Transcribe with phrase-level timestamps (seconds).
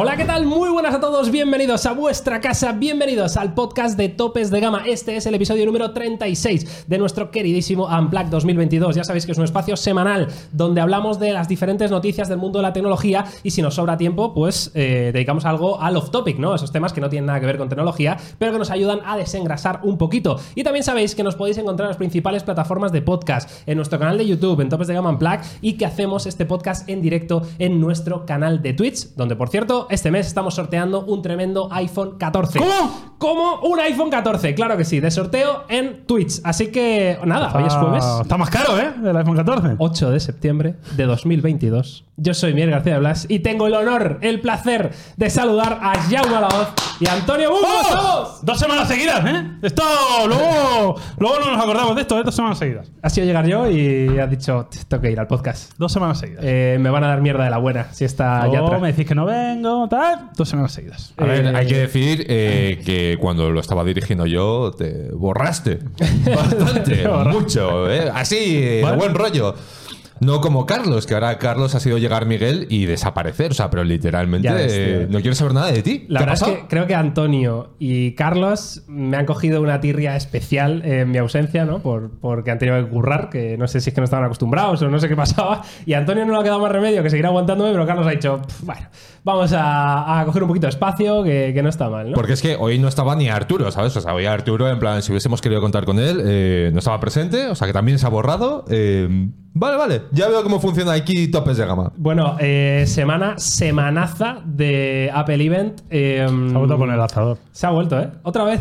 [0.00, 0.46] Hola, ¿qué tal?
[0.46, 4.84] Muy buenas a todos, bienvenidos a vuestra casa, bienvenidos al podcast de Topes de Gama.
[4.86, 8.94] Este es el episodio número 36 de nuestro queridísimo Unplugged 2022.
[8.94, 12.60] Ya sabéis que es un espacio semanal donde hablamos de las diferentes noticias del mundo
[12.60, 16.54] de la tecnología y si nos sobra tiempo, pues eh, dedicamos algo al off-topic, ¿no?
[16.54, 19.16] Esos temas que no tienen nada que ver con tecnología, pero que nos ayudan a
[19.16, 20.38] desengrasar un poquito.
[20.54, 23.98] Y también sabéis que nos podéis encontrar en las principales plataformas de podcast, en nuestro
[23.98, 27.42] canal de YouTube, en Topes de Gama Unplugged, y que hacemos este podcast en directo
[27.58, 32.18] en nuestro canal de Twitch, donde por cierto, este mes estamos sorteando un tremendo iPhone
[32.18, 32.58] 14.
[32.58, 33.08] ¿Cómo?
[33.18, 36.40] Como un iPhone 14, claro que sí, de sorteo en Twitch.
[36.44, 38.04] Así que nada, hoy es jueves.
[38.22, 38.92] Está más caro, ¿eh?
[39.04, 39.74] El iPhone 14.
[39.78, 42.04] 8 de septiembre de 2022.
[42.16, 45.94] Yo soy Miguel García de Blas y tengo el honor, el placer de saludar a
[46.02, 46.68] Jaume Alaoz
[47.00, 47.66] y a Antonio Bungo.
[47.66, 47.84] ¡Oh!
[47.88, 48.44] ¡Somos!
[48.44, 49.50] Dos semanas seguidas, ¿eh?
[49.62, 49.82] Esto
[50.26, 52.22] luego, luego no nos acordamos de esto, ¿eh?
[52.24, 52.90] Dos semanas seguidas.
[53.02, 55.72] Ha sido llegar yo y has dicho, tengo que ir al podcast.
[55.78, 56.42] Dos semanas seguidas.
[56.44, 58.80] Eh, me van a dar mierda de la buena si está ya atrás.
[58.80, 60.30] me decís que no vengo, tal.
[60.34, 61.12] Dos semanas seguidas.
[61.18, 65.80] A ver, Eh, hay que decir eh, que cuando lo estaba dirigiendo yo, te borraste.
[66.34, 67.90] Bastante, mucho.
[67.90, 68.10] ¿eh?
[68.14, 68.96] Así, de Vale.
[68.96, 69.54] buen rollo.
[70.20, 73.52] No como Carlos, que ahora Carlos ha sido llegar Miguel y desaparecer.
[73.52, 76.06] O sea, pero literalmente ves, eh, no quiero saber nada de ti.
[76.08, 79.80] La ¿Qué ha verdad es que creo que Antonio y Carlos me han cogido una
[79.80, 81.78] tirria especial en mi ausencia, ¿no?
[81.80, 84.82] Por, porque han tenido que currar, que no sé si es que no estaban acostumbrados
[84.82, 85.62] o no sé qué pasaba.
[85.86, 88.10] Y a Antonio no le ha quedado más remedio que seguir aguantándome, pero Carlos ha
[88.10, 88.86] dicho, "Pf, bueno,
[89.24, 92.14] vamos a, a coger un poquito de espacio, que, que no está mal, ¿no?
[92.14, 93.96] Porque es que hoy no estaba ni Arturo, ¿sabes?
[93.96, 96.98] O sea, hoy Arturo, en plan, si hubiésemos querido contar con él, eh, no estaba
[97.00, 98.64] presente, o sea, que también se ha borrado.
[98.70, 99.28] eh,
[99.58, 101.92] vale, vale, ya veo cómo funciona aquí topes de gama.
[101.96, 105.80] Bueno, eh, semana, semanaza de Apple Event.
[105.90, 107.38] eh, Se ha vuelto a poner el lanzador.
[107.52, 108.08] Se ha vuelto, ¿eh?
[108.22, 108.60] Otra vez.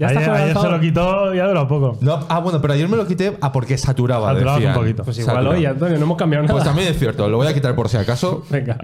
[0.00, 1.98] Ya está ayer de ayer se lo quitó y ha durado poco.
[2.00, 4.28] No, ah, bueno, pero ayer me lo quité ah, porque saturaba.
[4.28, 4.74] Saturabas decían.
[4.74, 5.04] un poquito.
[5.04, 5.58] Pues igual Saturaba.
[5.58, 6.54] hoy, Antonio, no hemos cambiado nada.
[6.54, 8.42] Pues también es cierto, lo voy a quitar por si acaso.
[8.50, 8.78] Venga,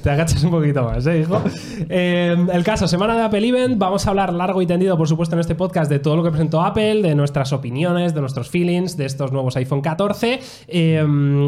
[0.00, 1.42] te agachas un poquito más, ¿eh, hijo?
[1.88, 3.78] Eh, el caso, semana de Apple Event.
[3.78, 6.30] Vamos a hablar largo y tendido, por supuesto, en este podcast de todo lo que
[6.30, 10.38] presentó Apple, de nuestras opiniones, de nuestros feelings, de estos nuevos iPhone 14.
[10.68, 11.04] Eh,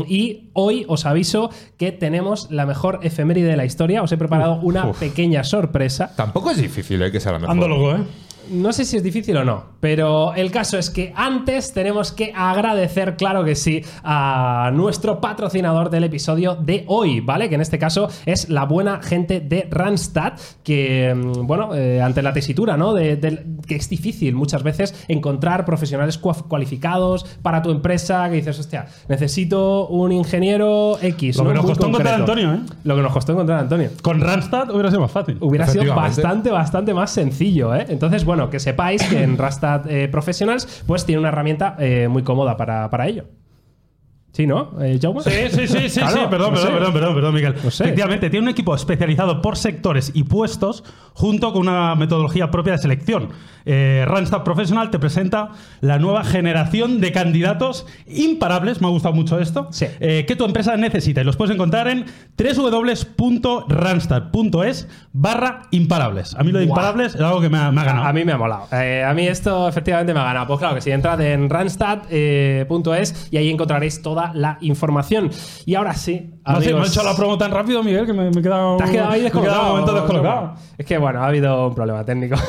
[0.08, 4.02] y hoy os aviso que tenemos la mejor efeméride de la historia.
[4.02, 4.98] Os he preparado una Uf.
[4.98, 6.10] pequeña sorpresa.
[6.16, 7.12] Tampoco es difícil, ¿eh?
[7.12, 7.52] Que sea la mejor.
[7.52, 8.25] Ando loco, ¿eh?
[8.50, 12.32] No sé si es difícil o no, pero el caso es que antes tenemos que
[12.34, 17.48] agradecer, claro que sí, a nuestro patrocinador del episodio de hoy, ¿vale?
[17.48, 22.22] Que en este caso es la buena gente de Randstad, que, mm, bueno, eh, ante
[22.22, 22.94] la tesitura, ¿no?
[22.94, 23.18] De,
[23.66, 28.86] que es difícil muchas veces encontrar profesionales cua- cualificados para tu empresa, que dices, hostia,
[29.08, 31.36] necesito un ingeniero X.
[31.38, 31.48] Lo ¿no?
[31.50, 32.16] que nos Muy costó encontrar a.
[32.18, 32.60] Antonio, ¿eh?
[32.84, 35.38] Lo que nos costó encontrar a Antonio Con Randstad hubiera sido más fácil.
[35.40, 37.86] hubiera sido bastante, bastante más sencillo, ¿eh?
[37.88, 42.22] Entonces, bueno, que sepáis que en Rastad eh, Professionals, pues tiene una herramienta eh, muy
[42.22, 43.24] cómoda para, para ello.
[44.36, 44.70] ¿Sí, no?
[44.82, 45.22] Eh, Jaume?
[45.22, 46.20] Sí, sí, sí, sí, Claro, sí.
[46.28, 47.54] Perdón, no perdón, perdón, perdón, perdón, Miguel.
[47.64, 47.84] No sé.
[47.84, 52.78] Efectivamente, tiene un equipo especializado por sectores y puestos, junto con una metodología propia de
[52.78, 53.30] selección.
[53.64, 59.40] Eh, Randstad Professional te presenta la nueva generación de candidatos imparables, me ha gustado mucho
[59.40, 59.86] esto, Sí.
[60.00, 61.22] eh, que tu empresa necesita.
[61.22, 62.04] Y los puedes encontrar en
[62.36, 66.34] www.randstad.es barra imparables.
[66.34, 68.06] A mí lo de imparables es algo que me ha, me ha ganado.
[68.06, 68.66] A mí me ha molado.
[68.72, 70.46] Eh, a mí esto efectivamente me ha ganado.
[70.46, 75.30] Pues claro que sí, entrad en randstad.es y ahí encontraréis toda la información.
[75.64, 78.40] Y ahora sí, No me ha hecho la promo tan rápido, Miguel, que me, me
[78.40, 79.54] he quedado, Te has quedado ahí me he descolocado.
[79.56, 80.54] quedado un momento descolocado.
[80.78, 82.36] Es que bueno, ha habido un problema técnico.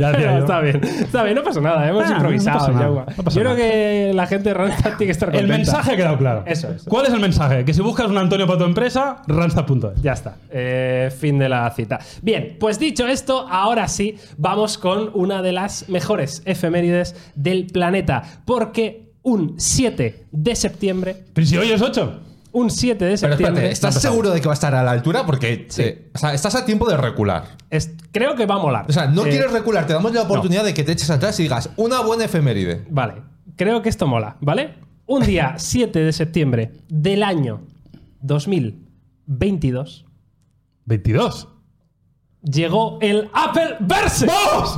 [0.00, 0.38] Ya yo.
[0.38, 2.72] está bien, está bien, no pasa nada, hemos Ah, improvisado.
[2.72, 5.56] nada, no Yo creo que la gente de Randstad tiene que estar El contenta.
[5.56, 6.42] mensaje ha quedado claro.
[6.46, 6.84] Eso es.
[6.84, 7.64] ¿Cuál es el mensaje?
[7.64, 10.02] Que si buscas un Antonio para tu empresa, randstad.es.
[10.02, 11.98] Ya está, eh, fin de la cita.
[12.22, 18.22] Bien, pues dicho esto, ahora sí, vamos con una de las mejores efemérides del planeta.
[18.44, 22.20] Porque un 7 de septiembre, Pero si hoy es 8.
[22.52, 23.46] un 7 de Pero septiembre...
[23.70, 25.24] espérate, ¿estás seguro de que va a estar a la altura?
[25.26, 25.82] Porque Sí.
[25.82, 27.56] eh, o sea, estás a tiempo de recular.
[27.70, 28.86] es- creo que va a molar.
[28.88, 31.38] O sea, no Eh, quieres recular, te damos la oportunidad de que te eches atrás
[31.38, 32.84] y digas una buena efeméride.
[32.90, 33.22] Vale,
[33.56, 34.74] creo que esto mola, ¿vale?
[35.06, 37.60] Un día 7 de septiembre del año
[38.22, 40.06] 2022
[40.86, 41.48] 22.
[42.42, 44.26] llegó el Apple Verse.
[44.26, 44.74] ¡Vamos!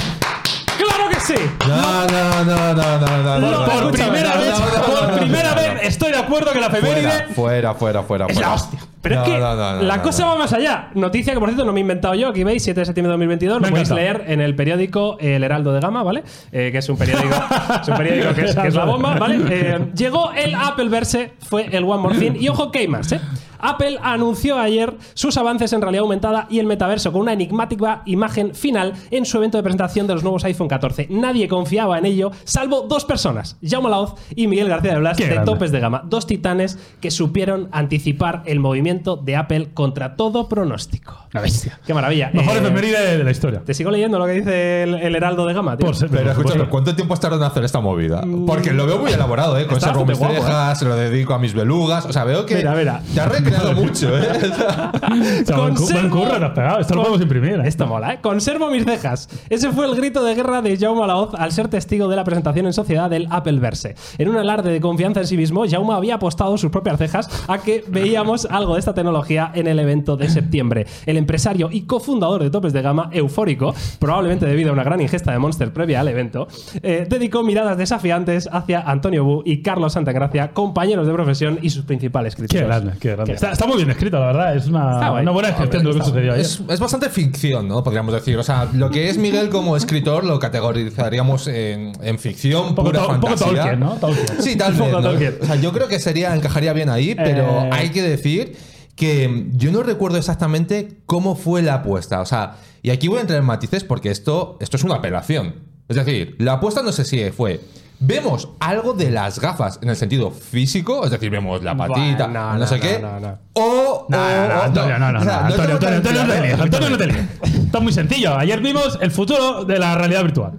[1.25, 1.35] ¡Claro que sí!
[1.69, 3.51] No, no, no, no, no, no.
[3.51, 4.55] no, por primera vez,
[4.87, 8.27] por primera vez estoy de acuerdo que la efeméride Fuera, fuera, fuera, fuera.
[8.27, 8.49] es fuera.
[8.49, 8.81] la hostia.
[9.03, 10.91] Pero No, es que no, no, la cosa va más allá.
[10.95, 12.29] Noticia que, por cierto, no me he inventado yo.
[12.29, 13.61] Aquí veis, 7 de septiembre de 2022.
[13.61, 16.23] Me Lo podéis leer en el periódico El Heraldo de Gama, ¿vale?
[16.53, 17.35] Eh, que es un periódico,
[17.83, 19.41] es un periódico que, es, que es la bomba, ¿vale?
[19.51, 22.41] Eh, llegó el Apple Verse, fue el One More Thing.
[22.41, 23.21] Y ojo, más, ¿eh?
[23.63, 28.55] Apple anunció ayer sus avances en realidad aumentada y el metaverso con una enigmática imagen
[28.55, 31.07] final en su evento de presentación de los nuevos iPhone 14.
[31.11, 35.25] Nadie confiaba en ello, salvo dos personas, Jaume Laoz y Miguel García de Blas, Qué
[35.27, 35.53] de grande.
[35.53, 36.03] Topes de Gama.
[36.05, 41.17] Dos titanes que supieron anticipar el movimiento de Apple contra todo pronóstico.
[41.33, 41.81] La bestia.
[41.87, 42.31] Qué maravilla.
[42.35, 43.63] Mejor Eh, efeméride de la historia.
[43.65, 45.87] Te sigo leyendo lo que dice el, el Heraldo de Gama, tío.
[45.87, 46.69] Por ser- Pero por escúchame.
[46.69, 48.23] ¿cuánto tiempo has tardado en hacer esta movida?
[48.47, 49.63] Porque lo veo muy elaborado, ¿eh?
[49.63, 50.27] Está Conservo mis ¿eh?
[50.43, 52.05] cejas, se lo dedico a mis belugas.
[52.07, 53.01] O sea, veo que Mira, mira.
[53.15, 53.29] te has
[53.75, 54.23] mucho, ¿eh?
[55.43, 56.81] O sea, buen, cu- buen Conservo- curro te has pegado.
[56.81, 57.53] Esto lo podemos imprimir.
[57.55, 57.63] ¿eh?
[57.69, 58.19] Esto mola, ¿eh?
[58.23, 59.29] Conservo mis cejas.
[59.51, 62.67] Ese fue el grito de guerra de Jaume Laoz al ser testigo de la presentación
[62.67, 63.95] en sociedad del Apple Verse.
[64.19, 67.59] En un alarde de confianza en sí mismo, Jaume había apostado sus propias cejas a
[67.59, 70.87] que veíamos algo de esta tecnología en el evento de septiembre.
[71.07, 75.33] El empresario y cofundador de Topes de Gama, eufórico, probablemente debido a una gran ingesta
[75.33, 76.49] de Monster previa al evento,
[76.83, 81.85] eh, dedicó miradas desafiantes hacia Antonio Bu y Carlos Santagracia, compañeros de profesión y sus
[81.85, 82.61] principales críticos.
[82.61, 83.33] Qué grande, qué grande.
[83.43, 84.57] Está, está muy bien escrito, la verdad.
[84.57, 86.45] Es una, buena descripción de lo que sucedió ayer.
[86.47, 87.83] Es, es bastante ficción, ¿no?
[87.83, 88.39] Podríamos decir.
[88.39, 93.01] O sea, lo que es Miguel como escritor lo categorizaríamos en, en ficción, poco pura
[93.03, 93.63] to- un poco fantasía.
[93.63, 93.95] Tolkien, ¿no?
[93.97, 94.27] Tolkien.
[94.41, 95.39] Sí, tal Un vez.
[95.43, 97.71] O sea, yo creo que sería, encajaría bien ahí, pero Eh.
[97.73, 98.57] hay que decir
[98.95, 102.21] que yo no recuerdo exactamente cómo fue la apuesta.
[102.21, 105.57] O sea, y aquí voy a entrar en matices porque esto, esto es una apelación.
[105.89, 107.61] Es decir, la apuesta no sé si fue.
[108.05, 112.53] Vemos algo de las gafas en el sentido físico, es decir, vemos la patita, Bueno,
[112.53, 112.99] no, no, sé no, qué.
[113.01, 113.39] no, no.
[113.53, 116.23] O, No, no, no, o- Antonio, no, no, o sea, no, Antonio, tengo Antonio, Antonio,
[116.25, 117.65] no te líes, Antonio, no te líes.
[117.67, 118.37] Está muy sencillo.
[118.37, 120.53] Ayer vimos el futuro de la realidad virtual.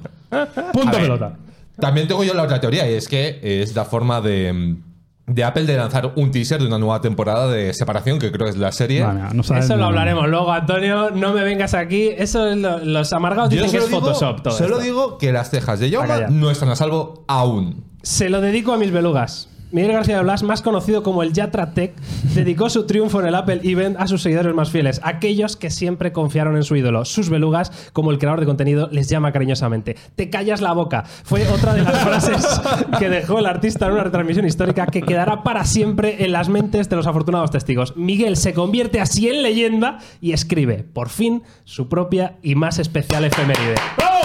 [0.72, 1.34] Punto A ver, pelota.
[1.80, 4.78] También tengo yo la otra teoría, y es que es la forma de,
[5.26, 8.52] de Apple de lanzar un teaser de una nueva temporada de separación, que creo que
[8.52, 9.04] es la serie.
[9.04, 11.12] Vale, no saben- Eso lo hablaremos luego, Antonio.
[11.12, 12.10] No me vengas aquí.
[12.18, 14.84] Eso es lo- los amargados Yo dicen que es digo, Photoshop todo solo esto.
[14.84, 16.32] digo que las cejas de A Jaume callar.
[16.32, 17.86] no están a salvo aún.
[18.02, 19.50] Se lo dedico a mis belugas.
[19.74, 21.96] Miguel García Blas, más conocido como el Yatra Tech,
[22.36, 26.12] dedicó su triunfo en el Apple Event a sus seguidores más fieles, aquellos que siempre
[26.12, 27.06] confiaron en su ídolo.
[27.06, 29.96] Sus belugas, como el creador de contenido les llama cariñosamente.
[30.16, 31.06] Te callas la boca.
[31.24, 32.62] Fue otra de las frases
[33.00, 36.88] que dejó el artista en una retransmisión histórica que quedará para siempre en las mentes
[36.88, 37.98] de los afortunados testigos.
[37.98, 43.26] Miguel se convierte así en leyenda y escribe, por fin, su propia y más especial
[43.26, 43.74] efeméride.
[43.98, 44.20] ¡Bravo!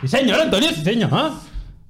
[0.00, 0.70] ¡Sí, señor, Antonio!
[0.70, 1.10] ¡Sí, señor!
[1.12, 1.40] ¿ah?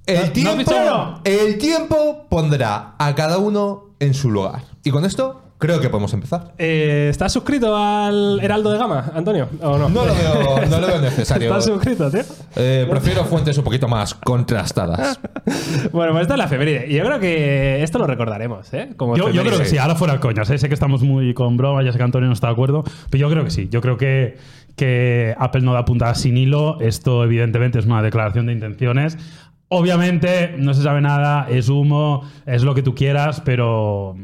[0.07, 1.21] ¿No- El no tiempo, visto?
[1.25, 4.61] el tiempo pondrá a cada uno en su lugar.
[4.83, 6.53] Y con esto creo que podemos empezar.
[6.59, 9.49] Eh, ¿Estás suscrito al Heraldo de Gama, Antonio?
[9.61, 9.89] ¿O no?
[9.89, 11.49] No lo veo, no lo veo necesario.
[11.49, 12.21] ¿Estás suscrito, tío?
[12.55, 15.19] Eh, prefiero fuentes un poquito más contrastadas.
[15.93, 16.87] Bueno, pues esta es la efeméride.
[16.89, 18.89] Y yo creo que esto lo recordaremos, ¿eh?
[18.97, 20.49] Como Yo, yo creo que sí, ahora fuera coñas.
[20.49, 20.57] ¿eh?
[20.57, 23.21] Sé que estamos muy con broma, ya sé que Antonio no está de acuerdo, pero
[23.21, 23.69] yo creo que sí.
[23.71, 24.37] Yo creo que,
[24.75, 26.79] que Apple no da puntada sin hilo.
[26.81, 29.17] Esto, evidentemente, es una declaración de intenciones.
[29.69, 34.15] Obviamente, no se sabe nada, es humo, es lo que tú quieras, pero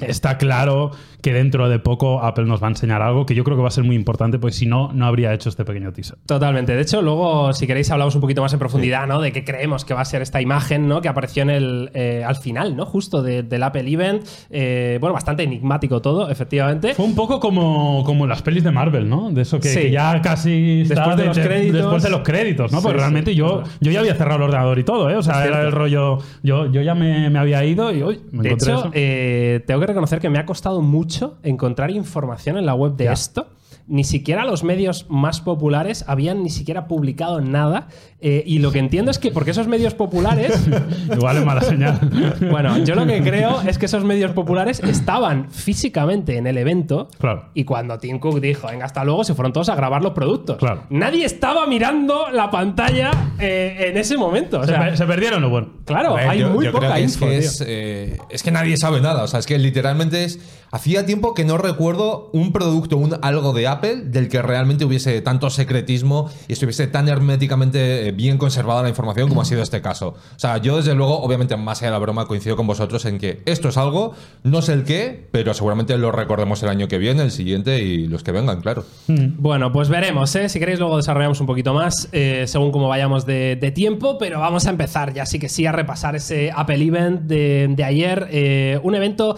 [0.00, 3.56] está claro que dentro de poco Apple nos va a enseñar algo que yo creo
[3.56, 6.18] que va a ser muy importante, porque si no, no habría hecho este pequeño teaser.
[6.26, 6.74] Totalmente.
[6.74, 9.20] De hecho, luego, si queréis, hablamos un poquito más en profundidad, ¿no?
[9.20, 11.00] De qué creemos que va a ser esta imagen, ¿no?
[11.00, 12.84] Que apareció en el, eh, al final, ¿no?
[12.86, 14.24] Justo de- del Apple Event.
[14.50, 16.94] Eh, bueno, bastante enigmático todo, efectivamente.
[16.94, 19.30] Fue un poco como, como las pelis de Marvel, ¿no?
[19.30, 19.80] De eso que, Sí.
[19.80, 21.76] que ya casi Después de los créditos.
[21.80, 22.78] después de los créditos, ¿no?
[22.78, 25.16] Sí, Porque realmente yo, yo ya había cerrado el ordenador y todo, ¿eh?
[25.16, 26.18] O sea, era el rollo.
[26.42, 28.90] Yo, yo ya me, me había ido y uy, me De encontré hecho, eso.
[28.92, 31.11] eh, tengo que reconocer que me ha costado mucho
[31.42, 33.12] encontrar información en la web de Ya.
[33.12, 33.46] esto.
[33.86, 37.88] Ni siquiera los medios más populares habían ni siquiera publicado nada.
[38.20, 40.52] eh, y lo que entiendo es que porque esos medios populares
[41.12, 41.98] Igual es mala señal.
[42.50, 47.08] Bueno, yo lo que creo es que esos medios populares estaban físicamente en el evento.
[47.18, 47.46] Claro.
[47.54, 50.56] Y cuando Tim Cook dijo, venga, hasta luego, se fueron todos a grabar los productos.
[50.58, 50.82] Claro.
[50.90, 54.60] Nadie estaba mirando la pantalla eh, en ese momento.
[54.60, 55.68] O se, sea, se perdieron lo bueno.
[55.84, 57.26] claro, ver, hay yo- muy yo poca creo que es info.
[57.26, 59.22] que es, eh, es que nadie sabe nada.
[59.24, 60.38] O sea, es que literalmente es.
[60.74, 65.20] Hacía tiempo que no recuerdo un producto, un algo de Apple del que realmente hubiese
[65.20, 69.82] tanto secretismo y estuviese tan herméticamente eh, bien conservada la información como ha sido este
[69.82, 70.08] caso.
[70.08, 73.18] O sea, yo desde luego, obviamente, más allá de la broma, coincido con vosotros en
[73.18, 76.98] que esto es algo, no sé el qué, pero seguramente lo recordemos el año que
[76.98, 78.84] viene, el siguiente y los que vengan, claro.
[79.08, 80.48] Bueno, pues veremos, ¿eh?
[80.48, 84.66] Si queréis luego desarrollamos un poquito más eh, según cómo vayamos de, tiempo, pero vamos
[84.66, 88.28] a empezar ya sí que sí a repasar ese Apple Event de, de ayer.
[88.30, 89.36] Eh, un evento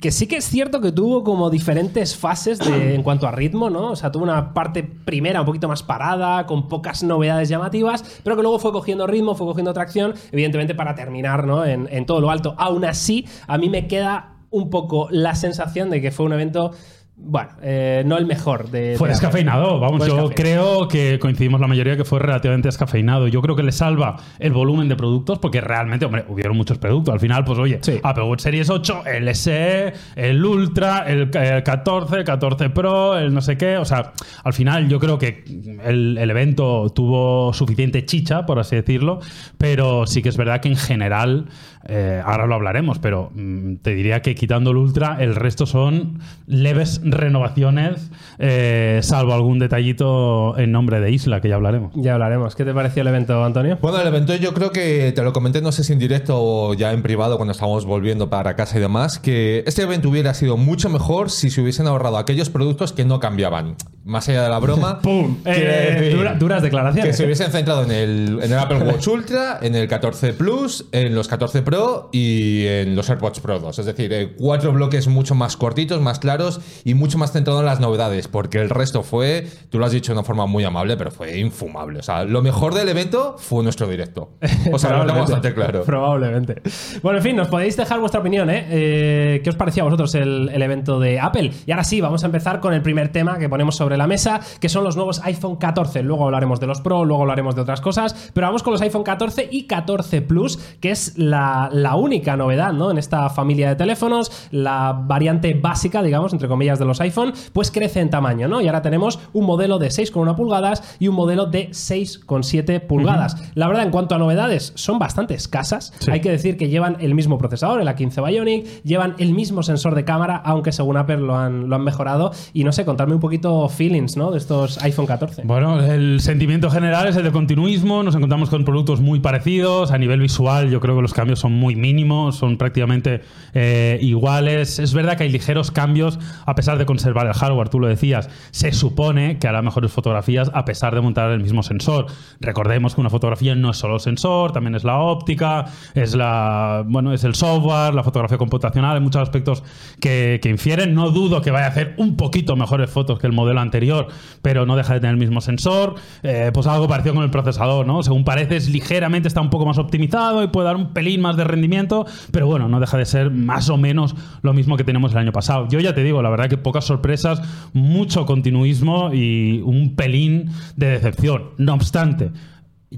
[0.00, 3.70] que sí que es cierto que tuvo como diferentes fases de- en cuanto a ritmo,
[3.70, 3.90] ¿no?
[3.92, 8.36] O sea, tuvo una parte primera un poquito más parada, con pocas novedades llamativas, pero
[8.36, 11.64] que luego fue cogiendo ritmo, fue cogiendo tracción, evidentemente para terminar, ¿no?
[11.64, 12.54] En, en todo lo alto.
[12.58, 16.72] Aún así, a mí me queda un poco la sensación de que fue un evento
[17.14, 18.96] bueno, eh, no el mejor de.
[18.96, 23.28] Fue de descafeinado, vamos, Fue yo creo que coincidimos la mayoría que fue relativamente descafeinado.
[23.28, 27.12] Yo creo que le salva el volumen de productos porque realmente, hombre, hubieron muchos productos.
[27.12, 28.00] Al final, pues oye, Sí.
[28.02, 33.32] Apple Watch Series 8, el SE, el Ultra, el, el 14, el 14 Pro, el
[33.32, 33.76] no sé qué.
[33.76, 35.44] O sea, al final yo creo que
[35.84, 39.20] el, el evento tuvo suficiente chicha, por así decirlo,
[39.58, 41.46] pero sí que es verdad que en general,
[41.88, 46.20] eh, ahora lo hablaremos, pero mm, te diría que quitando el Ultra, el resto son
[46.46, 51.92] leves renovaciones, eh, salvo algún detallito en nombre de Isla, que ya hablaremos.
[51.94, 52.54] Ya hablaremos.
[52.54, 53.78] ¿Qué te pareció el evento, Antonio?
[53.80, 56.74] Bueno, el evento yo creo que te lo comenté, no sé si en directo o
[56.74, 60.56] ya en privado cuando estábamos volviendo para casa y demás, que este evento hubiera sido
[60.56, 63.74] mucho mejor si se hubiesen ahorrado aquellos productos que no cambiaban.
[64.04, 65.38] Más allá de la broma, ¡Pum!
[65.44, 67.16] Eh, dura- duras que declaraciones.
[67.16, 71.14] se hubiesen centrado en el, en el Apple Watch Ultra, en el 14 Plus, en
[71.14, 71.71] los 14 Pro
[72.12, 73.78] y en los AirPods Pro 2.
[73.78, 77.66] Es decir, eh, cuatro bloques mucho más cortitos, más claros y mucho más centrado en
[77.66, 80.96] las novedades, porque el resto fue, tú lo has dicho de una forma muy amable,
[80.96, 82.00] pero fue infumable.
[82.00, 84.30] O sea, lo mejor del evento fue nuestro directo.
[84.72, 85.82] O sea, lo tengo bastante claro.
[85.84, 86.62] Probablemente.
[87.02, 88.66] Bueno, en fin, nos podéis dejar vuestra opinión, ¿eh?
[88.70, 91.52] Eh, qué os parecía a vosotros el, el evento de Apple?
[91.66, 94.40] Y ahora sí, vamos a empezar con el primer tema que ponemos sobre la mesa,
[94.60, 96.02] que son los nuevos iPhone 14.
[96.02, 99.02] Luego hablaremos de los Pro, luego hablaremos de otras cosas, pero vamos con los iPhone
[99.02, 102.90] 14 y 14 Plus, que es la, la única novedad, ¿no?
[102.90, 107.70] En esta familia de teléfonos, la variante básica, digamos, entre comillas, de los iPhone, pues
[107.70, 108.60] crece en tamaño, ¿no?
[108.60, 113.36] Y ahora tenemos un modelo de 6,1 pulgadas y un modelo de 6,7 pulgadas.
[113.54, 115.92] La verdad, en cuanto a novedades, son bastante escasas.
[115.98, 116.10] Sí.
[116.10, 119.94] Hay que decir que llevan el mismo procesador, el A15 Bionic, llevan el mismo sensor
[119.94, 122.32] de cámara, aunque según Apple lo han, lo han mejorado.
[122.52, 124.30] Y no sé, contarme un poquito feelings, ¿no?
[124.30, 125.42] De estos iPhone 14.
[125.44, 128.02] Bueno, el sentimiento general es el de continuismo.
[128.02, 129.90] Nos encontramos con productos muy parecidos.
[129.90, 133.22] A nivel visual, yo creo que los cambios son muy mínimos, son prácticamente
[133.54, 134.78] eh, iguales.
[134.78, 138.28] Es verdad que hay ligeros cambios a pesar de conservar el hardware, tú lo decías.
[138.50, 142.06] Se supone que hará mejores fotografías a pesar de montar el mismo sensor.
[142.40, 147.12] Recordemos que una fotografía no es solo sensor, también es la óptica, es la bueno,
[147.12, 149.62] es el software, la fotografía computacional, hay muchos aspectos
[150.00, 150.94] que, que infieren.
[150.94, 154.08] No dudo que vaya a hacer un poquito mejores fotos que el modelo anterior,
[154.42, 155.94] pero no deja de tener el mismo sensor.
[156.22, 158.02] Eh, pues algo parecido con el procesador, ¿no?
[158.02, 161.36] Según parece, es ligeramente está un poco más optimizado y puede dar un pelín más
[161.36, 165.12] de rendimiento, pero bueno, no deja de ser más o menos lo mismo que tenemos
[165.12, 165.68] el año pasado.
[165.68, 170.86] Yo ya te digo, la verdad que pocas sorpresas, mucho continuismo y un pelín de
[170.86, 171.50] decepción.
[171.58, 172.30] No obstante,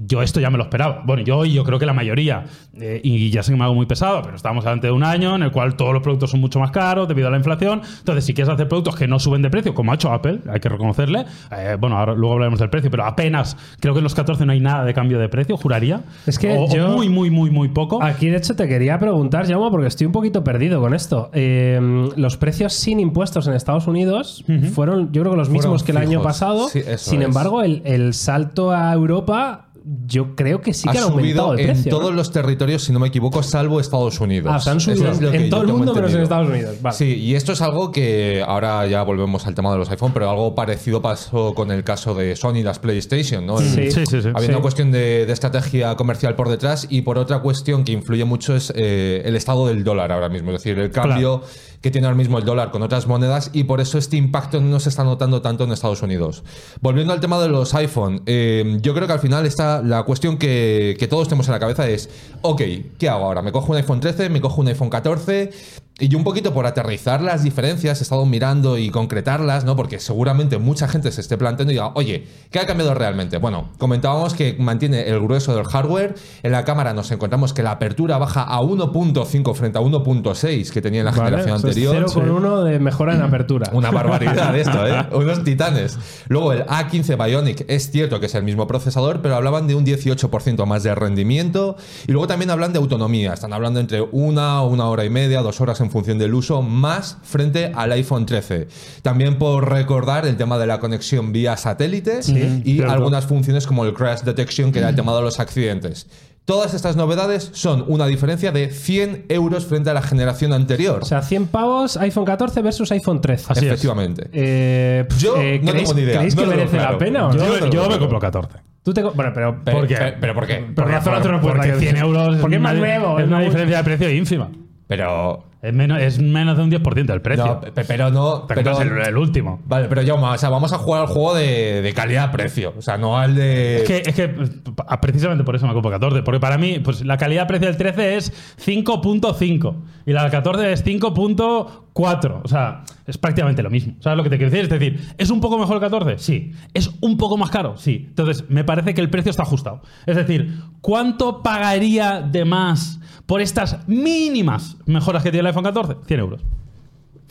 [0.05, 1.01] yo esto ya me lo esperaba.
[1.05, 2.45] Bueno, yo y yo creo que la mayoría.
[2.79, 5.35] Eh, y ya sé que me hago muy pesado, pero estamos delante de un año
[5.35, 7.81] en el cual todos los productos son mucho más caros debido a la inflación.
[7.99, 10.59] Entonces, si quieres hacer productos que no suben de precio, como ha hecho Apple, hay
[10.59, 11.25] que reconocerle.
[11.51, 14.51] eh, bueno, ahora luego hablaremos del precio, pero apenas creo que en los 14 no
[14.51, 16.01] hay nada de cambio de precio, juraría.
[16.25, 18.01] Es que O- muy, muy, muy, muy poco.
[18.03, 21.29] Aquí, de hecho, te quería preguntar, Jaume, porque estoy un poquito perdido con esto.
[21.33, 21.79] Eh,
[22.17, 25.97] los precios sin impuestos en Estados Unidos fueron, yo creo que los mismos que el
[25.97, 26.67] año pasado.
[26.69, 27.27] Sí, sin es.
[27.27, 29.67] embargo, el, el salto a Europa,
[30.07, 32.91] yo creo que sí que ha han aumentado subido el en todos los territorios, si
[32.91, 34.65] no me equivoco, salvo Estados Unidos.
[34.65, 36.21] Ah, han subido es en todo el mundo menos en.
[36.21, 36.77] Estados Unidos.
[36.81, 36.95] Vale.
[36.95, 40.29] Sí, y esto es algo que ahora ya volvemos al tema de los iPhone, pero
[40.29, 43.59] algo parecido pasó con el caso de Sony y las PlayStation, ¿no?
[43.59, 43.91] Sí.
[43.91, 44.29] Sí, sí, sí.
[44.33, 44.51] Había Sí.
[44.51, 48.55] una cuestión de, de estrategia comercial por detrás y por otra cuestión que influye mucho
[48.55, 51.43] es eh, el estado del dólar ahora mismo, es decir, el cambio
[51.85, 54.79] que tiene ahora mismo el dólar con otras monedas y por eso este impacto no
[54.79, 56.43] se está notando tanto en Estados Unidos.
[56.81, 60.37] Volviendo al tema de los iPhone, eh, yo creo que al final está la cuestión
[60.37, 62.09] que, que todos tenemos en la cabeza es,
[62.41, 62.61] ok,
[62.97, 63.43] ¿qué hago ahora?
[63.43, 64.31] ¿Me cojo un iPhone 13?
[64.31, 65.51] ¿Me cojo un iPhone 14?
[65.97, 69.77] Y yo un poquito por aterrizar las diferencias, he estado mirando y concretarlas, ¿no?
[69.77, 73.37] Porque seguramente mucha gente se esté planteando y diga, oye, ¿qué ha cambiado realmente?
[73.37, 76.15] Bueno, comentábamos que mantiene el grueso del hardware.
[76.43, 80.81] En la cámara nos encontramos que la apertura baja a 1.5 frente a 1.6 que
[80.81, 82.09] tenía en la Vale, generación eso es anterior.
[82.09, 83.69] 0,1 de mejora en apertura.
[83.71, 85.07] Una barbaridad esto, ¿eh?
[85.13, 85.97] Unos titanes.
[86.27, 89.85] Luego el A15 Bionic es cierto que es el mismo procesador, pero hablaban de un
[89.85, 91.77] 18% más de rendimiento.
[92.05, 93.33] Y luego también hablan de autonomía.
[93.33, 97.17] Están hablando entre una, una hora y media, dos horas en función del uso, más
[97.23, 98.67] frente al iPhone 13.
[99.01, 102.19] También por recordar el tema de la conexión vía satélite
[102.63, 102.91] y cierto.
[102.91, 106.07] algunas funciones como el crash detection, que era el tema de los accidentes.
[106.45, 110.99] Todas estas novedades son una diferencia de 100 euros frente a la generación anterior.
[111.01, 113.45] O sea, 100 pavos iPhone 14 versus iPhone 13.
[113.49, 113.71] Así es.
[113.71, 114.29] Efectivamente.
[114.31, 117.33] Eh, Yo eh, no ¿creéis, tengo ni idea, ¿creéis no que merece la pena o
[117.33, 117.69] no?
[117.71, 118.59] Yo no me compro 14.
[118.83, 119.95] Tú te co- bueno, pero Pero- ¿Por qué?
[119.95, 120.55] pero- ¿Pero por qué?
[120.57, 121.79] Por Porque- razón por- otro no puedes Porque dar.
[121.79, 123.19] 100 euros Porque es más una- nuevo.
[123.19, 124.51] es una diferencia de precio ínfima.
[124.85, 127.45] Pero Es menos, es menos de un 10% el precio.
[127.45, 128.45] No, pero no.
[128.47, 129.61] pero, Pero, es el, el último.
[129.65, 132.73] Vale, pero ya, o sea, vamos a jugar al juego de, de calidad-precio.
[132.77, 133.77] O sea, no al de.
[133.77, 136.23] Es que, es que pa- precisamente por eso me compro 14.
[136.23, 140.85] Porque para mí, pues la calidad-precio del 13 es 5.5 y la del 14 es
[140.85, 142.41] 5.4.
[142.43, 143.95] O sea, es prácticamente lo mismo.
[143.99, 144.65] ¿Sabes lo que te quiero decir?
[144.65, 146.17] Es decir, ¿es un poco mejor el 14?
[146.17, 146.51] Sí.
[146.73, 147.75] ¿Es un poco más caro?
[147.77, 148.05] Sí.
[148.09, 149.81] Entonces, me parece que el precio está ajustado.
[150.05, 155.95] Es decir, ¿cuánto pagaría de más por estas mínimas mejoras que tiene el iPhone 14?
[156.05, 156.41] 100 euros.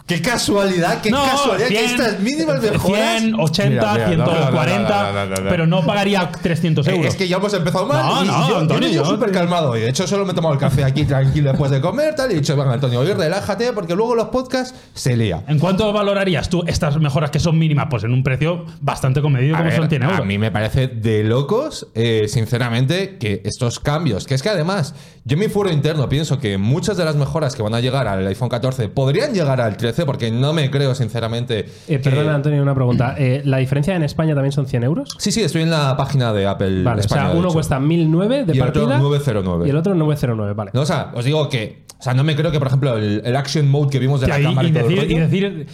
[0.06, 3.20] Qué casualidad, qué casualidad que estas mínimas mejoras.
[3.22, 5.48] 100, 80, Mira, mira, no, no, no, 140, no, no, no, no.
[5.50, 7.06] pero no pagaría 300 Eh, euros.
[7.06, 8.04] Es que ya hemos empezado mal.
[8.04, 9.74] No, y no, yo, Antonio, yo, yo- súper calmado.
[9.78, 12.14] Y de hecho, solo me he tomado el café aquí tranquilo después de comer.
[12.14, 15.42] Tal, y he dicho, venga, Antonio, hoy relájate porque luego los podcasts se lía.
[15.48, 17.86] ¿En cuánto valorarías tú estas mejoras que son mínimas?
[17.88, 20.20] Pues en un precio bastante comedido A, como ver, son 100 euros.
[20.20, 24.94] a mí me parece de locos, eh, sinceramente, que estos cambios, que es que además,
[25.24, 28.06] yo en mi foro interno pienso que muchas de las mejoras que van a llegar
[28.06, 31.60] al iPhone 14 podrían llegar al 13, porque no me creo, sinceramente.
[31.60, 33.14] Eh, que- perdona, Antonio, una pregunta.
[33.24, 35.08] Eh, ¿La diferencia en España también son 100 euros?
[35.18, 36.82] Sí, sí, estoy en la página de Apple.
[36.82, 39.66] Vale, España, o sea, uno cuesta 1009 de Y el otro partida 909.
[39.66, 40.70] y el otro 909, vale.
[40.74, 41.83] No, o sea, os digo que.
[42.04, 44.26] O sea, no me creo que, por ejemplo, el, el Action Mode que vimos de
[44.28, 45.66] la y, cámara y, y todo el decir, y rollo- decir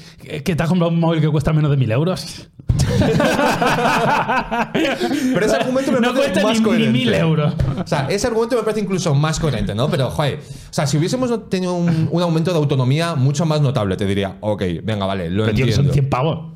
[0.44, 2.48] que- te has comprado un móvil que cuesta menos de 1000 euros.
[5.34, 6.92] Pero ese argumento me no parece cuesta más ni, coherente.
[6.92, 7.54] 1000 euros.
[7.82, 9.88] O sea, ese argumento me parece incluso más coherente, ¿no?
[9.90, 13.96] Pero, joder, o sea, si hubiésemos tenido un, un aumento de autonomía mucho más notable,
[13.96, 15.84] te diría, ok, venga, vale, lo Pero tío, entiendo.
[15.88, 16.52] son 100 pavos.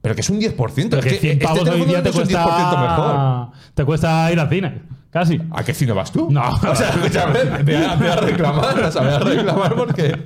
[0.00, 0.56] Pero que es un 10%.
[0.56, 2.80] Pero es que que 100 este pavos hoy teléfono día te es un 10% cuesta.
[2.80, 3.48] mejor.
[3.74, 4.82] Te cuesta ir al cine.
[5.12, 5.38] Casi.
[5.50, 6.30] ¿A qué cine vas tú?
[6.30, 6.42] No.
[6.48, 10.16] O sea, escúchame, ve a, ve a reclamar, o sea, ve a reclamar porque,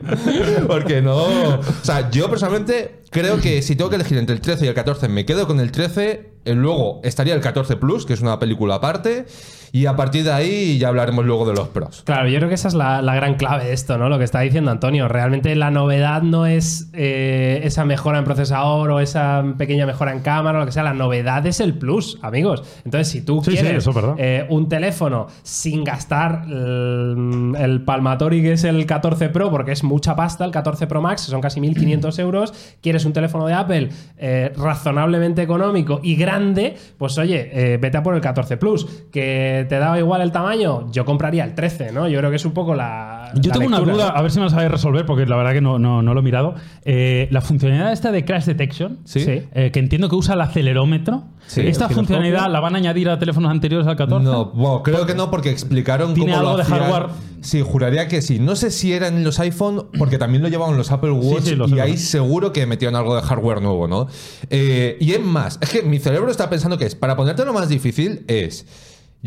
[0.68, 1.16] porque no.
[1.24, 4.74] O sea, yo personalmente creo que si tengo que elegir entre el 13 y el
[4.74, 6.30] 14, me quedo con el 13.
[6.44, 9.26] eh, Luego estaría el 14 Plus, que es una película aparte.
[9.72, 12.02] Y a partir de ahí ya hablaremos luego de los pros.
[12.04, 14.08] Claro, yo creo que esa es la, la gran clave de esto, ¿no?
[14.08, 15.08] Lo que está diciendo Antonio.
[15.08, 20.20] Realmente la novedad no es eh, esa mejora en procesador o esa pequeña mejora en
[20.20, 20.82] cámara o lo que sea.
[20.82, 22.62] La novedad es el plus, amigos.
[22.84, 28.42] Entonces, si tú Sí, sí, quieres eso eh, un teléfono sin gastar el, el Palmatori
[28.42, 31.60] que es el 14 Pro, porque es mucha pasta, el 14 Pro Max, son casi
[31.60, 37.78] 1.500 euros, quieres un teléfono de Apple eh, razonablemente económico y grande, pues oye, eh,
[37.78, 38.86] vete a por el 14 Plus.
[39.10, 42.08] Que te daba igual el tamaño, yo compraría el 13, ¿no?
[42.08, 43.30] Yo creo que es un poco la.
[43.34, 44.16] Yo la tengo una duda, ¿no?
[44.18, 46.20] a ver si me la sabéis resolver, porque la verdad que no, no, no lo
[46.20, 46.54] he mirado.
[46.84, 49.24] Eh, la funcionalidad esta de Crash Detection, Sí.
[49.26, 53.08] Eh, que entiendo que usa el acelerómetro, Sí, ¿esta el funcionalidad la van a añadir
[53.08, 54.24] a teléfonos anteriores al 14?
[54.24, 56.80] No, bueno, creo que no, porque explicaron ¿Tiene cómo lo algo de hacían.
[56.80, 57.06] hardware?
[57.40, 58.40] Sí, juraría que sí.
[58.40, 61.54] No sé si era en los iPhone, porque también lo llevaban los Apple Watch sí,
[61.54, 64.08] lo y lo ahí seguro que metieron algo de hardware nuevo, ¿no?
[64.50, 67.68] Eh, y es más, es que mi cerebro está pensando que es, para ponértelo más
[67.68, 68.66] difícil, es.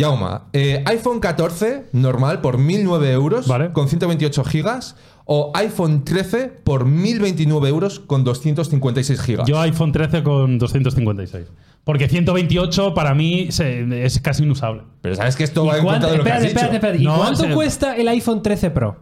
[0.03, 3.73] Yauma, eh, iPhone 14 normal por 1009 euros Vale.
[3.73, 9.45] con 128 gigas o iPhone 13 por 1029 euros con 256 gigas.
[9.47, 11.47] Yo iPhone 13 con 256.
[11.83, 14.83] Porque 128 para mí se- es casi inusable.
[15.01, 16.77] Pero sabes que esto va ¿Y en cuánto, contra de lo que has espérate, dicho.
[16.77, 17.03] espérate, espérate.
[17.03, 18.97] ¿Y No, cuánto se- cuesta el iPhone 13 Pro?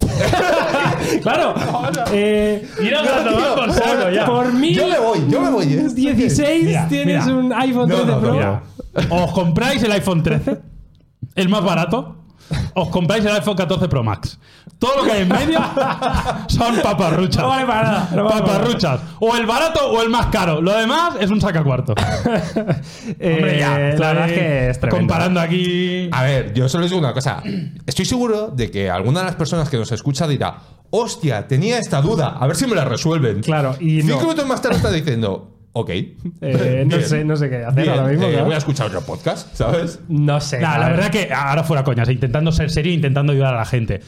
[1.22, 1.54] claro.
[2.12, 4.26] eh, Mira, tío, por saco ya.
[4.26, 5.64] por mil Yo me voy, yo me voy.
[5.74, 5.88] ¿eh?
[5.94, 7.36] 16 Mira, tienes mira.
[7.38, 8.62] un iPhone No, 13 no, Pro.
[9.10, 10.60] Os compráis el iPhone 13,
[11.36, 12.16] el más barato.
[12.74, 14.36] Os compráis el iPhone 14 Pro Max.
[14.80, 15.60] Todo lo que hay en medio
[16.48, 17.42] son paparruchas.
[17.42, 19.00] No vale para nada, no vale para paparruchas.
[19.20, 20.60] O el barato o el más caro.
[20.60, 21.94] Lo demás es un sacacuarto.
[23.18, 23.70] Eh, Hombre, ya.
[23.98, 24.98] la verdad es que es tremendo.
[25.00, 26.08] Comparando aquí.
[26.12, 27.42] A ver, yo solo digo una cosa.
[27.86, 30.58] Estoy seguro de que alguna de las personas que nos escucha dirá,
[30.90, 33.42] hostia, tenía esta duda, a ver si me la resuelven.
[33.42, 34.22] Claro, y Cinco no.
[34.22, 35.90] minutos más tarde está diciendo, ok.
[35.90, 38.26] Eh, no, sé, no sé qué hacer Bien, ahora mismo.
[38.26, 38.44] eh, claro.
[38.46, 40.00] voy a escuchar otro podcast, ¿sabes?
[40.08, 40.60] No sé.
[40.60, 40.96] Nah, la ver.
[40.96, 44.00] verdad que ahora fuera coñas, intentando ser serio, intentando ayudar a la gente.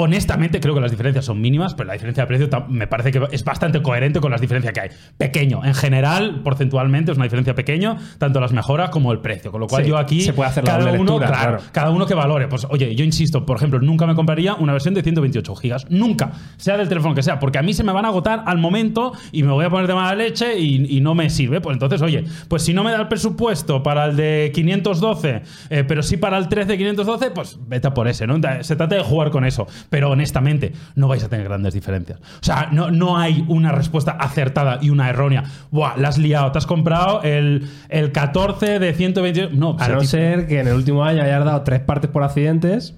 [0.00, 3.20] Honestamente, creo que las diferencias son mínimas, pero la diferencia de precio me parece que
[3.32, 4.88] es bastante coherente con las diferencias que hay.
[5.16, 5.64] Pequeño.
[5.64, 9.50] En general, porcentualmente, es una diferencia pequeña, tanto las mejoras como el precio.
[9.50, 10.20] Con lo cual, Sí, yo aquí.
[10.20, 11.62] se puede hacer cada uno, lectura, claro, claro.
[11.72, 12.46] cada uno que valore.
[12.46, 15.86] Pues, oye, yo insisto, por ejemplo, nunca me compraría una versión de 128 gigas.
[15.90, 16.30] Nunca.
[16.58, 19.14] Sea del teléfono que sea, porque a mí se me van a agotar al momento
[19.32, 21.60] y me voy a poner de mala leche y, y no me sirve.
[21.60, 25.84] Pues entonces, oye, pues si no me da el presupuesto para el de 512, eh,
[25.88, 28.36] pero sí para el 13 512, pues vete a por ese, ¿no?
[28.62, 29.66] Se trata de jugar con eso.
[29.90, 32.20] Pero honestamente, no vais a tener grandes diferencias.
[32.20, 35.44] O sea, no, no hay una respuesta acertada y una errónea.
[35.70, 39.54] Buah, la has liado, te has comprado el, el 14 de 128.
[39.54, 42.94] No, A no ser que en el último año hayas dado tres partes por accidentes.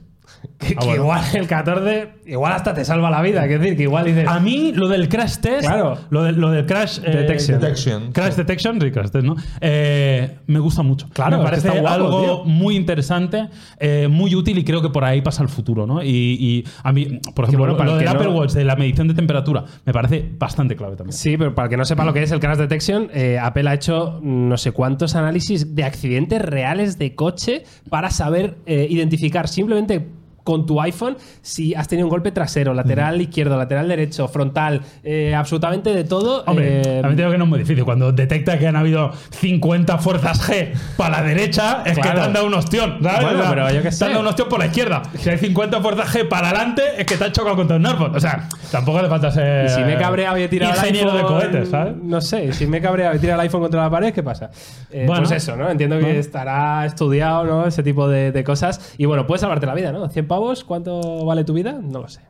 [0.59, 1.03] Que, Ah, que bueno.
[1.03, 3.44] igual el 14, igual hasta te salva la vida.
[3.46, 4.26] Es decir, que igual dices.
[4.29, 5.98] A mí lo del crash test, Claro.
[6.11, 7.61] lo, de- lo del crash eh, Detection.
[7.61, 8.12] Detection.
[8.12, 9.37] Crash detection, sí, crash test, ¿no?
[9.61, 11.09] Eh, me gusta mucho.
[11.12, 12.44] Claro, me es que parece guapo, algo tío.
[12.44, 13.48] muy interesante,
[13.79, 16.03] eh, muy útil y creo que por ahí pasa el futuro, ¿no?
[16.03, 18.64] Y, y a mí, por ejemplo, bueno, para lo el del Apple no- Watch, de
[18.64, 21.12] la medición de temperatura, me parece bastante clave también.
[21.16, 23.68] Sí, pero para el que no sepa lo que es el crash detection, eh, Apple
[23.68, 29.48] ha hecho no sé cuántos análisis de accidentes reales de coche para saber eh, identificar
[29.48, 30.07] simplemente
[30.50, 35.34] con tu iPhone si has tenido un golpe trasero, lateral izquierdo, lateral derecho, frontal, eh,
[35.34, 36.44] absolutamente de todo.
[36.46, 37.84] Hombre, eh, a mí tengo que no es muy difícil.
[37.84, 42.32] Cuando detecta que han habido 50 fuerzas G para la derecha, es que te han
[42.32, 43.22] dado un ostión, ¿sabes?
[43.22, 44.04] Bueno, pero yo qué Te sé.
[44.04, 45.02] han dado un ostión por la izquierda.
[45.18, 48.12] Si hay 50 fuerzas G para adelante, es que te han chocado contra un árbol.
[48.14, 49.66] O sea, tampoco hace falta ser.
[49.66, 51.94] y si me he cabreado y he tirado el Ingeniero de iPhone, cohetes, ¿sabes?
[52.02, 54.22] No sé, si me he cabreado y he tirado el iPhone contra la pared, ¿qué
[54.22, 54.50] pasa?
[54.90, 55.22] Eh, Bueno.
[55.22, 55.70] pues eso, ¿no?
[55.70, 57.66] Entiendo que estará estudiado, ¿no?
[57.66, 58.94] Ese tipo de, de cosas.
[58.98, 60.08] Y bueno, puede salvarte la vida, ¿no?
[60.08, 60.39] ¿100 pavos?
[60.66, 61.79] ¿Cuánto vale tu vida?
[61.83, 62.20] No lo sé.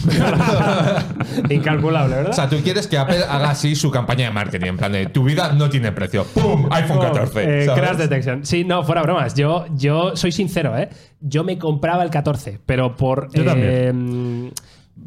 [1.50, 2.30] Incalculable, ¿verdad?
[2.30, 5.06] O sea, tú quieres que Apple haga así su campaña de marketing, en plan de
[5.06, 6.24] tu vida no tiene precio.
[6.24, 6.68] ¡Pum!
[6.70, 7.64] iPhone 14.
[7.64, 8.44] Eh, crash detection.
[8.44, 9.34] Sí, no, fuera bromas.
[9.34, 10.88] Yo, yo soy sincero, ¿eh?
[11.20, 13.30] Yo me compraba el 14, pero por.
[13.32, 13.92] Yo eh,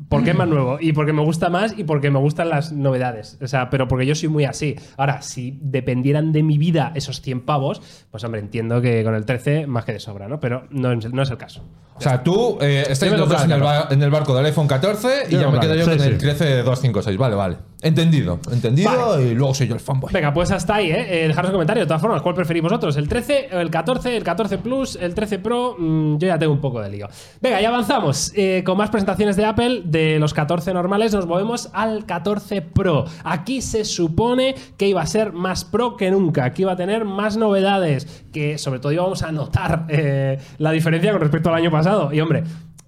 [0.09, 3.37] porque es más nuevo y porque me gusta más y porque me gustan las novedades.
[3.41, 4.75] O sea, pero porque yo soy muy así.
[4.97, 9.25] Ahora, si dependieran de mi vida esos 100 pavos, pues hombre, entiendo que con el
[9.25, 10.39] 13 más que de sobra, ¿no?
[10.39, 11.63] Pero no, es- no es el caso.
[11.95, 15.41] O sea, tú eh, estáis los dos en el, barco del iPhone 14 y Yo
[15.41, 15.97] ya me quedo yo compraba.
[15.97, 16.25] con Sí, el sí.
[16.25, 17.17] 13 256.
[17.17, 17.57] Vale, vale.
[17.83, 20.13] Entendido, entendido y luego soy yo el fanboy.
[20.13, 21.25] Venga, pues hasta ahí, ¿eh?
[21.25, 21.83] Eh, Dejaros un comentario.
[21.83, 22.95] De todas formas, ¿cuál preferís vosotros?
[22.95, 25.75] ¿El 13, el 14, el 14 Plus, el 13 Pro?
[25.77, 27.09] Mm, yo ya tengo un poco de lío.
[27.41, 28.31] Venga, ya avanzamos.
[28.35, 33.03] Eh, con más presentaciones de Apple, de los 14 normales, nos movemos al 14 Pro.
[33.25, 37.03] Aquí se supone que iba a ser más pro que nunca, que iba a tener
[37.03, 41.69] más novedades, que sobre todo íbamos a notar eh, la diferencia con respecto al año
[41.69, 42.13] pasado.
[42.13, 42.43] Y hombre.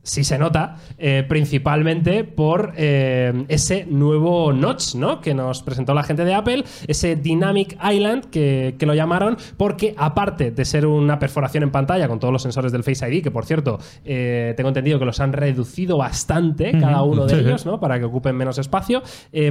[0.06, 5.20] Sí se nota, eh, principalmente por eh, ese nuevo notch, ¿no?
[5.20, 9.96] Que nos presentó la gente de Apple, ese Dynamic Island que, que lo llamaron, porque
[9.98, 13.32] aparte de ser una perforación en pantalla con todos los sensores del Face ID, que
[13.32, 17.80] por cierto, eh, tengo entendido que los han reducido bastante cada uno de ellos, ¿no?
[17.80, 19.02] Para que ocupen menos espacio,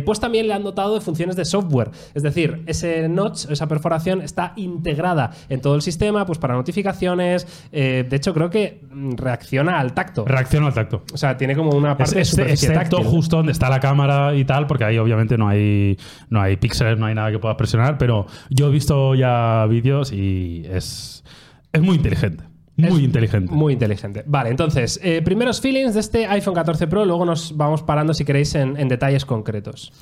[0.04, 1.90] pues también le han dotado de funciones de software.
[2.14, 7.44] Es decir, ese notch, esa perforación está integrada en todo el sistema, pues para notificaciones.
[7.72, 8.82] de hecho, creo que
[9.16, 10.24] reacciona al tacto.
[10.66, 11.02] Al tacto.
[11.12, 13.04] O sea, tiene como una parte de es- excepto táctil.
[13.10, 15.96] justo donde está la cámara y tal, porque ahí obviamente no hay,
[16.30, 20.12] no hay píxeles, no hay nada que puedas presionar, pero yo he visto ya vídeos
[20.12, 21.24] y es,
[21.72, 22.44] es muy inteligente.
[22.76, 23.52] Muy Es inteligente.
[23.52, 24.24] Muy inteligente.
[24.26, 28.24] Vale, entonces, eh, primeros feelings de este iPhone 14 Pro, luego nos vamos parando si
[28.24, 29.92] queréis en, en detalles concretos.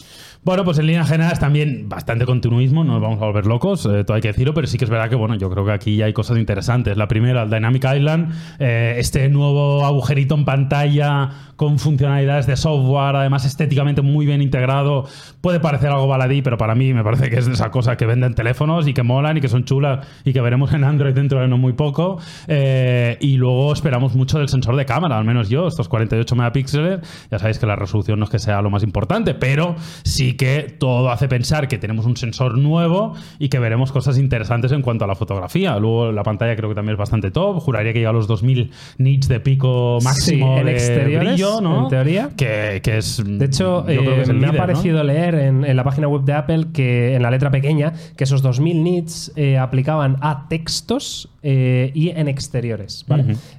[0.44, 4.02] Bueno, pues en líneas generales también bastante continuismo, no nos vamos a volver locos, eh,
[4.02, 6.02] todo hay que decirlo, pero sí que es verdad que, bueno, yo creo que aquí
[6.02, 6.96] hay cosas interesantes.
[6.96, 13.14] La primera, el Dynamic Island, eh, este nuevo agujerito en pantalla con funcionalidades de software,
[13.14, 15.06] además estéticamente muy bien integrado,
[15.40, 18.04] puede parecer algo baladí, pero para mí me parece que es de esa cosa que
[18.04, 21.40] venden teléfonos y que molan y que son chulas y que veremos en Android dentro
[21.40, 22.18] de no muy poco.
[22.48, 27.28] Eh, y luego esperamos mucho del sensor de cámara, al menos yo, estos 48 megapíxeles.
[27.30, 30.74] Ya sabéis que la resolución no es que sea lo más importante, pero sí que
[30.78, 35.04] todo hace pensar que tenemos un sensor nuevo y que veremos cosas interesantes en cuanto
[35.04, 35.78] a la fotografía.
[35.78, 37.60] Luego la pantalla creo que también es bastante top.
[37.60, 41.60] Juraría que llega a los 2000 nits de pico máximo Sí, en de exteriores, brillo,
[41.60, 41.84] ¿no?
[41.84, 42.30] en teoría.
[42.36, 43.22] Que, que es.
[43.24, 45.84] De hecho, yo creo que eh, es el me ha parecido leer en, en la
[45.84, 50.16] página web de Apple que en la letra pequeña que esos 2000 nits eh, aplicaban
[50.20, 53.04] a textos eh, y en exteriores.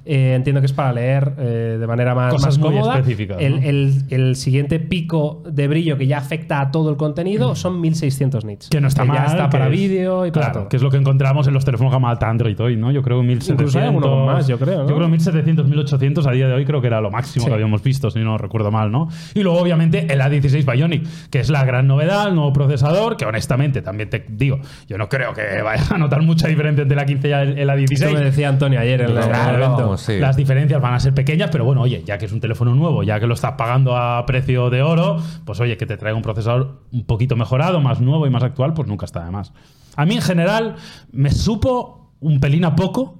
[0.04, 3.02] Eh, entiendo que es para leer eh, de manera más, Cosas más muy cómoda.
[3.38, 3.62] El, ¿no?
[3.62, 8.44] el- el siguiente pico de brillo que ya afecta a todo el contenido son 1600
[8.44, 8.68] nits.
[8.68, 9.18] Que no está mal.
[9.18, 10.68] Ya está para es- vídeo y para Claro, todo.
[10.68, 12.90] que es lo que encontramos en los teléfonos gama alta Android hoy, ¿no?
[12.90, 13.62] Yo creo que 1700.
[13.62, 14.88] Incluso hay alguno más, yo creo, ¿no?
[14.88, 17.48] Yo creo que 1700, 1800 a día de hoy creo que era lo máximo Sí.
[17.50, 19.08] que habíamos visto, si no recuerdo mal, ¿no?
[19.34, 23.24] Y luego, obviamente, el A16 Bionic, que es la gran novedad, el nuevo procesador, que
[23.26, 27.04] honestamente también te digo, yo no creo que vaya a notar mucha diferencia entre la
[27.06, 28.24] 15 y el, el Esto me A16.
[28.24, 29.96] decía Antonio ayer en el, evento.
[29.96, 30.18] sí.
[30.18, 33.02] Las diferencias van a ser pequeñas, pero bueno, oye, ya que es un teléfono nuevo,
[33.02, 36.22] ya que lo estás pagando a precio de oro, pues oye, que te traiga un
[36.22, 39.52] procesador un poquito mejorado, más nuevo y más actual, pues nunca está de más.
[39.96, 40.76] A mí en general
[41.12, 43.18] me supo un pelín a poco,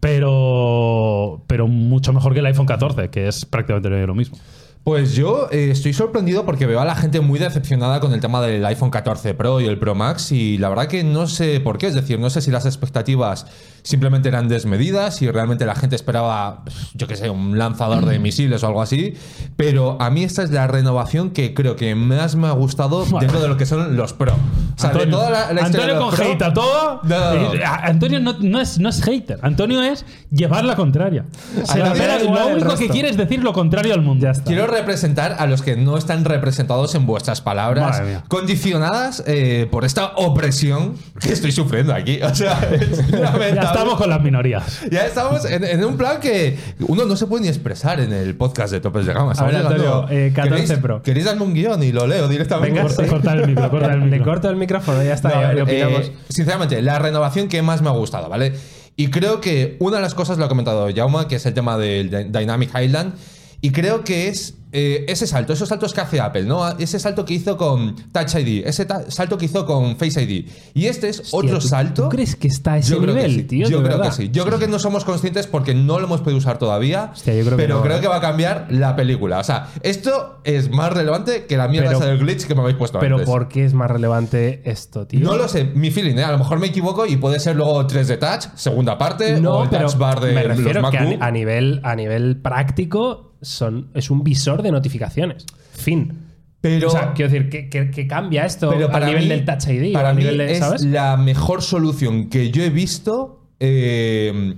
[0.00, 4.36] pero, pero mucho mejor que el iPhone 14, que es prácticamente lo mismo.
[4.82, 8.40] Pues yo eh, estoy sorprendido porque veo a la gente muy decepcionada con el tema
[8.40, 11.76] del iPhone 14 Pro y el Pro Max y la verdad que no sé por
[11.76, 13.46] qué, es decir, no sé si las expectativas
[13.82, 16.62] simplemente eran desmedidas y realmente la gente esperaba,
[16.94, 19.14] yo qué sé, un lanzador de misiles o algo así.
[19.56, 23.40] Pero a mí esta es la renovación que creo que más me ha gustado dentro
[23.40, 24.32] de lo que son los Pro.
[24.34, 27.00] O sea, de Antonio, toda la, la Antonio de con Pro- hate a todo.
[27.04, 27.54] No, no, no.
[27.54, 29.38] Eh, a- Antonio no, es, no es hater.
[29.42, 31.24] Antonio es llevar la contraria.
[31.64, 34.24] Se la pela- lo único que quiere es decir lo contrario al mundo.
[34.24, 34.44] Ya está.
[34.44, 40.12] Quiero representar a los que no están representados en vuestras palabras, condicionadas eh, por esta
[40.16, 42.18] opresión que estoy sufriendo aquí.
[42.30, 43.50] O sea, es lamentable.
[43.72, 44.80] Estamos con las minorías.
[44.90, 46.56] Ya estamos en, en un plan que
[46.88, 49.32] uno no se puede ni expresar en el podcast de Topes de Gama.
[49.32, 51.02] A ver, Antonio, eh, 14 ¿Queréis, Pro.
[51.02, 52.70] ¿Queréis darme un guion y lo leo directamente?
[52.78, 54.24] Venga, Corta, corta el micro, corta el Le micro.
[54.24, 57.92] corto el micrófono, ya está, No, ya, eh, sinceramente, la renovación que más me ha
[57.92, 58.52] gustado, ¿vale?
[58.96, 61.78] Y creo que una de las cosas lo ha comentado Jauma, que es el tema
[61.78, 63.14] del Dy- Dynamic Island.
[63.60, 66.66] Y creo que es eh, ese salto, esos saltos que hace Apple, ¿no?
[66.78, 70.48] Ese salto que hizo con Touch ID, ese salto que hizo con Face ID.
[70.74, 72.04] Y este es otro ¿tú- salto.
[72.04, 73.42] ¿Tú crees que está a ese Yo que nivel, sí.
[73.42, 73.68] tío?
[73.68, 74.16] Yo de creo verdad?
[74.16, 74.30] que sí.
[74.32, 77.10] Yo creo que no somos conscientes porque no lo hemos podido usar todavía.
[77.12, 78.00] Hostia, yo creo que pero no, creo eh.
[78.00, 79.40] que va a cambiar la película.
[79.40, 82.76] O sea, esto es más relevante que la mierda Pero- del glitch que me habéis
[82.76, 83.28] puesto Pero antes.
[83.28, 85.18] ¿por qué es más relevante esto, tío?
[85.18, 86.22] No lo sé, mi feeling, ¿eh?
[86.24, 89.64] A lo mejor me equivoco y puede ser luego 3D Touch, segunda parte, o No,
[89.64, 94.10] el pero Touch Bar de me los que a nivel, a nivel práctico son, es
[94.10, 95.46] un visor de notificaciones.
[95.72, 96.12] Fin.
[96.60, 99.28] Pero, o sea, quiero decir, que, que- que cambia esto pero a para nivel mí-
[99.30, 99.92] del Touch ID.
[99.94, 103.46] Para a mí nivel de, es la mejor solución que yo he visto.
[103.60, 104.54] eh,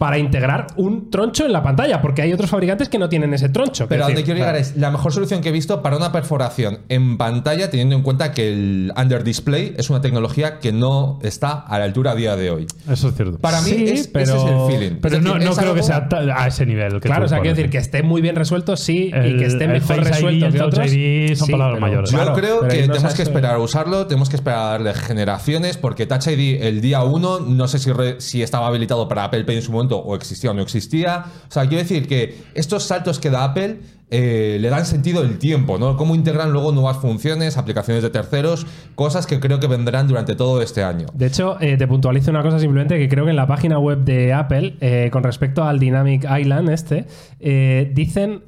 [0.00, 3.50] Para integrar un troncho en la pantalla, porque hay otros fabricantes que no tienen ese
[3.50, 3.86] troncho.
[3.86, 5.98] Pero a donde decir, quiero llegar sea, es la mejor solución que he visto para
[5.98, 10.72] una perforación en pantalla, teniendo en cuenta que el under display es una tecnología que
[10.72, 12.66] no está a la altura a día de hoy.
[12.90, 13.36] Eso es cierto.
[13.40, 15.00] Para mí Sí, es- pero- ese es el feeling.
[15.02, 16.92] pero Es no, decir, no creo que algo- sea ta- a ese nivel.
[16.94, 19.64] Que Claro, o sea, quiero decir que esté muy bien resuelto, sí, y que esté
[19.64, 20.92] el mejor Face ID resuelto el que Touch otros.
[20.94, 22.10] ID son sí, palabras mayores.
[22.10, 24.94] Yo claro, creo que no tenemos que esperar a usarlo, tenemos que esperar a darle
[24.94, 29.24] generaciones, porque Touch ID el día 1, no sé si, re- si estaba habilitado para
[29.24, 31.24] Apple Pay en su momento o existía o no existía.
[31.48, 35.38] O sea, quiero decir que estos saltos que da Apple eh, le dan sentido el
[35.38, 35.96] tiempo, ¿no?
[35.96, 40.60] Cómo integran luego nuevas funciones, aplicaciones de terceros, cosas que creo que vendrán durante todo
[40.62, 41.06] este año.
[41.14, 44.04] De hecho, eh, te puntualizo una cosa simplemente que creo que en la página web
[44.04, 47.06] de Apple, eh, con respecto al Dynamic Island este,
[47.40, 48.42] eh, dicen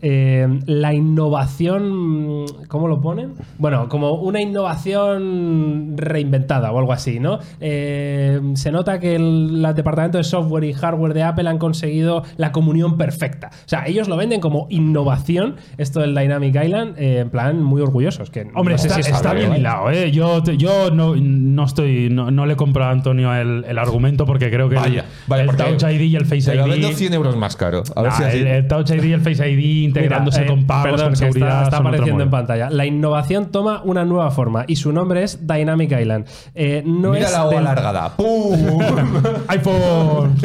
[0.66, 3.35] la innovación, ¿cómo lo ponen?
[3.59, 7.38] Bueno, como una innovación reinventada o algo así, ¿no?
[7.61, 12.53] Se nota que el, la departamento de software y hardware de Apple han conseguido la
[12.53, 13.51] comunión perfecta.
[13.53, 17.81] O sea, ellos lo venden como innovación, esto del Dynamic Island, eh, en plan muy
[17.83, 18.31] orgullosos.
[18.31, 20.11] Que Hombre, no sé está, si bien hilado, ¿eh?
[20.11, 22.09] Yo, te- yo no, no estoy.
[22.11, 25.43] No, no le compro a Antonio el, el argumento porque creo que Vaya, el, vaya,
[25.45, 26.93] el Touch ID y el Face ID.
[26.95, 27.83] 100 euros más caro.
[27.97, 30.53] A ver Nah, si así- el, el Touch ID y el Face ID integrándose Mira,
[30.53, 31.62] eh, con pagos, perdón, con que seguridad.
[31.65, 32.71] Está, apareciendo en pantalla.
[32.71, 36.27] La innovación toma una nueva forma y su nombre es Dynamic Island.
[36.55, 38.17] Eh, no, Mira es la O del, alargada.
[38.17, 38.81] ¡Pum!
[39.49, 40.37] iPhone.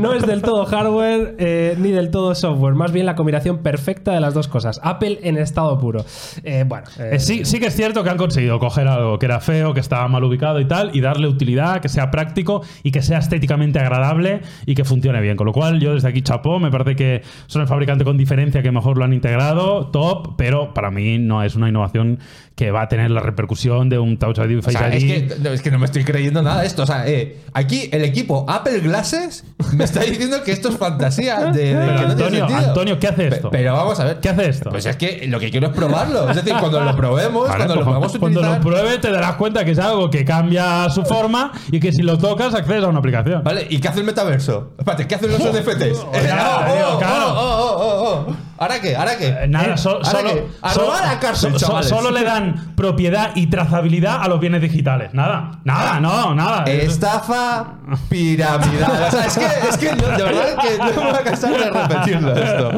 [0.00, 2.74] no es del todo hardware eh, ni del todo software.
[2.74, 4.80] Más bien la combinación perfecta de las dos cosas.
[4.82, 6.04] Apple en estado puro.
[6.42, 9.26] Eh, bueno, eh, Eh, sí, sí que es cierto que han conseguido coger algo que
[9.26, 12.90] era feo, que estaba mal ubicado y tal, y darle utilidad, que sea práctico y
[12.90, 15.36] que sea estéticamente agradable y que funcione bien.
[15.36, 18.62] Con lo cual, yo desde aquí chapó, me parece que son el fabricante con diferencia
[18.62, 22.18] que mejor lo han integrado, top, pero para mí no es una innovación
[22.54, 24.94] que va a tener la repercusión de un Touch ID y O Face sea, ID.
[24.94, 26.84] es que, no, es que no me estoy creyendo nada de esto.
[26.84, 31.50] O sea, eh, aquí el equipo Apple Glasses me está diciendo que esto es fantasía.
[31.50, 32.68] De, de Pero que no tiene Antonio, sentido.
[32.68, 33.50] Antonio, ¿qué hace esto?
[33.50, 34.20] Pero vamos a ver.
[34.20, 34.70] ¿Qué hace esto?
[34.70, 36.30] Pues es que lo que quiero es probarlo.
[36.30, 38.64] Es decir, cuando lo probemos, cuando lo pues podamos cuando utilizar.
[38.64, 42.02] lo pruebe te darás cuenta que es algo que cambia su forma y que si
[42.02, 43.42] lo tocas accedes a una aplicación.
[43.42, 44.74] Vale, ¿y qué hace el metaverso?
[44.78, 45.76] Espérate, ¿qué hacen los NFTs?
[46.12, 47.34] Tío, claro.
[47.34, 48.36] oh, oh, oh, oh.
[48.58, 48.94] ¿Ahora qué?
[48.96, 49.28] ¿Ahora qué?
[49.28, 50.44] Eh, Nada, so- ¿Ahora solo, qué?
[50.62, 51.88] A so- robar a la cárcel, so- so- chavales.
[51.88, 55.12] solo le dan propiedad y trazabilidad a los bienes digitales.
[55.12, 56.64] Nada, nada, no, nada.
[56.64, 57.74] Estafa
[58.08, 59.02] piramidal.
[59.08, 61.50] O sea, es que, es que no, de verdad que no me voy a cansar
[61.56, 62.70] de repetirlo esto.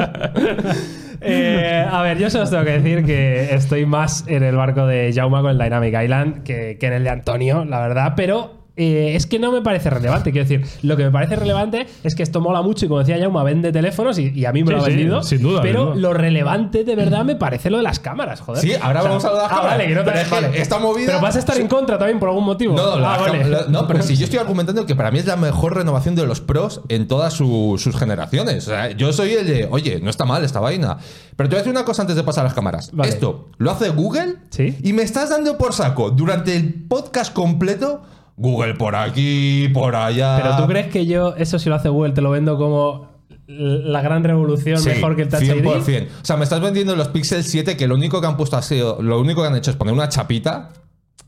[1.19, 4.85] Eh, a ver, yo solo os tengo que decir que estoy más en el barco
[4.85, 8.56] de Jauma con el Dynamic Island que, que en el de Antonio, la verdad, pero.
[8.77, 10.31] Eh, es que no me parece relevante.
[10.31, 13.17] Quiero decir, lo que me parece relevante es que esto mola mucho y como decía
[13.19, 15.23] Jauma, vende teléfonos y, y a mí me Sí, lo ha sí, vendido.
[15.23, 16.01] sin duda, Pero sin duda.
[16.01, 18.61] lo relevante de verdad me parece lo de las cámaras, joder.
[18.61, 19.77] Sí, ahora O sea, vamos a hablar de las ah, cámaras.
[19.77, 20.61] vale, que no te- Pero es que vale.
[20.61, 22.75] esta movida- Pero vas a estar en contra también por algún motivo.
[22.77, 23.43] No, Ah, vale.
[23.49, 26.25] la- no, pero si yo estoy argumentando que para mí es la mejor renovación de
[26.27, 28.67] los pros en todas su- sus generaciones.
[28.67, 30.97] O sea, yo soy el de, oye, no está mal esta vaina.
[31.35, 32.89] Pero te voy a decir una cosa antes de pasar a las cámaras.
[32.93, 33.09] Vale.
[33.09, 34.75] Esto lo hace Google Sí.
[34.83, 38.01] y me estás dando por saco durante el podcast completo.
[38.37, 40.39] Google por aquí, por allá.
[40.41, 43.07] Pero tú crees que yo, eso si lo hace Google, te lo vendo como
[43.47, 46.03] la gran revolución Sí, mejor que el Touch 100%.
[46.03, 46.07] ID?
[46.21, 48.61] O sea, me estás vendiendo los Pixel 7 que lo único que han puesto ha
[48.61, 50.69] sido, lo único que han hecho es poner una chapita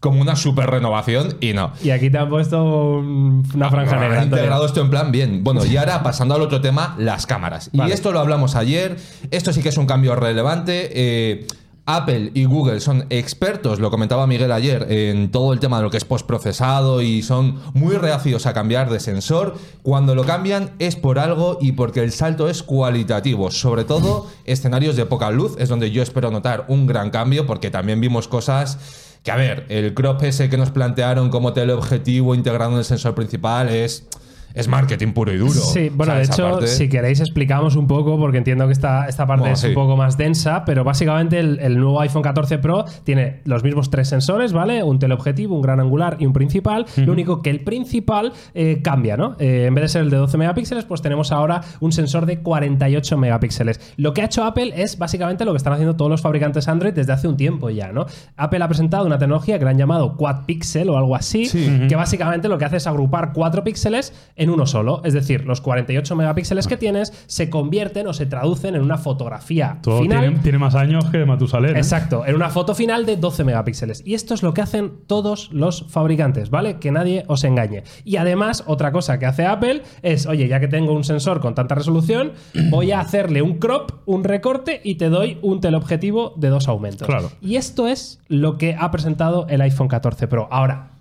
[0.02, 1.72] como una super renovación y no.
[1.84, 4.22] Y aquí te han puesto un- una franja Han negra.
[4.22, 4.38] Antonio.
[4.38, 5.43] integrado esto en plan bien.
[5.43, 7.69] Bueno, y ahora pasando al otro tema, las cámaras.
[7.74, 7.89] Vale.
[7.89, 8.98] Y esto lo hablamos ayer.
[9.32, 10.89] Esto sí que es un cambio relevante.
[10.93, 11.48] Eh,
[11.95, 15.89] Apple y Google son expertos, lo comentaba Miguel ayer, en todo el tema de lo
[15.89, 19.56] que es postprocesado y son muy reacios a cambiar de sensor.
[19.82, 23.49] Cuando lo cambian es por algo y porque el salto es cualitativo.
[23.49, 27.71] Sobre todo escenarios de poca luz es donde yo espero notar un gran cambio porque
[27.71, 28.78] también vimos cosas
[29.23, 33.15] que, a ver, el crop ese que nos plantearon como teleobjetivo integrado en el sensor
[33.15, 34.06] principal es,
[34.54, 35.52] es marketing puro y duro.
[35.54, 38.74] Sí, bueno, O sea, de hecho, parte- si queréis explicamos un poco, porque entiendo que
[38.74, 42.22] esta, esta parte Bueno, es un poco más densa, pero básicamente el, el nuevo iPhone
[42.22, 44.84] 14 Pro tiene los mismos tres sensores, ¿vale?
[44.84, 46.86] Un teleobjetivo, un gran angular y un principal.
[46.98, 49.36] Lo único que el principal eh, cambia, ¿no?
[49.40, 52.40] Eh, en vez de ser el de 12 megapíxeles, pues tenemos ahora un sensor de
[52.42, 53.80] 48 megapíxeles.
[53.98, 56.94] Lo que ha hecho Apple es básicamente lo que están haciendo todos los fabricantes Android
[56.94, 58.06] desde hace un tiempo ya, ¿no?
[58.38, 61.48] Apple ha presentado una tecnología que le han llamado Quad Pixel o algo así,
[61.88, 65.02] que básicamente lo que hace es agrupar cuatro píxeles en uno solo.
[65.04, 69.78] Es decir, los 48 megapíxeles que tienes se convierten o se traducen en una fotografía
[69.84, 70.21] Todo final.
[70.21, 71.75] tiene, tiene más años que Matusalén.
[71.75, 71.80] ¿eh?
[71.80, 74.02] Exacto, en una foto final de 12 megapíxeles.
[74.06, 76.80] Y esto es lo que hacen todos los fabricantes, ¿vale?
[76.80, 77.84] Que nadie os engañe.
[78.04, 81.54] Y además, otra cosa que hace Apple es, oye, ya que tengo un sensor con
[81.54, 82.32] tanta resolución,
[82.69, 87.08] voy a hacerle un crop, un recorte y te doy un teleobjetivo de dos aumentos.
[87.08, 87.32] Claro.
[87.41, 90.47] Y esto es lo que ha presentado el iPhone 14 Pro.
[90.52, 90.99] Ahora,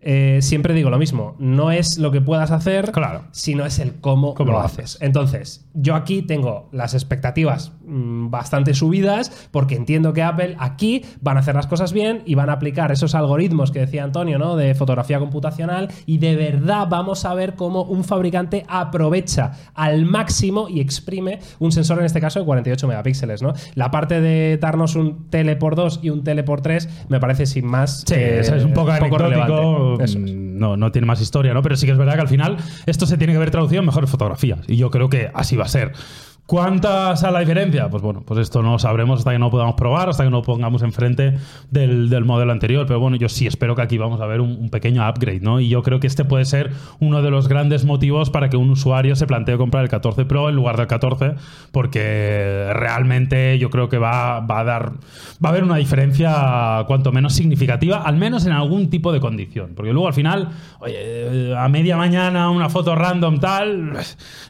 [0.00, 3.22] eh, siempre digo lo mismo, no es lo que puedas hacer, Claro.
[3.32, 4.96] sino es el cómo, ¿Cómo lo lo haces.
[5.00, 11.36] Entonces, yo aquí tengo las expectativas mm, bastante subidas porque entiendo que Apple aquí van
[11.36, 14.56] a hacer las cosas bien y van a aplicar esos algoritmos que decía Antonio, ¿no?
[14.56, 20.68] De fotografía computacional y de verdad vamos a ver cómo un fabricante aprovecha al máximo
[20.68, 23.52] y exprime un sensor en este caso de 48 megapíxeles, ¿no?
[23.74, 27.46] La parte de darnos un tele por 2 y un tele por 3 me parece
[27.46, 29.18] sin más Sí, eh, eso es un poco anecdótico.
[29.18, 29.87] relevante.
[29.96, 31.62] Mm, No, no tiene más historia, ¿no?
[31.62, 33.86] Pero sí que es verdad que al final esto se tiene que ver traducido en
[33.86, 34.60] mejores fotografías.
[34.66, 35.92] Y yo creo que así va a ser.
[36.48, 37.90] ¿Cuánta es la diferencia?
[37.90, 40.30] Pues bueno, pues esto no lo sabremos hasta que no lo podamos probar, hasta que
[40.30, 41.34] no lo pongamos enfrente
[41.70, 42.86] del, del modelo anterior.
[42.86, 45.60] Pero bueno, yo sí espero que aquí vamos a ver un, un pequeño upgrade, ¿no?
[45.60, 48.70] Y yo creo que este puede ser uno de los grandes motivos para que un
[48.70, 51.34] usuario se plantee comprar el 14 Pro en lugar del 14,
[51.70, 54.92] porque realmente yo creo que va, va a dar.
[55.44, 59.72] Va a haber una diferencia cuanto menos significativa, al menos en algún tipo de condición.
[59.76, 60.48] Porque luego al final,
[60.80, 63.92] oye, a media mañana una foto random tal,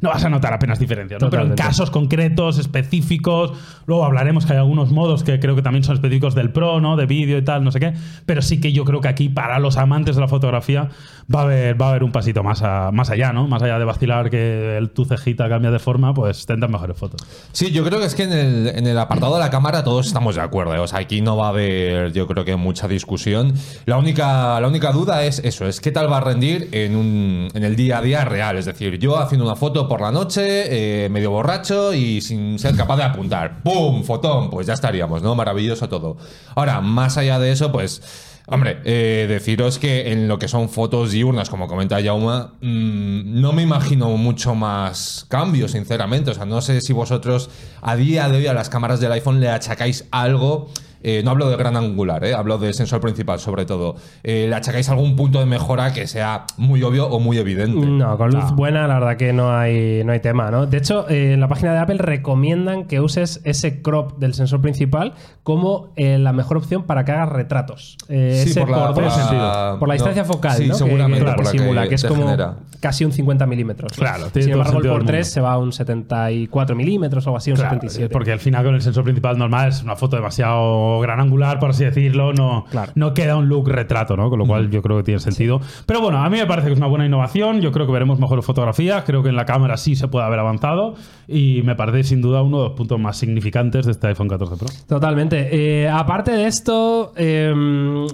[0.01, 1.29] no vas a notar apenas diferencia, ¿no?
[1.29, 1.88] Pero en Totalmente.
[1.91, 3.53] Concretos, específicos,
[3.87, 6.97] luego hablaremos que hay algunos modos que creo que también son específicos del Pro, ¿no?
[6.97, 7.93] De vídeo y tal, no sé qué.
[8.27, 10.89] Pero sí que yo creo que aquí, para los amantes de la fotografía,
[11.35, 13.47] va a haber, va a haber un pasito más, a- más allá, ¿no?
[13.49, 17.21] Más allá de vacilar que el, tu cejita cambia de forma, pues tendrán mejores fotos.
[17.53, 20.07] Sí, yo creo que es que en el, en el apartado de la cámara todos
[20.07, 20.75] estamos de acuerdo.
[20.75, 20.79] ¿eh?
[20.79, 23.53] O sea, aquí no va a haber, yo creo que mucha discusión.
[23.87, 27.49] La única, la única duda es eso, es qué tal va a rendir en, un,
[27.55, 28.57] en el día a día real.
[28.57, 32.77] Es decir, yo haciendo una foto por la noche, eh, medio borracho y sin ser
[32.77, 33.63] capaz de apuntar.
[33.63, 34.03] ¡Pum!
[34.03, 35.35] Fotón, pues ya estaríamos, ¿no?
[35.35, 36.17] Maravilloso todo.
[36.55, 38.03] Ahora, más allá de eso, pues...
[38.51, 43.53] Hombre, eh, deciros que en lo que son fotos diurnas, como comenta Jauma, mm, no
[43.53, 46.31] me imagino mucho más cambio, sinceramente.
[46.31, 47.51] O sea, no sé si vosotros
[47.83, 50.71] a día de hoy a las cámaras del iPhone le achacáis algo.
[51.03, 53.97] Eh, no hablo de gran angular, eh, hablo del sensor principal sobre todo.
[54.23, 57.87] Eh, ¿Le achacáis algún punto de mejora que sea muy obvio o muy evidente?
[57.87, 60.67] No, con luz buena la verdad que no hay, no hay tema, ¿no?
[60.67, 64.61] De hecho, eh, en la página de Apple recomiendan que uses ese crop del sensor
[64.61, 67.97] principal como eh, la mejor opción para que hagas retratos.
[68.09, 70.75] Eh, Sí, ese por la- por la- por la distancia no, focal, sí, ¿no?
[70.75, 72.37] Que- seguramente, que, por la que simula, que es como
[72.81, 73.93] casi un 50 milímetros.
[73.93, 73.99] ¿no?
[74.03, 75.33] Claro, Sin todo embargo, el por del 3 mundo.
[75.35, 78.13] se va a un 74 milímetros o algo así, un Claro, 77.
[78.13, 81.71] Porque al final con el sensor principal normal es una foto demasiado gran angular, por
[81.71, 82.93] así decirlo, no, Claro.
[82.95, 84.31] no queda un look retrato, ¿no?
[84.31, 85.61] Con lo cual yo creo que tiene sentido.
[85.87, 88.19] Pero bueno, a mí me parece que es una buena innovación, yo creo que veremos
[88.19, 90.95] mejores fotografías, creo que en la cámara sí se puede haber avanzado
[91.27, 94.57] y me parece sin duda uno de los puntos más significantes de este iPhone 14
[94.57, 94.69] Pro.
[94.89, 95.49] Totalmente.
[95.83, 97.53] Eh, aparte de esto, eh,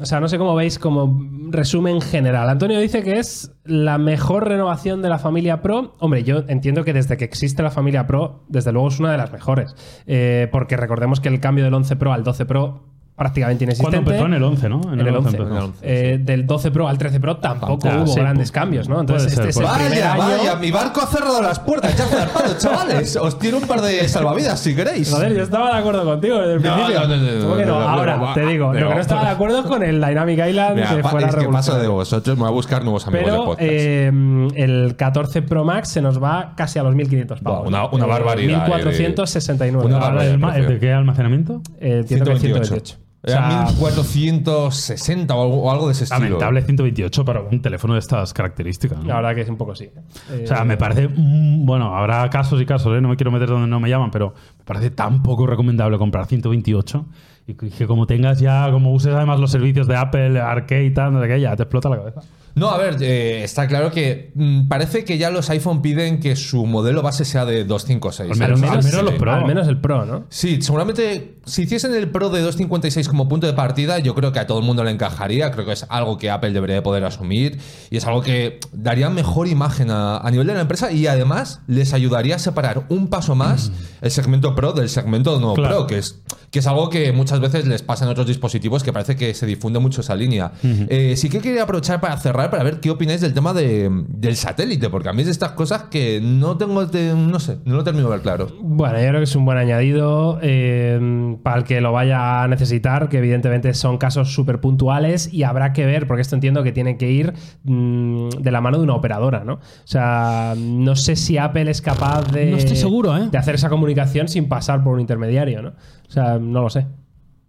[0.00, 2.48] o sea, no sé cómo veis como resumen general.
[2.48, 5.94] Antonio dice que es la mejor renovación de la familia Pro.
[5.98, 9.18] Hombre, yo entiendo que desde que existe la familia Pro, desde luego es una de
[9.18, 9.74] las mejores.
[10.06, 14.10] Eh, porque recordemos que el cambio del 11 Pro al 12 Pro prácticamente ¿Cuándo inexistente.
[14.10, 14.26] empezó?
[14.26, 14.80] En el 11, ¿no?
[14.92, 15.36] En el 11.
[15.36, 15.78] el 11.
[15.82, 19.00] Eh, del 12 Pro al 13 Pro tampoco Ah, hubo sí, grandes cambios, ¿no?
[19.00, 20.22] Entonces, este ser, es el primer Vaya, año.
[20.38, 23.14] vaya, mi barco ha cerrado las puertas, al palo, chavales.
[23.16, 25.10] Os tiro un par de salvavidas si queréis.
[25.12, 27.00] Joder, yo estaba de acuerdo contigo desde el No, principio.
[27.00, 27.72] no, no, no, ¿Cómo que no?
[27.74, 30.38] no, no, Ahora, te digo, lo que no estaba de acuerdo es con el Dynamic
[30.48, 31.94] Island Mira, que fue la es que paso de revolución.
[31.94, 33.62] vosotros, me voy a buscar nuevos amigos de Pero podcast.
[33.70, 37.68] eh, el 14 Pro Max se nos va casi a los 1500 pavos.
[37.68, 39.86] Una- una barbaridad, eh, 1469.
[39.86, 40.32] Una Ahora, barbaridad.
[40.34, 41.62] ¿el ma- ¿el ¿De qué almacenamiento?
[41.80, 42.96] Eh, entiendo que 128.
[43.24, 43.32] 128.
[43.32, 46.20] Era sea, 1460 o algo, o algo de ese estilo.
[46.24, 48.98] Lamentable 128 para un teléfono de estas características.
[48.98, 49.04] ¿no?
[49.08, 49.90] La verdad que es un poco sí.
[50.30, 51.08] Eh, O sea, me parece.
[51.08, 53.00] mm, Bueno, habrá casos y casos, ¿eh?
[53.00, 56.26] no me quiero meter donde no me llaman, pero me parece tan poco recomendable comprar
[56.26, 57.06] 128
[57.46, 60.90] y que que como tengas ya, como uses además los servicios de Apple, Arcade y
[60.92, 62.20] tal, no sé qué, ya te explota la cabeza.
[62.56, 66.36] No, a ver, eh, está claro que mm, parece que ya los iPhone piden que
[66.36, 68.30] su modelo base sea de 256.
[68.30, 69.32] Al menos- al menos los Pro.
[69.32, 70.26] Al menos el Pro, ¿no?
[70.28, 74.38] Sí, seguramente si hiciesen el Pro de 256 como punto de partida, yo creo que
[74.38, 75.50] a todo el mundo le encajaría.
[75.50, 77.58] Creo que es algo que Apple debería de poder asumir
[77.90, 81.60] y es algo que daría mejor imagen a, a nivel de la empresa y además
[81.66, 85.78] les ayudaría a separar un paso más el segmento Pro del segmento no Claro.
[85.78, 86.20] Pro, que es,
[86.54, 89.44] que es algo que muchas veces les pasa en otros dispositivos que parece que se
[89.44, 90.52] difunde mucho esa línea.
[90.62, 94.36] Eh, sí que quería aprovechar para cerrar para ver qué opináis del tema de- del
[94.36, 97.74] satélite, porque a mí es de estas cosas que no tengo, de- no sé, no
[97.74, 98.46] lo termino de ver claro.
[98.62, 102.46] Bueno, yo creo que es un buen añadido eh, para el que lo vaya a
[102.46, 106.70] necesitar, que evidentemente son casos súper puntuales y habrá que ver, porque esto entiendo que
[106.70, 107.32] tiene que ir
[107.64, 109.54] mm, de la mano de una operadora, ¿no?
[109.54, 113.28] O sea, no sé si Apple es capaz de, No estoy seguro, ¿eh?
[113.28, 115.72] de hacer esa comunicación sin pasar por un intermediario, ¿no?
[116.14, 116.86] O sea, no lo sé.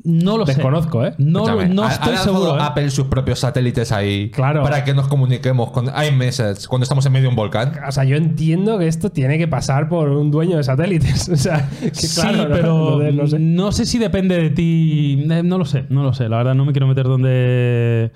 [0.03, 1.16] No lo Desconozco, ¿eh?
[1.18, 2.55] No, Escúchame, no ha- estoy seguro.
[2.57, 2.61] ¿eh?
[2.61, 4.61] Apple sus propios satélites ahí Claro.
[4.61, 7.72] para que nos comuniquemos con iMessage cuando estamos en medio de un volcán.
[7.88, 11.28] O sea, yo entiendo que esto tiene que pasar por un dueño de satélites.
[11.34, 12.55] O sea, que sí, claro, ¿no?
[12.55, 13.86] pero Entonces, no sé.
[13.88, 15.26] si depende de ti.
[15.30, 16.30] Eh, No lo sé, no lo sé.
[16.30, 18.11] La verdad, no me quiero meter donde,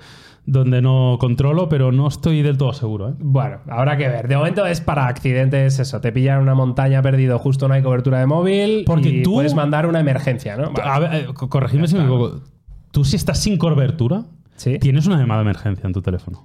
[0.52, 3.10] donde no controlo, pero no estoy del todo seguro.
[3.10, 3.14] ¿eh?
[3.20, 4.28] Bueno, habrá que ver.
[4.28, 6.02] De momento es para accidentes, eso.
[6.02, 8.84] Te pillan en una montaña perdido, justo no hay cobertura de móvil.
[8.86, 10.72] Porque y tú- puedes mandar una emergencia, ¿no?
[10.72, 10.90] Vale.
[10.90, 12.42] A ver, eh, co- corregidme si me equivoco.
[12.92, 14.24] Tú, si estás sin cobertura,
[14.56, 14.80] Sí.
[14.80, 16.44] tienes una llamada de emergencia en tu teléfono.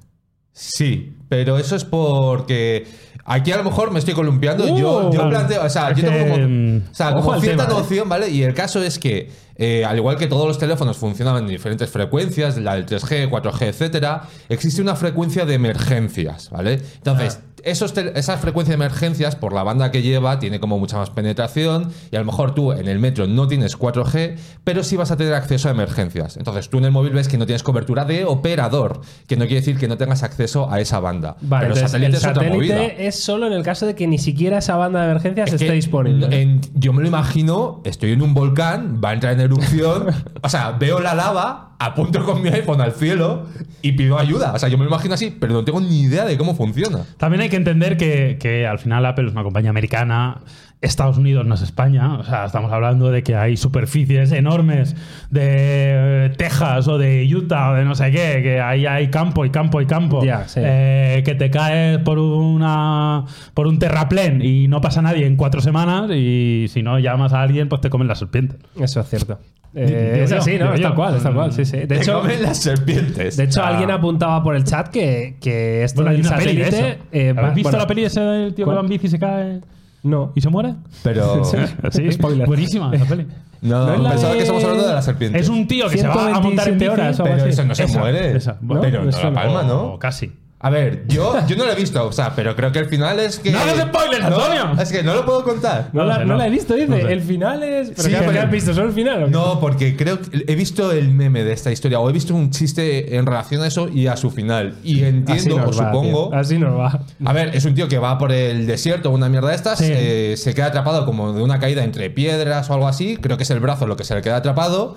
[0.54, 2.86] Sí, pero eso es porque
[3.24, 4.64] aquí a lo mejor me estoy columpiando.
[4.64, 5.30] Uh, yo, yo claro.
[5.30, 7.82] planteo, o sea, yo tengo como, mm, o sea, ojo como al cierta tema, ¿eh?
[7.82, 8.30] noción, ¿vale?
[8.30, 11.90] Y el caso es que, eh, al igual que todos los teléfonos funcionan en diferentes
[11.90, 16.80] frecuencias, la del 3G, 4G, etcétera, existe una frecuencia de emergencias, ¿vale?
[16.98, 17.53] Entonces, Ah.
[17.64, 21.92] Esos esas frecuencias de emergencias, por la banda que lleva, tiene como mucha más penetración
[22.10, 25.16] y a lo mejor tú en el metro no tienes 4G, pero sí vas a
[25.16, 26.36] tener acceso a emergencias.
[26.36, 29.60] Entonces, tú en el móvil ves que no tienes cobertura de operador, que no quiere
[29.60, 31.36] decir que no tengas acceso a esa banda.
[31.40, 32.74] Vale, pero entonces, satélite el es otra movida.
[32.76, 35.60] satélite es solo en el caso de que ni siquiera esa banda de emergencias Es
[35.60, 36.60] esté disponible.
[36.74, 40.06] yo me lo imagino, estoy en un volcán, va a entrar en erupción,
[40.42, 43.46] o sea, veo la lava, apunto con mi iPhone al cielo
[43.82, 44.52] y pido ayuda.
[44.52, 47.04] O sea, yo me lo imagino así, pero no tengo ni idea de cómo funciona.
[47.16, 50.40] También hay que entender que, que al final Apple es una compañía americana.
[50.80, 52.18] Estados Unidos no es España.
[52.18, 54.94] O sea, estamos hablando de que hay superficies enormes
[55.30, 59.44] de eh, Texas o de Utah o de no sé qué, que ahí hay campo
[59.46, 60.22] y campo y campo.
[60.24, 60.60] Ya, sí.
[60.62, 65.60] Eh, que te caes por una por un terraplén y no pasa nadie en cuatro
[65.60, 68.58] semanas y si no llamas a alguien, pues te comen las serpientes.
[68.78, 69.38] Eso es cierto.
[69.76, 70.72] Eh, es yo, así, ¿no?
[70.72, 71.52] Es tal cual, es tal cual.
[71.52, 71.78] Sí, sí.
[71.78, 73.36] De Te hecho, comen las serpientes.
[73.36, 73.68] de hecho Ah.
[73.68, 76.98] alguien apuntaba por el chat que, que esto Bueno, del una peli de satélite.
[77.10, 78.76] eh, va- ¿Habéis visto bueno, la peli ese del tío que ¿cuál?
[78.76, 79.60] va en bici y se cae
[80.04, 80.32] No.
[80.36, 80.74] y se muere?
[81.02, 81.42] pero
[81.90, 82.46] Sí, Spoiler.
[82.46, 83.26] Buenísima esa peli.
[83.62, 85.42] no, ¿No es la pensaba de- que estamos hablando de las serpientes.
[85.42, 87.74] Es un tío que se va a montar en 127 bici, horas pero eso no
[87.74, 88.36] se Esa, muere.
[88.36, 88.58] esa.
[88.60, 89.94] Pero no la palma, ¿no?
[89.94, 90.30] O casi.
[90.66, 93.20] A ver, yo, yo no lo he visto, o sea, pero creo que el final
[93.20, 93.50] es que.
[93.50, 94.82] ¡No hagas spoilers, No, Antonio!
[94.82, 95.90] Es que no lo puedo contar.
[95.92, 96.36] No, No la, no no.
[96.36, 96.88] la he visto, dice.
[96.88, 97.12] No sé.
[97.12, 97.90] El final es.
[97.90, 98.72] ¿Pero Sí, qué, pero- qué has visto?
[98.72, 99.22] ¿Solo el final?
[99.22, 99.30] o qué?
[99.32, 102.50] No, porque creo que he visto el meme de esta historia o he visto un
[102.50, 104.76] chiste en relación a eso y a su final.
[104.82, 106.28] Y Así entiendo nos o va, supongo.
[106.30, 106.38] tío.
[106.38, 107.00] Así nos va.
[107.26, 109.78] A ver, es un tío que va por el desierto o una mierda de estas,
[109.80, 109.84] Sí.
[109.88, 113.42] eh, se queda atrapado como de una caída entre piedras o algo así, creo que
[113.42, 114.96] es el brazo lo que se le queda atrapado,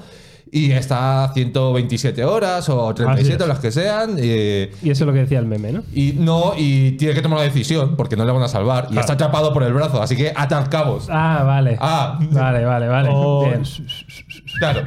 [0.52, 3.50] y está 127 horas o 37 Así o es.
[3.50, 5.84] las que sean, eh, Y eso es lo que decía el meme, ¿no?
[5.94, 8.98] y no, y tiene que tomar una decisión porque no le van a salvar, y
[8.98, 11.08] está atrapado por el brazo, así que atar cabos.
[11.10, 11.78] Ah, vale.
[11.80, 13.10] Ah, Vale, vale, vale.
[13.10, 13.64] Bien.
[14.60, 14.82] claro.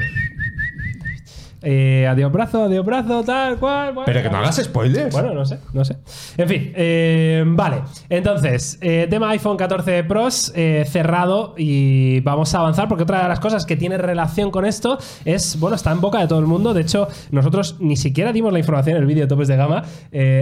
[1.62, 3.92] Eh, adiós brazo, adiós brazo, tal cual.
[3.92, 4.06] bueno.
[4.06, 5.12] Pero que no hagas spoilers.
[5.12, 5.96] Bueno, no sé, no sé.
[6.36, 7.82] En fin, eh, vale.
[8.08, 13.28] Entonces, eh, tema iPhone 14 Pros eh, cerrado y vamos a avanzar porque otra de
[13.28, 16.46] las cosas que tiene relación con esto es, bueno, está en boca de todo el
[16.46, 16.72] mundo.
[16.74, 19.82] De hecho, nosotros ni siquiera dimos la información en el vídeo de topes de gama.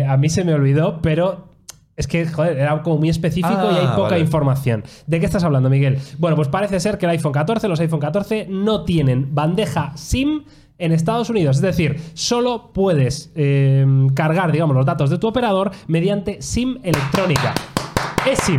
[0.08, 1.48] A mí se me olvidó, pero
[1.96, 4.20] es que, joder, era como muy específico Ah, y hay poca vale.
[4.20, 4.84] información.
[5.08, 5.98] ¿De qué estás hablando, Miguel?
[6.18, 10.44] Bueno, pues parece ser que el iPhone 14, los iPhone 14 no tienen bandeja SIM
[10.78, 11.56] en Estados Unidos.
[11.56, 17.54] Es decir, solo puedes eh, cargar, digamos, los datos de tu operador mediante SIM electrónica.
[18.30, 18.58] eSIM.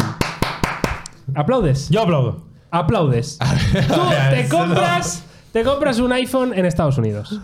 [1.35, 1.89] ¿Aplaudes?
[1.89, 2.47] Yo aplaudo.
[2.71, 3.37] Aplaudes.
[3.87, 7.39] Tú te compras, te compras un iPhone en Estados Unidos.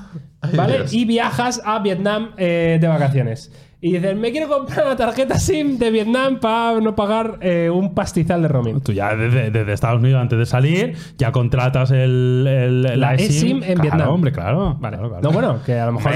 [0.54, 0.78] ¿Vale?
[0.78, 0.94] Dios.
[0.94, 3.52] Y viajas a Vietnam eh, de vacaciones.
[3.88, 7.94] Y dicen, me quiero comprar una tarjeta SIM de Vietnam para no pagar eh, un
[7.94, 8.82] pastizal de roaming.
[8.82, 13.58] Tú ya desde, desde Estados Unidos, antes de salir, ya contratas el, el- La eSIM
[13.58, 14.10] en Claro, Vietnam.
[14.10, 14.76] hombre, claro.
[14.80, 14.98] Vale.
[14.98, 15.22] claro, claro.
[15.24, 16.12] No, bueno, que a lo mejor.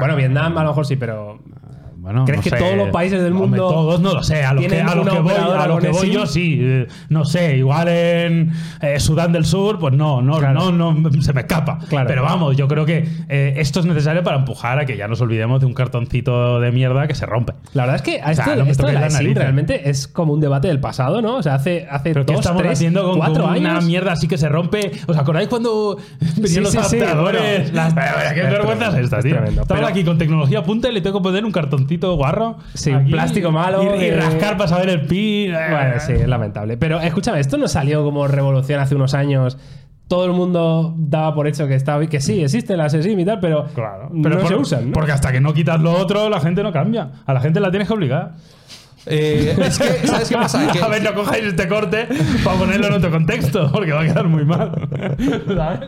[0.00, 1.38] Bueno, Vietnam a lo mejor sí, pero.
[2.08, 2.56] Bueno, ¿Crees no que sé.
[2.56, 4.42] todos los países del Hombre, mundo todos no lo sé.
[4.44, 6.58] A lo que, a lo una que voy, a lo con que voy yo sí.
[6.58, 10.70] Eh, No sé, igual en eh, Sudán del Sur, pues no, no, Claro.
[10.72, 11.78] no, no, se me escapa.
[11.88, 12.06] Claro.
[12.08, 15.20] Pero vamos, yo creo que eh, esto es necesario para empujar a que ya nos
[15.20, 17.52] olvidemos de un cartoncito de mierda que se rompe.
[17.74, 19.38] La verdad es que a sea, esto, no me esto de toques la narices.
[19.42, 21.36] realmente es como un debate del pasado, ¿no?
[21.36, 23.84] O sea, hace, hace Pero ¿qué dos, estamos tres, haciendo con, cuatro con una años.
[23.84, 24.92] mierda así que se rompe?
[25.06, 25.98] ¿Os acordáis cuando
[26.36, 27.70] venían los sí, sí, adaptadores?
[27.72, 29.36] bueno, las- Pero, ¿Qué vergüenza es esta, es tío?
[29.44, 32.56] Estamos aquí con tecnología punta y le tengo que poner un cartoncito guarro.
[32.74, 35.52] Sí, un aquí, plástico malo Y, y de- rascar para saber el pin.
[35.52, 36.76] Bueno, sí, es lamentable.
[36.76, 39.58] Pero escúchame, esto no salió como revolución hace unos años.
[40.08, 43.40] Todo el mundo daba por hecho que estaba que sí, existen las eSIM y tal,
[43.40, 44.08] pero, Claro.
[44.10, 44.86] no Pero se por- usan.
[44.86, 44.92] ¿no?
[44.94, 47.10] Porque hasta que no quitas lo otro, la gente no cambia.
[47.26, 48.32] A la gente la tienes que obligar.
[49.10, 50.66] Eh, es que, ¿sabes qué pasa?
[50.72, 52.06] Que- A ver, no cojáis este corte
[52.44, 54.70] para ponerlo en otro contexto, porque va a quedar muy mal.
[55.46, 55.80] ¿Sabes?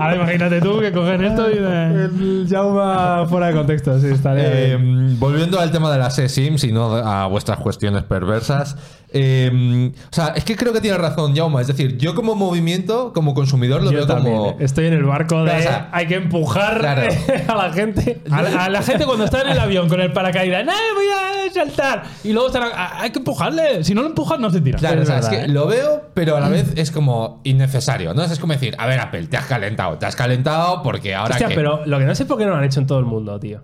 [0.00, 1.86] Ahora imagínate tú que cogen esto y de...
[2.06, 5.18] El Jauma fuera de contexto, sí, estaría Eh, bien.
[5.18, 8.76] volviendo al tema de las eSIMs y no a vuestras cuestiones perversas.
[9.18, 11.60] Eh, o sea, es que creo que tiene razón, Jauma.
[11.60, 14.50] Es decir, yo como movimiento, como consumidor, lo Yo veo también, como.
[14.50, 14.56] eh.
[14.60, 17.02] Estoy en el barco de O sea, hay que empujar claro.
[17.48, 18.20] a la gente.
[18.30, 21.06] A la, a la gente cuando está en el avión con el paracaídas, ¡no, voy
[21.48, 22.02] a saltar!
[22.24, 23.82] Y luego están, a- hay que empujarle.
[23.84, 24.78] Si no lo empujas, no se tira.
[24.78, 25.48] Claro, Es o sea, es que ¿eh?
[25.48, 28.22] lo veo, pero a la vez es como innecesario, ¿no?
[28.24, 31.48] Es como decir, a ver, Apple, te has calentado, te has calentado porque ahora Hostia,
[31.48, 31.54] que.
[31.54, 33.06] pero lo que no sé es por qué no lo han hecho en todo el
[33.06, 33.62] mundo, tío.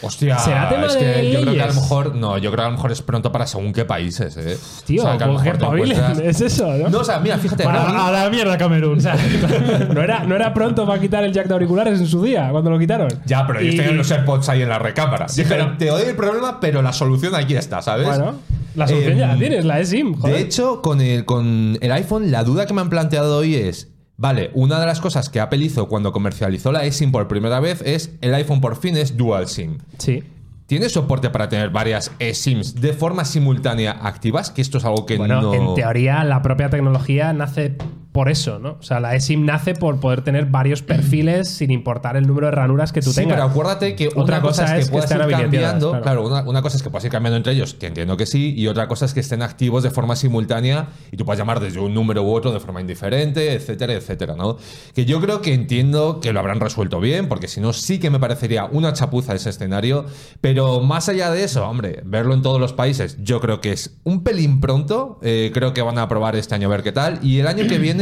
[0.00, 2.14] Hostia, ¿Será tema es que de yo creo que a lo mejor.
[2.16, 4.56] No, yo creo que a lo mejor es pronto para según qué países, ¿eh?
[4.84, 6.88] Tío, O sea, que a lo que mejor te espabilen, encuentras- es eso, ¿no?
[6.88, 7.64] No, o sea, mira, fíjate.
[7.64, 8.98] A, a la mierda, Camerún.
[9.94, 12.70] no, era, no era pronto para quitar el jack de auriculares en su día, cuando
[12.70, 13.08] lo quitaron.
[13.26, 15.28] Ya, pero ellos Y- tenían los AirPods ahí en la recámara.
[15.28, 18.06] Sí, pero- te doy el problema, pero la solución aquí está, ¿sabes?
[18.06, 18.36] Bueno,
[18.74, 20.34] la solución ya la Em, tienes, la eSIM, joder.
[20.36, 23.88] De hecho, con el, con el iPhone, la duda que me han planteado hoy es.
[24.22, 27.82] Vale, una de las cosas que Apple hizo cuando comercializó la eSIM por primera vez
[27.84, 29.78] es el iPhone por fin es Dual SIM.
[29.98, 30.22] sí.
[30.66, 34.50] ¿Tiene soporte para tener varias eSIMs de forma simultánea activas?
[34.50, 35.52] Que esto es algo que Bueno, no.
[35.54, 37.76] en teoría la propia tecnología nace
[38.12, 38.76] por eso, ¿no?
[38.78, 42.50] O sea, la eSIM nace por poder tener varios perfiles sin importar el número de
[42.52, 43.36] ranuras que tú Sí, tengas.
[43.36, 45.88] pero acuérdate que Otra una cosa, cosa es que que puedas estén ir cambiando.
[45.90, 46.02] claro.
[46.02, 48.52] Claro, una, una cosa es que puedas ir cambiando entre ellos, que entiendo que sí,
[48.56, 51.80] y otra cosa es que estén activos de forma simultánea y tú puedas llamar desde
[51.80, 54.58] un número u otro de forma indiferente, etcétera, etcétera, ¿no?
[54.94, 58.10] Que yo creo que entiendo que lo habrán resuelto bien, porque si no, sí que
[58.10, 60.04] me parecería una chapuza ese escenario.
[60.42, 63.96] Pero más allá de eso, hombre, verlo en todos los países, yo creo que es
[64.04, 65.18] un pelín pronto.
[65.22, 67.18] eh, creo que van a probar este año a ver qué tal.
[67.22, 68.01] Y el año que viene.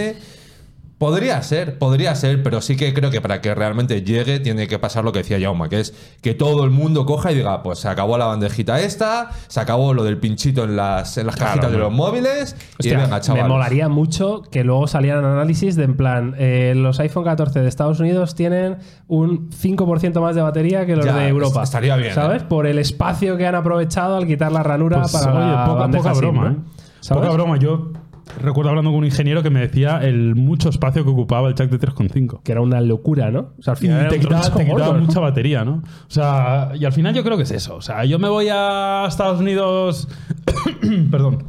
[0.99, 4.79] Podría ser, podría ser, pero sí que creo que para que realmente llegue tiene que
[4.79, 7.79] pasar lo que decía Jauma, que es que todo el mundo coja y diga, pues
[7.79, 11.53] se acabó la bandejita esta, se acabó lo del pinchito en las, en las Claro,
[11.53, 13.45] cajitas de los móviles, Hostia, y venga, chaval.
[13.45, 17.69] me molaría mucho que luego salieran análisis de en plan, eh, los iPhone 14 de
[17.69, 18.77] Estados Unidos tienen
[19.09, 21.63] un 5% más de batería que los Ya, de Europa.
[21.63, 22.43] est- estaría bien, ¿Sabes?
[22.43, 22.47] ¿eh?
[22.47, 25.91] Por el espacio que han aprovechado al quitar la ranura Pues, para oye, la poca,
[25.97, 26.51] poca broma.
[26.59, 26.73] ¿eh?
[27.01, 27.23] ¿Sabes?
[27.23, 27.57] Poca broma.
[27.57, 27.93] Yo
[28.39, 31.71] recuerdo hablando con un ingeniero que me decía el mucho espacio que ocupaba el jack
[31.71, 32.43] de 3.5.
[32.43, 33.53] Que era una locura, ¿no?
[33.59, 35.07] O sea, al final te quitaba, troncho te quitaba gordo, ¿no?
[35.07, 35.83] mucha batería, ¿no?
[35.83, 37.77] O sea, y al final yo creo que es eso.
[37.77, 40.09] O sea, yo me voy a Estados Unidos,
[41.11, 41.45] perdón,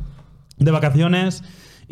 [0.58, 1.44] de vacaciones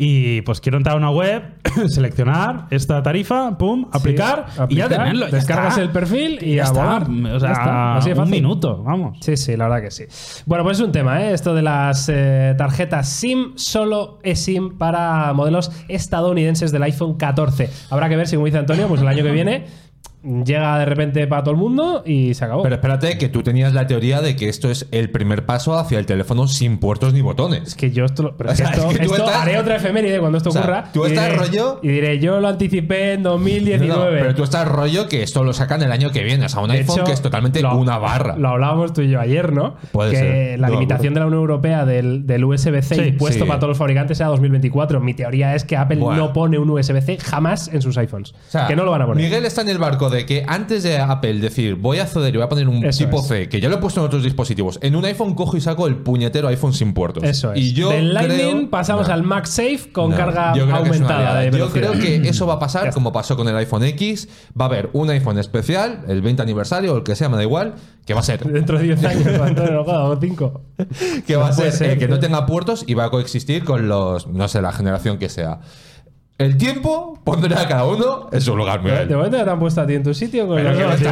[0.02, 1.44] y pues quiero entrar a una web,
[1.90, 5.28] seleccionar esta tarifa, pum, aplicar, y ya tenerlo.
[5.28, 5.82] ya descargas está.
[5.82, 6.98] el perfil y ya está.
[7.00, 8.32] O sea, Ya está, así de un fácil.
[8.32, 9.18] minuto, vamos.
[9.20, 10.06] Sí, sí, la verdad que sí.
[10.46, 11.34] Bueno, pues es un tema, ¿eh?
[11.34, 17.70] Esto de las eh, tarjetas SIM, solo eSIM para modelos estadounidenses del iPhone 14.
[17.90, 19.66] Habrá que ver si, como dice Antonio, pues el año que viene
[20.24, 22.64] llega de repente para todo el mundo y se acabó.
[22.64, 25.98] Pero espérate, que tú tenías la teoría de que esto es el primer paso hacia
[26.00, 27.64] el teléfono sin puertos ni botones.
[27.70, 29.26] es que yo esto, lo- pero O es que sea, esto, es que tú esto
[29.26, 30.90] estás- haré otra efeméride cuando esto O sea, ocurra.
[30.94, 33.88] tú estás diré- rollo- Y diré, yo lo anticipé en 2019.
[33.88, 36.46] No, pero tú estás rollo que esto lo sacan el año que viene.
[36.46, 38.36] O sea, un De iPhone hecho, que es totalmente lo- una barra.
[38.36, 39.76] Lo hablábamos tú y yo ayer, ¿no?
[39.92, 40.60] Puede que ser.
[40.60, 43.48] la limitación de la Unión Europea del, del USB-C Sí, impuesto sí.
[43.48, 45.00] para todos los fabricantes sea 2024.
[45.00, 46.22] Mi teoría es que Apple Bueno.
[46.28, 48.32] no pone un USB-C jamás en sus iPhones.
[48.32, 49.24] O sea, que no lo van a poner.
[49.24, 52.38] Miguel está en el barco de que antes de Apple decir voy a acceder y
[52.38, 53.28] voy a poner un Eso tipo es.
[53.28, 55.88] C, que ya lo he puesto en otros dispositivos, en un iPhone cojo y saco
[55.88, 57.24] el puñetero iPhone sin puertos.
[57.24, 57.60] Eso es.
[57.60, 59.14] Y yo Del Lightning creo- pasamos No.
[59.14, 63.12] al MagSafe con No, carga aumentada de Yo creo que eso va a pasar como
[63.12, 64.28] pasó con el iPhone X.
[64.60, 67.44] Va a haber un iPhone especial, el 20 aniversario o el que sea, me da
[67.44, 70.62] igual, que va a ser Dentro de 10 años, Antonio, o 5.
[71.28, 73.88] que va a No ser, eh, que no tenga puertos y va a coexistir con
[73.88, 75.60] los, no sé, la generación que sea.
[76.40, 79.08] El tiempo pondrá a cada uno en su lugar, Miguel.
[79.08, 80.98] De momento ya te han puesto a ti en tu sitio con Pero que no
[80.98, 81.04] sí.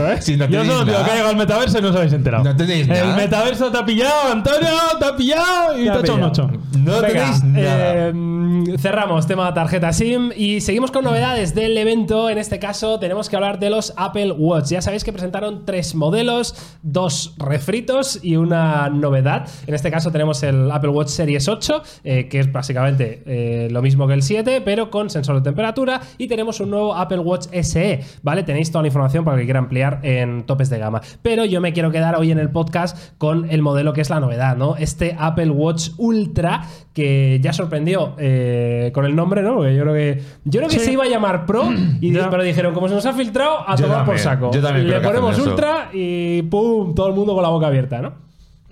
[0.00, 0.16] ¿eh?
[0.20, 1.04] Si no Yo tenéis solo digo nada.
[1.04, 2.44] que ha llegado el metaverso y no os habéis enterado.
[2.44, 3.16] No tenéis El nada.
[3.16, 4.68] metaverso te ha pillado, Antonio,
[4.98, 6.48] te ha pillado y Te te ha ha hecho un pillado.
[6.72, 6.78] 8.
[6.80, 8.08] No tenéis nada.
[8.08, 12.28] eh, cerramos tema tarjeta SIM y seguimos con novedades del evento.
[12.28, 14.66] En este caso tenemos que hablar de los Apple Watch.
[14.70, 19.46] Ya sabéis que presentaron tres modelos, dos refritos y una novedad.
[19.66, 23.80] En este caso tenemos el Apple Watch Series 8, eh, que es básicamente eh, lo
[23.80, 26.00] mismo que el 7, pero con sensor de temperatura.
[26.18, 28.42] Y tenemos un nuevo Apple Watch SE, ¿vale?
[28.42, 31.00] Tenéis toda la información para que quiera ampliar en topes de gama.
[31.22, 34.20] Pero yo me quiero quedar hoy en el podcast con el modelo que es la
[34.20, 34.76] novedad, ¿no?
[34.76, 36.62] Este Apple Watch Ultra
[36.92, 39.56] que ya sorprendió eh, con el nombre, ¿no?
[39.56, 40.86] Porque yo creo que yo creo que Sí.
[40.86, 41.64] se iba a llamar Pro
[42.00, 44.50] y pero dijeron como se nos ha filtrado a Yo tomar por saco.
[44.52, 45.50] yo también Le ponemos eso.
[45.50, 48.23] Ultra y pum, todo el mundo con la boca abierta, ¿no?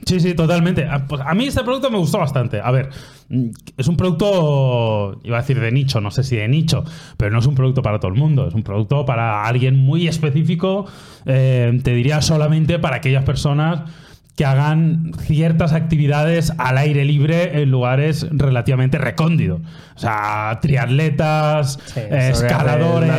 [0.04, 0.84] Sí, sí, totalmente.
[0.90, 2.60] Ah, Pues a mí este producto me gustó bastante.
[2.60, 2.90] A ver,
[3.28, 3.46] mm,
[3.76, 6.84] es un producto, iba a decir de nicho, no sé si de nicho,
[7.16, 8.46] pero no es un producto para todo el mundo.
[8.48, 10.86] Es un producto para alguien muy específico.
[11.24, 13.82] eh, te diría solamente para aquellas personas
[14.34, 19.60] que hagan ciertas actividades al aire libre en lugares relativamente recóndidos.
[19.94, 23.10] O sea, triatletas, Sí, eh, escaladores,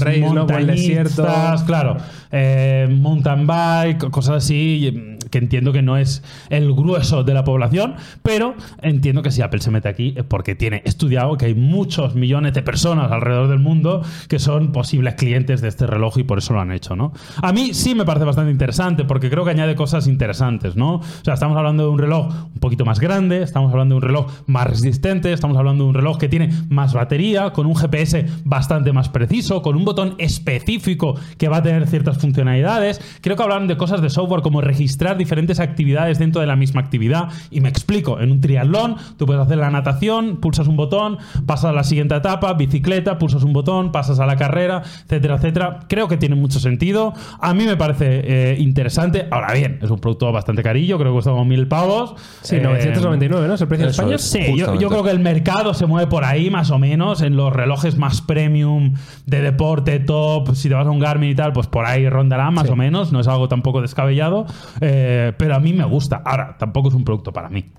[0.00, 1.96] Race, montañistas, claro,
[2.30, 7.44] eh, mountain bike, cosas así, mm, que entiendo que no es el grueso de la
[7.44, 11.54] población, pero entiendo que si Apple se mete aquí es porque tiene estudiado que hay
[11.54, 16.24] muchos millones de personas alrededor del mundo que son posibles clientes de este reloj y
[16.24, 17.12] por eso lo han hecho, ¿no?
[17.42, 20.96] A mí sí me parece bastante interesante porque creo que añade cosas interesantes, ¿no?
[20.96, 24.02] O sea, estamos hablando de un reloj un poquito más grande, estamos hablando de un
[24.02, 28.26] reloj más resistente, estamos hablando de un reloj que tiene más batería, con un GPS
[28.44, 33.00] bastante más preciso, con un botón específico que va a tener ciertas funcionalidades.
[33.20, 36.80] Creo que hablan de cosas de software como registrar diferentes actividades dentro de la misma
[36.80, 37.28] actividad.
[37.50, 41.66] Y me explico, en un triatlón tú puedes hacer la natación, pulsas un botón, pasas
[41.66, 45.80] a la siguiente etapa, bicicleta, pulsas un botón, pasas a la carrera, etcétera, etcétera.
[45.88, 47.12] Creo que tiene mucho sentido.
[47.40, 48.06] A mí me parece
[48.52, 49.26] eh, interesante.
[49.30, 52.14] Ahora bien, es un producto bastante carillo, creo que cuesta como mil pavos.
[52.42, 53.54] Sí, Eh, 999, ¿no?
[53.54, 54.16] Es el precio eso España.
[54.16, 54.22] es.
[54.22, 57.36] Sí, yo, yo creo que el mercado se mueve por ahí más o menos en
[57.36, 58.94] los relojes más premium
[59.26, 60.54] de deporte top.
[60.54, 62.72] Si te vas a un Garmin y tal, pues por ahí rondará más Sí.
[62.72, 63.12] o menos.
[63.12, 64.46] No es algo tampoco descabellado,
[64.80, 65.07] eh,
[65.38, 66.22] pero a mí me gusta.
[66.24, 67.72] Ahora, tampoco es un producto para mí.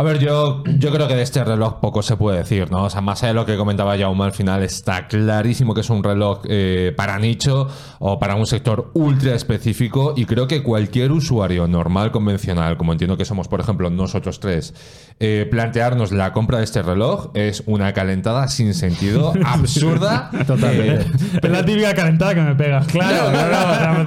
[0.00, 2.84] A ver, yo, yo creo que de este reloj poco se puede decir, ¿no?
[2.84, 5.90] O sea, más allá de lo que comentaba Jaume al final, está clarísimo que es
[5.90, 7.66] un reloj eh, para nicho
[7.98, 13.16] o para un sector ultra específico y creo que cualquier usuario normal, convencional, como entiendo
[13.16, 14.72] que somos, por ejemplo, nosotros tres,
[15.18, 20.30] eh, plantearnos la compra de este reloj es una calentada sin sentido, absurda.
[20.46, 21.06] Totalmente.
[21.06, 22.84] eh, Es la típica calentada que me pega.
[22.86, 23.50] Claro, claro,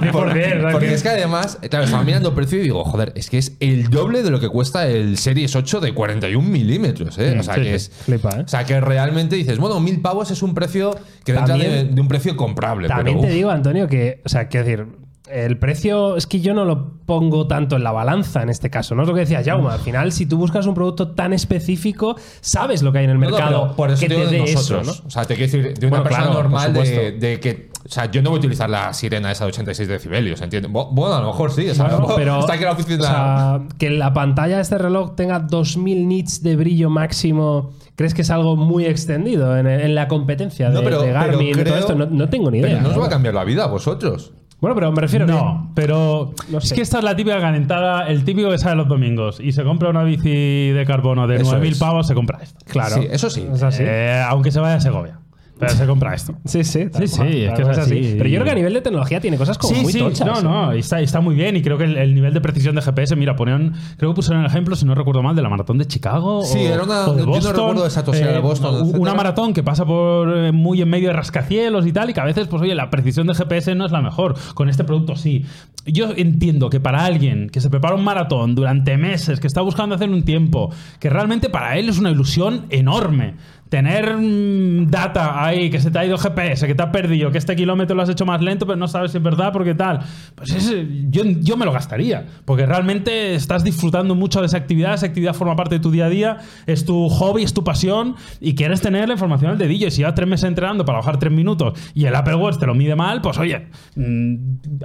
[0.00, 3.12] 100%, Por- porque que- es que además, claro, estaba mirando el precio y digo, joder,
[3.14, 7.18] es que es el doble de lo que cuesta el Series 8 de 41 milímetros,
[7.18, 7.36] ¿eh?
[7.38, 7.90] O sea, sí, que es.
[7.90, 8.42] Flipa, ¿eh?
[8.44, 11.94] O sea, que realmente dices, bueno, mil pavos es un precio que dentro de, También-
[11.94, 12.88] de un precio comprable.
[12.88, 14.86] También pero, te uf, digo, Antonio, que, o sea, quiero decir,
[15.30, 18.94] el precio es que yo no lo pongo tanto en la balanza en este caso.
[18.94, 19.70] No es lo que decía Jaume.
[19.70, 23.18] Al final, si tú buscas un producto tan específico, sabes lo que hay en el
[23.18, 25.00] no, no, mercado por eso que te te digo de eso, nosotros.
[25.02, 25.08] ¿no?
[25.08, 27.71] O sea, te quiero decir, de una Bueno, persona claro, normal de que.
[27.84, 30.70] O sea, yo no voy a utilizar la sirena esa de 86 decibelios, ¿entiendes?
[30.70, 33.02] Bueno, a lo mejor sí, o sea, Bueno, pero está aquí la oficina.
[33.02, 38.14] o sea, que la pantalla de este reloj tenga 2000 nits de brillo máximo, ¿crees
[38.14, 41.48] que es algo muy extendido en, en la competencia de, no, pero, de pero Garmin
[41.48, 41.94] y todo esto?
[41.94, 42.82] No, no tengo ni pero idea.
[42.82, 44.32] no os va a cambiar la vida a vosotros.
[44.60, 48.06] Bueno, pero me refiero que- No, pero No es que esta es la típica calentada,
[48.06, 51.56] el típico que sale los domingos y se compra una bici de carbono de Eso
[51.58, 51.78] 9.000 es.
[51.80, 52.64] pavos, se compra esto.
[52.66, 52.94] Claro.
[52.94, 53.44] Sí, eso sí.
[53.52, 53.82] Es así.
[53.84, 55.18] Eh, aunque se vaya a Segovia.
[55.58, 56.34] Pero se compra esto.
[56.44, 58.14] Sí, sí, Sí, cual, sí, es tal que es cual, así.
[58.18, 60.26] Pero yo creo que a nivel de tecnología tiene cosas como sí, muy sí, tochas.
[60.26, 60.42] no, ¿eh?
[60.42, 63.14] no, está, está muy bien y creo que el, el nivel de precisión de GPS,
[63.14, 65.86] mira, ponían, creo que pusieron el ejemplo, si no recuerdo mal, de la maratón de
[65.86, 66.42] Chicago.
[66.42, 68.74] Sí, o- era una- o de yo no Boston, recuerdo exacto si era de Boston,
[68.74, 69.14] u- Una etcétera.
[69.14, 72.24] maratón que pasa por eh, muy en medio de rascacielos y tal, y que a
[72.24, 74.34] veces, pues oye, la precisión de GPS no es la mejor.
[74.54, 75.44] Con este producto sí.
[75.86, 79.94] Yo entiendo que para alguien que se prepara un maratón durante meses, que está buscando
[79.94, 83.34] hacer un tiempo, que realmente para él es una ilusión enorme
[83.72, 87.38] tener mm, data ahí, que se te ha ido GPS, que te ha perdido, que
[87.38, 90.00] este kilómetro lo has hecho más lento, pero no sabes si es verdad porque tal.
[90.34, 94.92] Pues ese- yo, yo me lo gastaría, porque realmente estás disfrutando mucho de esa actividad,
[94.92, 98.14] esa actividad forma parte de tu día a día, es tu hobby, es tu pasión,
[98.42, 99.86] y quieres tener la información al dedillo.
[99.86, 102.66] Y si llevas tres meses entrenando para bajar tres minutos y el Apple Watch te
[102.66, 104.34] lo mide mal, pues oye, mm,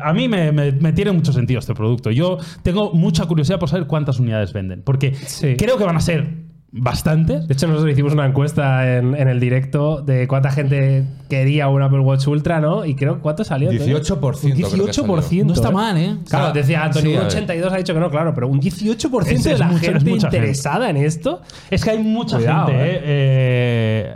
[0.01, 2.09] a mí me, me- me tiene mucho sentido este producto.
[2.09, 5.55] Yo tengo mucha curiosidad por saber cuántas unidades venden, porque Sí.
[5.57, 7.47] creo que van a ser bastantes.
[7.47, 11.82] De hecho, nosotros hicimos una encuesta en, en el directo de cuánta gente quería un
[11.82, 12.86] Apple Watch Ultra, ¿no?
[12.86, 13.70] Y creo, ¿cuánto salió?
[13.70, 13.99] Antonio?
[13.99, 15.45] 18% Un creo que 18%.
[15.45, 15.72] No está ¿eh?
[15.72, 16.18] mal, ¿eh?
[16.30, 17.28] Claro, decía Antonio, un ver.
[17.28, 20.89] 82 ha dicho que no, claro, pero un 18% Es- de la mucha- gente interesada
[20.89, 21.41] en esto.
[21.72, 23.01] Es que hay mucha Cuidado, gente, ¿eh?
[23.03, 24.15] Eh,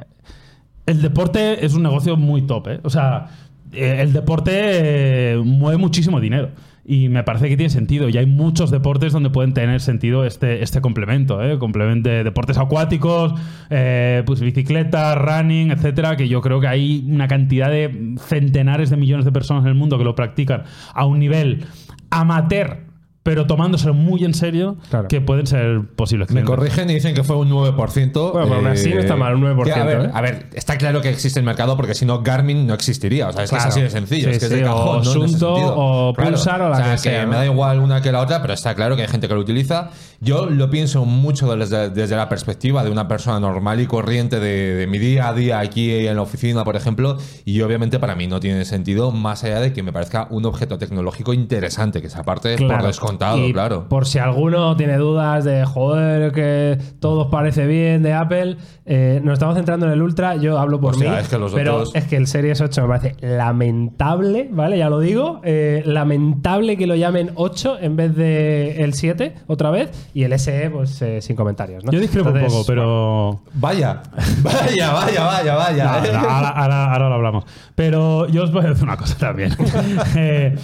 [0.87, 2.79] el deporte es un negocio muy top, ¿eh?
[2.83, 3.27] O sea,
[3.71, 6.49] eh, el deporte eh, mueve muchísimo dinero.
[6.83, 8.09] Y me parece que tiene sentido.
[8.09, 11.59] Y hay muchos deportes donde pueden tener sentido este, este complemento, ¿eh?
[11.59, 13.33] Complemento de deportes acuáticos,
[13.69, 18.97] eh, pues bicicleta, running, etcétera, que yo creo que hay una cantidad de centenares de
[18.97, 20.63] millones de personas en el mundo que lo practican
[20.93, 21.65] a un nivel
[22.09, 22.90] amateur
[23.23, 25.07] pero tomándoselo muy en serio, Claro.
[25.07, 26.55] que pueden ser posibles Me clientes.
[26.55, 28.31] corrigen y dicen que fue un 9%.
[28.31, 30.11] Bueno, pero aún así no está mal, un 9%, que, a, ver, ¿eh?
[30.13, 33.27] a ver, está claro que existe el mercado porque si no Garmin no existiría.
[33.29, 33.69] O sea, es que Claro.
[33.69, 34.25] es así de sencillo.
[34.29, 35.03] Sí, es que es sí, de cajón, o ¿no?
[35.03, 37.37] Sunto, o Pulsar, o la que sea, me ¿no?
[37.37, 39.89] da igual una que la otra, pero está claro que hay gente que lo utiliza.
[40.19, 44.75] Yo lo pienso mucho desde, desde la perspectiva de una persona normal y corriente de,
[44.75, 47.17] de mi día a día aquí en la oficina, por ejemplo.
[47.45, 50.77] Y obviamente para mí no tiene sentido más allá de que me parezca un objeto
[50.77, 52.83] tecnológico interesante, que esa parte por Claro.
[53.11, 53.87] Descontado, Y claro.
[53.89, 59.19] Por si alguno tiene dudas de joder, que todo os parece bien de Apple, eh,
[59.23, 60.35] nos estamos centrando en el Ultra.
[60.35, 61.05] Yo hablo por mí.
[61.05, 64.77] es que los pero otros- es que el Series 8 me parece lamentable, ¿vale?
[64.77, 65.41] Ya lo digo.
[65.43, 69.89] eh, lamentable que lo llamen 8 en vez de el 7 otra vez.
[70.13, 71.91] Y el SE, pues eh, sin comentarios, ¿no?
[71.91, 73.41] Yo discrepo un poco, pero.
[73.53, 74.01] Vaya,
[74.43, 75.83] vaya, vaya, vaya, vaya.
[75.85, 77.45] No, no, ahora, ahora- ahora lo hablamos.
[77.75, 79.51] Pero yo os voy a decir una cosa también.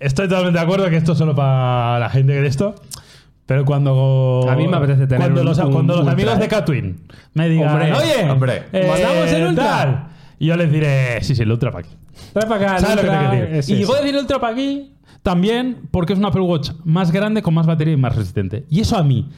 [0.00, 2.74] Estoy totalmente de acuerdo que esto es solo para la gente que de esto.
[3.46, 4.46] Pero cuando.
[4.48, 7.00] A mí me apetece tener Cuando un- los, un cuando los Ultra, amigos de Catwin
[7.34, 9.64] me digan, Hombre, oye, hombre, eh, ¿mandamos el Ultra?
[9.64, 10.06] tal",
[10.38, 11.94] y yo les diré, sí, sí, el Ultra para aquí.
[12.32, 13.62] Trae para acá ¿Sabes lo que Ultra, te quiero decir?
[13.76, 13.92] sí, y sí.
[13.92, 17.66] a decir Ultra para aquí también porque es un Apple Watch más grande, con más
[17.66, 18.64] batería y más resistente.
[18.70, 19.28] Y eso a mí,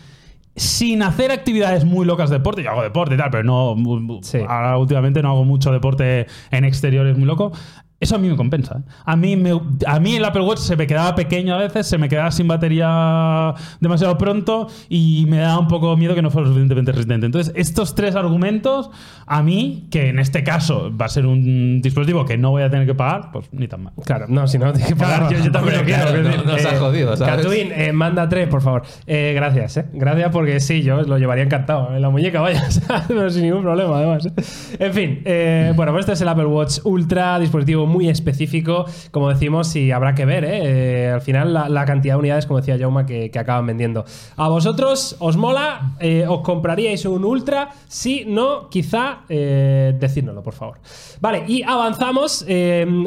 [0.55, 3.75] sin hacer actividades muy locas de deporte, yo hago deporte y tal, pero no.
[4.23, 4.39] Sí.
[4.47, 7.53] Ahora últimamente no hago mucho deporte en exteriores muy loco.
[7.99, 8.79] Eso a mí me compensa.
[8.79, 8.83] ¿eh?
[9.07, 11.97] A mí, me- a mí el Apple Watch se me quedaba pequeño a veces, se
[11.97, 16.45] me quedaba sin batería demasiado pronto y me daba un poco miedo que no fuera
[16.47, 17.27] lo suficientemente resistente.
[17.27, 18.91] Entonces, estos tres argumentos,
[19.27, 22.71] a mí, que en este caso va a ser un dispositivo que no voy a
[22.71, 23.93] tener que pagar, pues ni tan mal.
[24.05, 26.03] Claro, no, si no tienes que pagar, yo, yo también lo quiero.
[26.03, 27.37] claro, no- decir, no se ha jodido, ¿sabes?
[27.45, 28.83] Catwin, eh, manda tres, por favor.
[29.07, 29.87] Eh, gracias, ¿eh?
[29.95, 32.63] Gracias porque sí, yo lo llevaría encantado en la muñeca, vaya,
[33.09, 34.27] pero sin ningún problema, además.
[34.27, 34.33] ¿eh?
[34.81, 39.29] En fin, eh, bueno, pues este es el Apple Watch Ultra, dispositivo muy específico, como
[39.29, 40.61] decimos, y habrá que ver, ¿eh?
[40.63, 44.05] Eh, al final, la, cantidad de unidades, como decía Jauma, que, que acaban vendiendo.
[44.37, 45.95] ¿A vosotros os mola?
[46.01, 47.71] Eh, ¿Os compraríais un Ultra?
[47.89, 50.79] Si no, quizá eh, decírnoslo, por favor.
[51.21, 52.45] Vale, y avanzamos.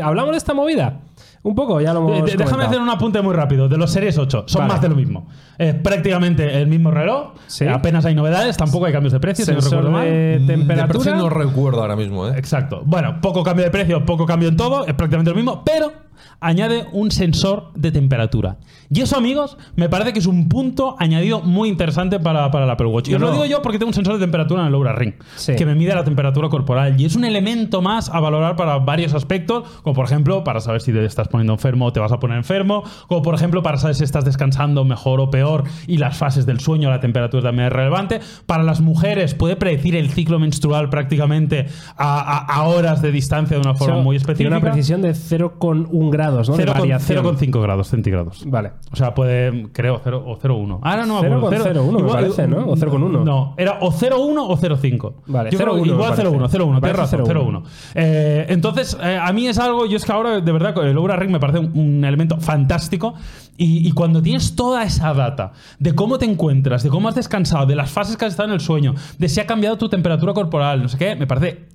[0.02, 1.00] ¿Hablamos de esta movida?
[1.42, 2.68] Un poco, ya lo hemos Eh, de- Déjame comentado.
[2.70, 3.70] hacer un apunte muy rápido.
[3.70, 4.74] De los Series 8, son Vale.
[4.74, 5.28] más de lo mismo.
[5.58, 7.32] Es prácticamente el mismo reloj.
[7.48, 7.64] Sí.
[7.64, 9.46] Eh, Apenas hay novedades, tampoco hay cambios de precio.
[9.46, 10.06] si no recuerdo mal.
[10.06, 10.88] de Mm, temperatura.
[10.88, 12.34] De precio no recuerdo ahora mismo, ¿eh?
[12.38, 12.82] Exacto.
[12.86, 15.92] Bueno, poco cambio de precio, poco cambio en todo, es prácticamente lo mismo, pero
[16.40, 18.58] añade un sensor de temperatura.
[18.92, 22.72] Y eso, amigos, me parece que es un punto añadido muy interesante para, para el
[22.72, 23.10] Apple Watch.
[23.10, 25.14] Y os lo digo yo porque tengo un sensor de temperatura en el Oura Ring,
[25.36, 25.56] Sí.
[25.56, 27.00] que me mide la temperatura corporal.
[27.00, 30.82] Y es un elemento más a valorar para varios aspectos, como por ejemplo, para saber
[30.82, 33.78] si te estás poniendo enfermo o te vas a poner enfermo, como por ejemplo, para
[33.78, 37.68] saber si estás descansando mejor o peor y las fases del sueño, la temperatura también
[37.68, 38.22] es relevante.
[38.48, 43.56] Para las mujeres puede predecir el ciclo menstrual prácticamente a, a- a horas de distancia
[43.58, 44.50] de una forma muy Tiene específica.
[44.50, 46.58] una precisión de 0,1 grados, ¿no?
[46.58, 47.26] De 0,5 variación.
[47.26, 48.44] 0,5 grados centígrados.
[48.46, 48.72] Vale.
[48.92, 50.80] O sea, puede, creo, 0 o 0,1.
[50.82, 51.66] Ahora no me acuerdo.
[51.66, 52.68] 0,01 me parece, ¿no?
[52.68, 53.24] O 0,1.
[53.24, 55.14] No, era o 0,1 o 0,5.
[55.28, 56.28] Vale, Yo creo 0,1 me igual parece.
[56.28, 57.62] 0,1, 0,1, Me tienes razón, 0,1.
[57.62, 57.64] 0,1.
[57.96, 61.16] Eh, entonces, eh, a mí es algo, yo es que ahora, de verdad, el Oura
[61.16, 63.14] Ring me parece un, un elemento fantástico.
[63.58, 67.66] Y, y cuando tienes toda esa data de cómo te encuentras, de cómo has descansado,
[67.66, 70.34] de las fases que has estado en el sueño, de si ha cambiado tu temperatura
[70.34, 71.68] corporal, no sé qué, me parece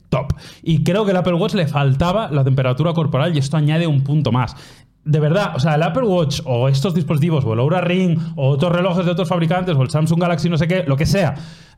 [0.62, 4.02] Y creo que al Apple Watch le faltaba la temperatura corporal y esto añade un
[4.02, 4.56] punto más.
[5.04, 8.48] De verdad, o sea, el Apple Watch o estos dispositivos, o el Oura Ring, o
[8.48, 11.34] otros relojes de otros fabricantes, o el Samsung Galaxy, no sé qué, lo que sea,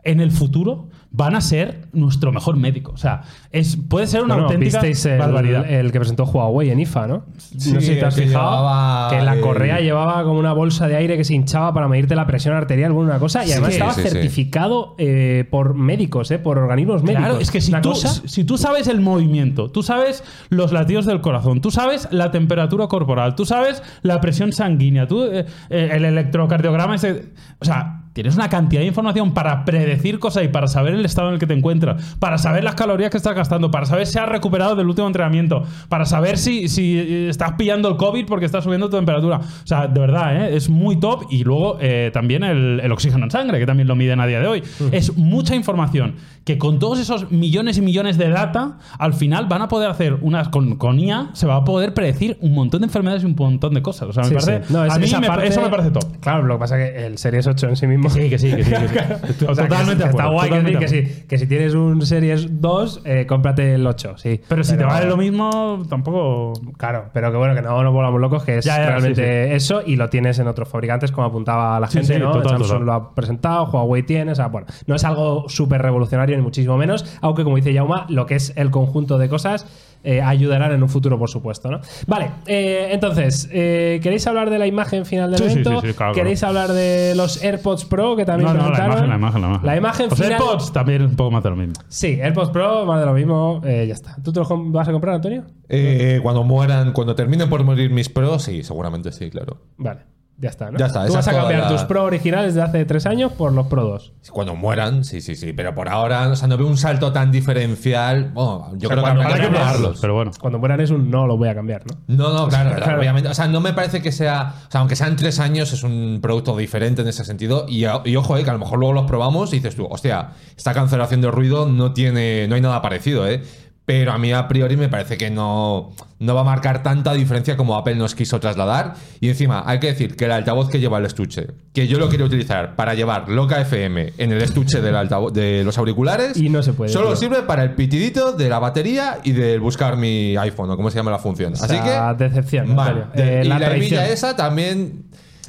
[0.06, 2.92] en el futuro van a ser nuestro mejor médico.
[2.92, 5.70] O sea, es, puede ser una Bueno, auténtica visteis el, barbaridad.
[5.70, 7.24] el que presentó Huawei en IFA, ¿no?
[7.38, 10.52] Sí, no sé si te has que fijado llevaba que la correa llevaba como una
[10.52, 13.52] bolsa de aire que se hinchaba para medirte la presión arterial o una cosa y
[13.52, 14.08] además estaba sí, sí.
[14.10, 17.24] certificado eh, por médicos, eh, por organismos médicos.
[17.24, 21.06] Claro, es que si tú, cosa- si tú sabes el movimiento, tú sabes los latidos
[21.06, 26.04] del corazón, tú sabes la temperatura corporal, tú sabes la presión sanguínea, tú eh, el
[26.04, 30.94] electrocardiograma, ese- o sea, tienes una cantidad de información para predecir cosas y para saber
[30.94, 33.84] el estado en el que te encuentras, para saber las calorías que estás gastando, para
[33.84, 37.96] saber si has recuperado del último entrenamiento, para saber si, si eh, estás pillando el
[37.98, 39.36] COVID porque estás subiendo tu temperatura.
[39.36, 40.56] O sea, de verdad, ¿eh?
[40.56, 41.26] es muy top.
[41.28, 44.40] Y luego eh, también el, el oxígeno en sangre, que también lo miden a día
[44.40, 44.62] de hoy.
[44.92, 46.14] Es mucha información
[46.46, 50.16] que con todos esos millones y millones de data, al final van a poder hacer
[50.22, 53.34] unas con, con IA, se va a poder predecir un montón de enfermedades y un
[53.36, 54.08] montón de cosas.
[54.08, 54.72] O sea, me Sí, parece, sí.
[54.72, 56.04] No, es- a mí me- parte- eso me parece top.
[56.20, 58.08] Claro, lo que pasa es que el Series 8 en sí mismo.
[58.08, 58.70] Sí, que sí, que sí.
[58.70, 59.44] que sí.
[59.48, 61.74] O sea, que totalmente de Está guay que, totalmente decir que, sí, que si tienes
[61.74, 64.40] un Series 2, eh, cómprate el 8, sí.
[64.48, 66.52] Pero si te vale lo mismo, tampoco.
[66.78, 69.82] Claro, pero que bueno, que no nos volvamos locos, que es Ya, ya, realmente eso
[69.84, 72.30] y lo tienes en otros fabricantes, como apuntaba la gente, ¿no?
[72.30, 72.86] total, Samsung total.
[72.86, 76.76] lo ha presentado, Huawei tiene, o sea, bueno, no es algo súper revolucionario ni muchísimo
[76.76, 79.66] menos, aunque como dice Yauma, lo que es el conjunto de cosas
[80.04, 81.80] eh, ayudarán en un futuro, por supuesto, ¿no?
[82.06, 85.80] Vale, eh, entonces, eh, ¿queréis hablar de la imagen final del Sí, evento?
[85.80, 89.08] sí, sí, claro, ¿Queréis hablar de los AirPods Pro que también No, no, la imagen,
[89.08, 89.66] la imagen, la imagen.
[89.66, 90.32] La imagen Los final...
[90.34, 91.74] AirPods también un poco más de lo mismo.
[91.88, 94.16] Sí, AirPods Pro, más de lo mismo, eh, ya está.
[94.22, 95.42] ¿Tú te los vas a comprar, Antonio?
[95.68, 99.58] Eh, cuando mueran, cuando terminen por morir mis pros, sí, seguramente sí, claro.
[99.76, 100.02] Vale,
[100.38, 100.78] ya está, ¿no?
[100.78, 102.84] Ya está, Tú esa vas a es toda cambiar la- tus Pro originales de hace
[102.84, 104.12] tres años por los Pro 2.
[104.30, 105.52] Cuando mueran, sí, sí, sí.
[105.54, 108.32] Pero por ahora, o sea, no veo un salto tan diferencial.
[108.34, 109.98] Bueno, yo creo que cuando habrá que mueran probarlos.
[110.00, 110.30] Pero bueno.
[110.40, 111.96] Cuando mueran es un no lo voy a cambiar, ¿no?
[112.08, 112.98] No, no, claro, claro, Claro.
[113.00, 113.28] obviamente.
[113.30, 114.54] O sea, no me parece que sea.
[114.68, 117.66] O sea, aunque sean tres años, es un producto diferente en ese sentido.
[117.68, 120.30] Y, y ojo, eh, que a lo mejor luego los probamos y dices tú, hostia,
[120.56, 122.46] esta cancelación de ruido no tiene.
[122.48, 123.42] No hay nada parecido, ¿eh?
[123.86, 127.56] Pero a mí a priori me parece que no, no va a marcar tanta diferencia
[127.56, 128.94] como Apple nos quiso trasladar.
[129.20, 132.08] Y encima, hay que decir que el altavoz que lleva el estuche, que yo lo
[132.08, 136.48] quería utilizar para llevar Loca FM en el estuche del altavoz, de los auriculares, Y
[136.48, 137.16] no se puede, Solo tío.
[137.16, 140.96] sirve para el pitidito de la batería y del buscar mi iPhone o cómo se
[140.96, 141.52] llama la función.
[141.52, 142.24] O Así que.
[142.24, 142.74] decepción.
[143.14, 145.04] De- Eh, y la hebilla esa también.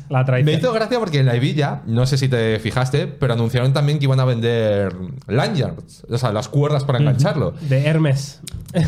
[0.09, 3.73] La Me hizo gracia porque en la hebilla, no sé si te fijaste, pero anunciaron
[3.73, 4.93] también que iban a vender
[5.27, 7.51] lanyards, o sea, las cuerdas para engancharlo.
[7.61, 8.41] De Hermes.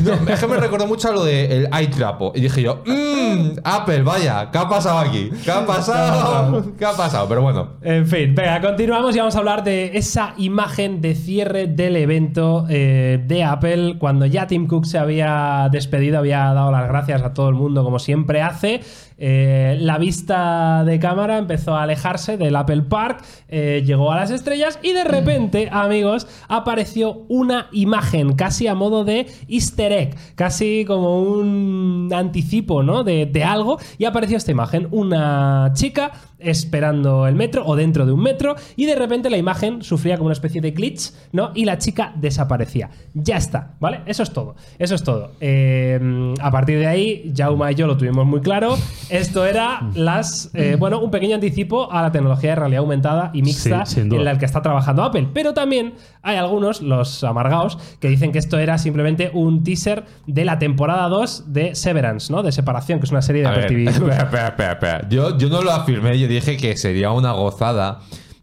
[0.03, 2.31] No, es que me recordó mucho a lo del iTrapo.
[2.35, 5.29] Y dije yo, mmm, Apple, vaya, ¿qué ha pasado aquí?
[5.43, 6.73] ¿Qué ha pasado?
[6.77, 7.27] ¿Qué ha pasado?
[7.27, 7.69] Pero bueno.
[7.81, 12.65] En fin, venga, continuamos y vamos a hablar de esa imagen de cierre del evento
[12.69, 17.33] eh, de Apple cuando ya Tim Cook se había despedido, había dado las gracias a
[17.33, 18.81] todo el mundo como siempre hace.
[19.21, 24.31] Eh, la vista de cámara empezó a alejarse del Apple Park, eh, llegó a las
[24.31, 30.85] estrellas y de repente, amigos, apareció una imagen casi a modo de easter egg, casi
[30.85, 33.03] como un anticipo ¿no?
[33.03, 38.11] de, de algo y apareció esta imagen, una chica esperando el metro o dentro de
[38.11, 41.51] un metro y de repente la imagen sufría como una especie de glitch, ¿no?
[41.55, 42.89] Y la chica desaparecía.
[43.13, 44.01] Ya está, ¿vale?
[44.05, 44.55] Eso es todo.
[44.77, 45.31] Eso es todo.
[45.39, 48.77] Eh, a partir de ahí, Jauma y yo lo tuvimos muy claro.
[49.09, 53.41] Esto era las, eh, bueno, un pequeño anticipo a la tecnología de realidad aumentada y
[53.41, 55.29] mixta Sí, en la que está trabajando Apple.
[55.33, 60.45] Pero también hay algunos, los amargados, que dicen que esto era simplemente un teaser de
[60.45, 62.43] la temporada 2 de Severance, ¿no?
[62.43, 65.09] De Separación, que es una serie de A ver, espera, espera, espera.
[65.09, 67.99] Yo, yo no lo afirmé, yo dije que sería una gozada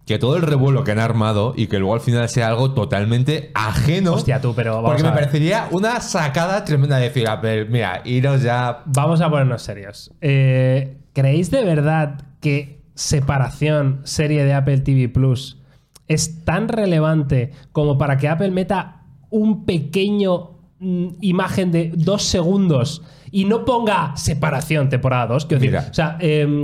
[0.07, 3.51] que todo el revuelo que han armado y que luego al final sea algo totalmente
[3.55, 4.13] ajeno.
[4.15, 5.21] Hostia, tú, pero vamos Porque a me ver.
[5.25, 8.83] parecería una sacada tremenda de decir, Apple, mira, iros ya.
[8.87, 10.13] Vamos a ponernos serios.
[10.21, 15.59] Eh, ¿Creéis de verdad que separación serie de Apple TV Plus
[16.07, 23.03] es tan relevante como para que Apple meta un pequeño mm, imagen de dos segundos
[23.33, 25.47] y no ponga separación temporada 2?
[25.47, 25.89] Quiero decir, Mira.
[25.91, 26.63] o sea, em,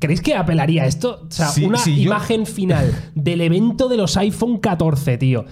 [0.00, 1.26] ¿creéis que Apple haría esto?
[1.28, 5.44] O sea, Sí, una sí, yo- imagen final del evento de los iPhone 14, tío.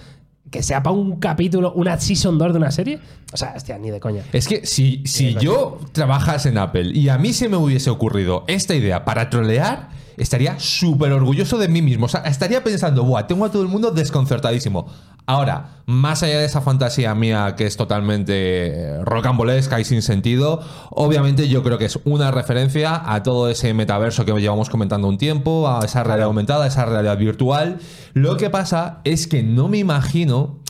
[0.51, 2.99] Que sea para un capítulo, una season 2 de una serie.
[3.33, 4.23] O sea, hostia, ni de coña.
[4.33, 8.45] Es que si, si yo trabajase en Apple y a mí se me hubiese ocurrido
[8.49, 12.07] esta idea para trolear, estaría súper orgulloso de mí mismo.
[12.07, 14.87] O sea, estaría pensando, buah, tengo a todo el mundo desconcertadísimo.
[15.27, 20.63] Ahora, más allá de esa fantasía mía que es totalmente eh, rocambolesca y sin sentido,
[20.91, 25.19] obviamente yo creo que es una referencia a todo ese metaverso que llevamos comentando un
[25.19, 27.79] tiempo, a esa realidad aumentada, a esa realidad virtual.
[28.15, 30.61] Lo que pasa es que no me imagino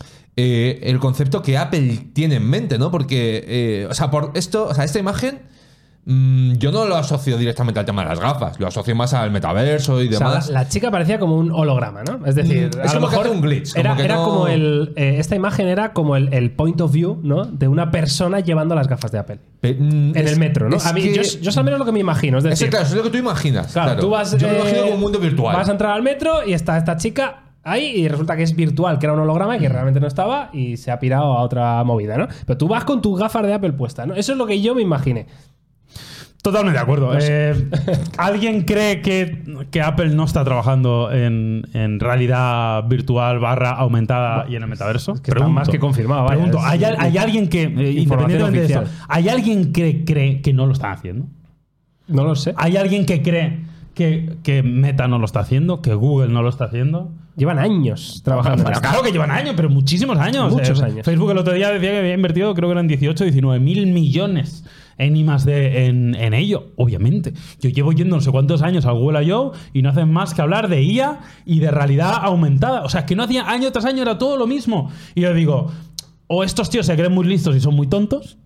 [0.41, 2.91] eh, el concepto que Apple tiene en mente, ¿no?
[2.91, 5.48] Porque, eh, o sea, por esto, o sea, esta imagen.
[6.09, 9.31] Mm, yo no lo asocio directamente al tema de las gafas, lo asocio más al
[9.31, 10.49] metaverso y O sea, demás.
[10.49, 12.25] la, la chica parecía como un holograma, ¿no?
[12.27, 14.03] Es decir, Mm, es a lo como que mejor hace un glitch, como Era, que
[14.05, 14.93] era no- como el.
[14.97, 17.45] eh, esta imagen era como el, el point of view, ¿no?
[17.45, 19.39] De una persona llevando las gafas de Apple.
[19.61, 20.77] Pe- mm, En es- el metro, ¿no?
[20.77, 22.39] es A mí, que- yo, yo es al menos lo que me imagino.
[22.39, 23.73] Es decir, claro, eso es lo que tú imaginas.
[23.73, 24.01] claro, claro.
[24.01, 24.37] tú vas.
[24.37, 25.55] yo me eh, imagino como un mundo virtual.
[25.55, 27.43] Vas a entrar al metro y está esta chica.
[27.65, 30.49] Ahí y resulta que es virtual, que era un holograma y que realmente no estaba
[30.55, 32.27] y se ha pirado a otra movida, ¿no?
[32.47, 34.15] Pero tú vas con tus gafas de Apple puestas, ¿no?
[34.15, 35.27] Eso es lo que yo me imaginé.
[36.51, 37.11] Totalmente de acuerdo.
[37.21, 37.69] Eh,
[38.17, 44.57] ¿Alguien cree que, que Apple no está trabajando en, en realidad virtual barra aumentada y
[44.57, 45.15] en el metaverso?
[45.23, 48.61] que está más que confirmado, vaya, pregunto, es- ¿hay, al- hay alguien que, eh, independientemente
[48.61, 48.85] de eso.
[49.09, 51.27] ¿hay alguien que cree que no lo están haciendo?
[52.07, 52.55] No lo sé.
[52.57, 53.61] ¿Hay alguien que cree
[53.95, 55.83] que, que Meta no lo está haciendo?
[55.83, 57.11] ¿Que Google no lo está haciendo?
[57.37, 58.59] Llevan años trabajando.
[58.59, 60.53] en Bueno, claro que llevan años, pero muchísimos años.
[60.53, 61.05] Muchos Eh, años.
[61.05, 64.65] Facebook el otro día decía que había invertido, creo que eran 18, 19 mil millones
[64.99, 67.33] en I en, en ello, obviamente.
[67.61, 69.53] Yo llevo yendo no sé cuántos años al Google I.O.
[69.73, 72.83] y no hacen más que hablar de IA y de realidad aumentada.
[72.83, 74.91] O sea, que no hacía año tras año, era todo lo mismo.
[75.15, 75.71] Y yo digo,
[76.27, 78.39] o estos tíos se creen muy listos y son muy tontos,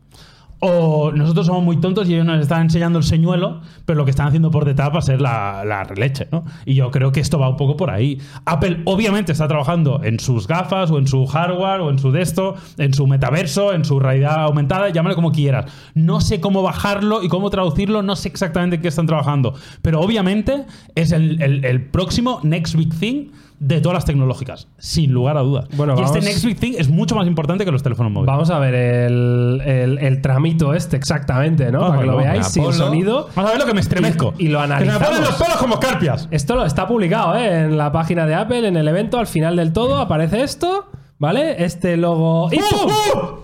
[0.65, 4.13] o nosotros somos muy tontos y ellos nos están enseñando el señuelo, pero lo que
[4.13, 6.45] están haciendo por detrás va a ser la, la leche, ¿no?
[6.65, 8.19] Y yo creo que esto va un poco por ahí.
[8.45, 12.23] Apple obviamente está trabajando en sus gafas, o en su hardware, o en su de
[12.23, 15.65] esto, en su metaverso, en su realidad aumentada, llámale como quieras.
[15.95, 20.01] No sé cómo bajarlo y cómo traducirlo, no sé exactamente en qué están trabajando, pero
[20.01, 23.31] obviamente es el, el- el próximo next big thing
[23.65, 25.69] de todas las tecnológicas, sin lugar a dudas.
[25.77, 28.27] Bueno, y este next big thing es mucho más importante que los teléfonos móviles.
[28.33, 31.79] Vamos a ver el, el, el tramito este exactamente, ¿no?
[31.79, 33.29] Vamos, Para que lo veáis sin sonido.
[33.37, 34.35] Vamos a ver lo que me estremezco.
[34.39, 35.21] Y- y lo Que se me ponen analizamos.
[35.29, 36.29] los pelos como escarpias.
[36.33, 37.61] Esto lo está publicado ¿eh?
[37.65, 40.87] en la página de Apple, en el evento, al final del todo aparece esto,
[41.19, 41.65] ¿vale?
[41.65, 42.49] Este logo.
[42.53, 42.91] ¡Y pum!
[42.91, 43.39] ¡Uh!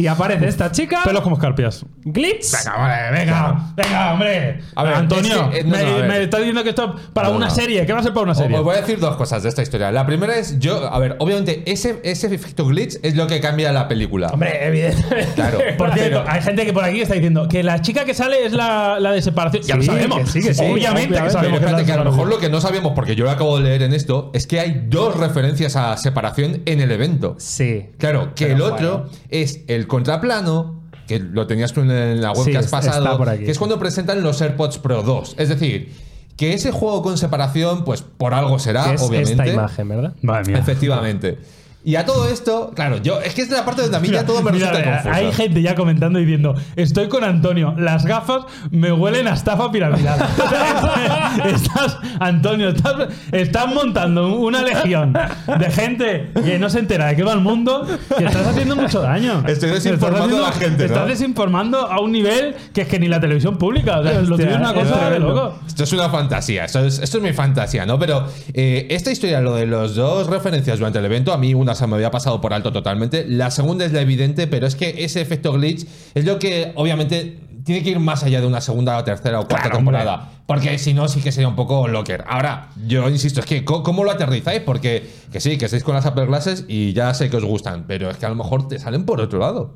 [0.00, 1.00] Y aparece esta chica.
[1.04, 1.84] Pelos como escarpias.
[2.04, 2.52] Glitz.
[2.64, 4.60] Venga, vale, venga, venga, hombre.
[4.74, 6.08] A ver, Antonio, es que, eh, no, me, no, a ver.
[6.08, 7.54] me está diciendo que esto es para No, una no.
[7.54, 7.84] serie.
[7.84, 8.56] ¿Qué va a ser para una serie?
[8.56, 9.92] Os voy a decir dos cosas de esta historia.
[9.92, 13.72] La primera es, yo, a ver, obviamente ese, ese efecto glitch es lo que cambia
[13.72, 14.28] la película.
[14.28, 15.32] Hombre, evidentemente.
[15.34, 15.58] Claro.
[15.78, 18.52] Por cierto, hay gente que por aquí está diciendo que la chica que sale es
[18.52, 19.62] la, la de separación.
[19.64, 20.20] ya lo sabemos.
[20.20, 21.30] que sí, que sí, obviamente, que obviamente.
[21.32, 23.24] sabemos Pero que la espérate, que a lo mejor lo que no sabíamos, porque yo
[23.24, 26.90] lo acabo de leer en esto, es que hay dos referencias a separación en el
[26.92, 27.34] evento.
[27.38, 27.86] Sí.
[27.98, 29.10] Claro, que Pero el otro bueno.
[29.30, 33.28] es el contraplano, que lo tenías tú en la web Sí, que has pasado, por
[33.28, 35.34] aquí, que es cuando presentan los AirPods Pro 2.
[35.36, 35.92] Es decir,
[36.38, 39.32] que ese juego con separación, pues por algo será, Que es obviamente.
[39.32, 40.14] esta imagen, ¿verdad?
[40.22, 40.58] Madre mía.
[40.58, 41.38] Efectivamente.
[41.82, 44.08] Y a todo esto, claro, yo es que es de la parte donde a mí
[44.08, 45.14] ya todo me Mira, resulta eh, confuso.
[45.14, 49.72] hay gente ya comentando y diciendo, estoy con Antonio, las gafas me huelen a estafa
[49.72, 50.20] piramidal.
[51.46, 55.14] estás, Antonio, estás, estás montando una legión
[55.58, 59.00] de gente que no se entera de qué va el mundo, que estás haciendo mucho
[59.00, 59.42] daño.
[59.46, 61.06] Estoy Estás desinformando a la gente, Estás ¿no?
[61.06, 64.00] desinformando a un nivel que es que ni la televisión pública.
[64.00, 65.58] O sea, lo Hostia, tuyo es una cosa de loco.
[65.66, 67.98] Esto es una fantasía, esto es, esto es mi fantasía, ¿no?
[67.98, 71.69] Pero eh, esta historia, lo de los dos referencias durante el evento, a mí una
[71.74, 73.24] se me había pasado por alto totalmente.
[73.26, 77.38] La segunda es la evidente, pero es que ese efecto glitch es lo que obviamente
[77.64, 79.98] tiene que ir más allá de una segunda o tercera o cuarta Claro, hombre.
[79.98, 80.30] temporada.
[80.46, 82.24] Porque si no, sí que sería un poco locker.
[82.26, 84.60] Ahora, yo insisto, es que ¿cómo, lo aterrizáis?
[84.60, 87.84] Porque que sí, que estáis con las Apple Glasses y ya sé que os gustan,
[87.86, 89.74] pero es que a lo mejor te salen por otro lado.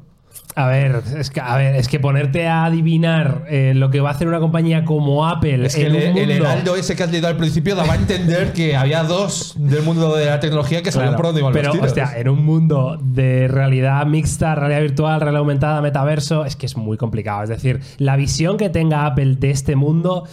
[0.56, 4.10] A ver, es que, a ver, es que ponerte a adivinar eh, lo que va
[4.10, 6.94] a hacer una compañía como Apple Es que en el, un el mundo- heraldo ese
[6.94, 10.38] que has leído al principio daba a entender que había dos del mundo de la
[10.38, 11.86] tecnología que sabían Claro, por dónde iban pero, los tiros.
[11.88, 16.76] hostia, en un mundo de realidad mixta, realidad virtual, realidad aumentada, metaverso, es que es
[16.76, 17.42] muy complicado.
[17.42, 20.24] Es decir, la visión que tenga Apple de este mundo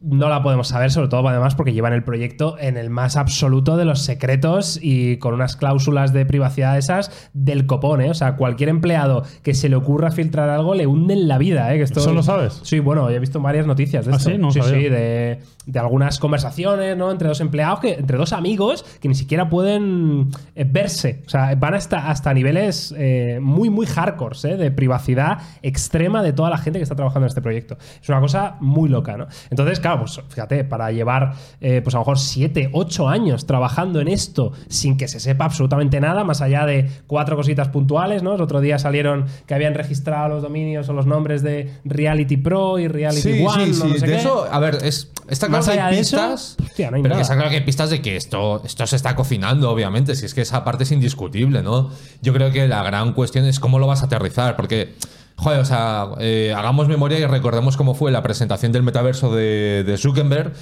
[0.00, 3.76] no la podemos saber, sobre todo además porque llevan el proyecto en el más absoluto
[3.76, 8.10] de los secretos y con unas cláusulas de privacidad esas del copón, ¿eh?
[8.10, 11.78] O sea, cualquier empleado que se le ocurra filtrar algo le hunden la vida, ¿eh?
[11.78, 12.60] Que esto, ¿Eso lo sabes?
[12.62, 14.30] Sí, bueno, he visto varias noticias de ¿Ah, esto.
[14.30, 14.38] sí?
[14.38, 14.78] No sí, sabía.
[14.78, 15.38] sí, de,
[15.68, 17.10] de algunas conversaciones, ¿no?
[17.10, 21.22] Entre dos empleados, que, entre dos amigos que ni siquiera pueden eh, verse.
[21.26, 24.56] O sea, van hasta, hasta niveles eh, muy, muy hardcore, ¿eh?
[24.56, 27.76] De privacidad extrema de toda la gente que está trabajando en este proyecto.
[28.00, 29.26] Es una cosa muy loca, ¿no?
[29.50, 34.00] Entonces, claro, pues fíjate, para llevar, eh, pues a lo mejor 7, 8 años trabajando
[34.00, 38.34] en esto sin que se sepa absolutamente nada, más allá de cuatro cositas puntuales, ¿no?
[38.34, 42.78] El otro día salieron que habían registrado los dominios o los nombres de Reality Pro
[42.78, 43.82] y Reality Sí, One, sí, sí.
[43.86, 44.18] no sé de qué.
[44.18, 46.56] eso, a ver, es, está claro Más que hay de eso, pistas.
[46.62, 47.18] hostia, no hay pero nada.
[47.18, 50.14] que está claro que hay pistas de que esto, esto se está cocinando, obviamente.
[50.16, 51.90] Si es que esa parte es indiscutible, ¿no?
[52.22, 54.56] Yo creo que la gran cuestión es cómo lo vas a aterrizar.
[54.56, 54.94] Porque,
[55.36, 59.84] joder, o sea, eh, hagamos memoria y recordemos cómo fue la presentación del metaverso de,
[59.84, 60.52] de Zuckerberg.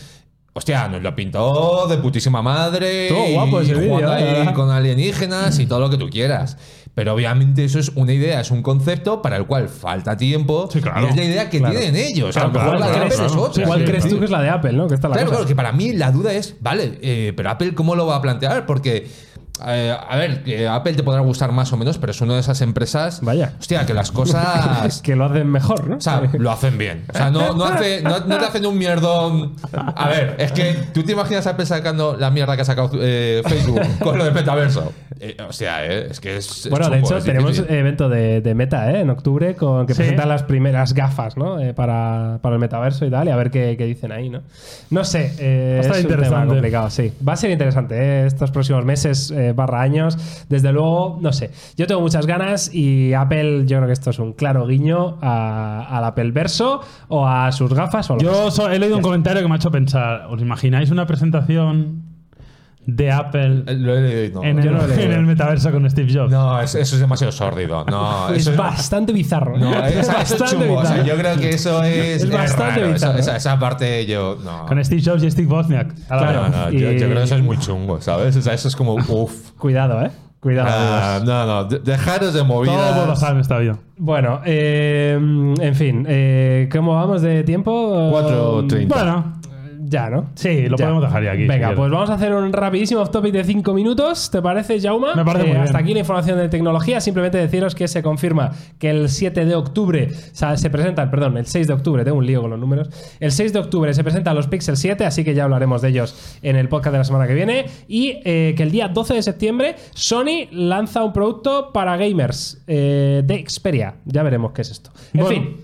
[0.53, 3.09] Hostia, nos lo pintó de putísima madre.
[3.09, 4.55] Todo y guapo ese la verdad.
[4.55, 6.57] con alienígenas y todo lo que tú quieras.
[6.97, 10.67] Pero obviamente eso es una idea, es un concepto para el cual falta tiempo.
[10.73, 11.07] Sí, claro.
[11.07, 11.79] Y es la idea que Claro.
[11.79, 12.35] tienen ellos.
[12.39, 13.31] a lo Claro, mejor la de claro, Apple claro.
[13.33, 13.67] es otra.
[13.67, 14.09] ¿Cuál Sí, crees sí.
[14.11, 14.89] tú que es la de Apple, no?
[14.89, 15.37] Que está la Claro, cosa.
[15.41, 18.23] claro, que para mí la duda es, vale, eh, pero Apple ¿cómo lo va a
[18.23, 18.65] plantear?
[18.65, 19.07] Porque,
[19.67, 22.41] eh, a ver, que Apple te podrá gustar más o menos, pero es una de
[22.41, 23.53] esas empresas, Vaya.
[23.59, 25.01] hostia, que las cosas...
[25.03, 25.97] que lo hacen mejor, ¿no?
[25.97, 27.05] O sea, lo hacen bien.
[27.13, 29.55] O sea, no, no, hace- no- no te hacen un mierdón.
[29.73, 32.91] A ver, es que tú te imaginas a Apple sacando la mierda que ha sacado
[33.01, 34.93] eh, Facebook con lo del metaverso.
[35.21, 36.69] Eh, o sea, eh, es que es.
[36.71, 37.75] Bueno, de hecho, tenemos difícil.
[37.75, 39.01] evento de, de Meta ¿eh?
[39.01, 39.99] en octubre con que Sí.
[39.99, 41.59] presentan las primeras gafas ¿no?
[41.59, 44.29] Eh, para, para el metaverso y tal, y a ver qué, qué dicen ahí.
[44.29, 44.43] ¿no?
[44.91, 46.49] No sé, eh, Va a estar es un tema interesante.
[46.49, 47.13] complicado, sí.
[47.27, 48.27] Va a ser interesante ¿eh?
[48.27, 50.47] estos próximos meses eh, barra años.
[50.49, 51.51] Desde luego, no sé.
[51.77, 55.87] Yo tengo muchas ganas y Apple, yo creo que esto es un claro guiño a-
[55.97, 59.43] al Apple Verso o a sus gafas o a Yo so- he leído un comentario
[59.43, 60.27] que me ha hecho pensar.
[60.31, 62.16] ¿Os imagináis una presentación
[62.89, 64.45] de Apple Eh, Lo he leído.
[64.45, 64.63] en, no.
[64.63, 65.13] el, yo no lo he leído.
[65.13, 66.31] en el metaverso con Steve Jobs.
[66.31, 67.85] No, es- eso es demasiado sórdido.
[67.87, 69.59] No, es eso es bastante bizarro.
[69.59, 70.79] No, esa- eso es bastante chungo.
[70.79, 71.09] O sea, bizarro.
[71.09, 72.23] yo creo que eso es.
[72.23, 72.95] Es bastante raro.
[72.95, 73.19] Esa, bizarro.
[73.19, 74.39] esa- esa parte yo.
[74.45, 74.67] No.
[74.67, 75.95] Con Steve Jobs y Steve Wozniak.
[76.09, 76.43] a la Claro.
[76.43, 76.51] vez.
[76.53, 78.37] No, no, yo, Y- yo creo que eso es muy chungo, ¿sabes?
[78.37, 78.95] O sea, eso es como.
[78.95, 79.51] Uff.
[79.59, 80.11] Cuidado, eh.
[80.39, 80.69] Cuidado.
[80.71, 82.77] Ah, no, no, de- dejaros de movidas.
[82.77, 83.79] Todo puedo pasar en esta vida.
[83.97, 88.11] Bueno, eh, en fin, eh, ¿cómo vamos de tiempo?
[88.13, 88.87] 4:30.
[88.95, 89.36] Bueno,
[89.89, 90.31] Ya, ¿no?
[90.35, 90.87] Sí, lo Ya.
[90.87, 93.73] podemos dejar ya aquí, Venga, pues vamos a hacer un rapidísimo off topic de 5
[93.73, 94.31] minutos.
[94.33, 95.15] ¿Te parece, Jauma?
[95.15, 95.85] Me parece muy Hasta bien.
[95.85, 97.01] aquí la información de tecnología.
[97.01, 101.37] Simplemente deciros que se confirma que el 7 de octubre, o sea, se presentan, perdón,
[101.37, 102.91] el 6 de octubre, tengo un lío con los números.
[103.21, 106.39] El 6 de octubre se presentan los Pixel 7, así que ya hablaremos de ellos
[106.43, 107.67] en el podcast de la semana que viene.
[107.87, 113.23] Y eh, que el día 12 de septiembre Sony lanza un producto para gamers eh,
[113.25, 113.95] de Xperia.
[114.05, 114.91] Ya veremos qué es esto.
[115.15, 115.29] En Bueno.
[115.29, 115.57] fin,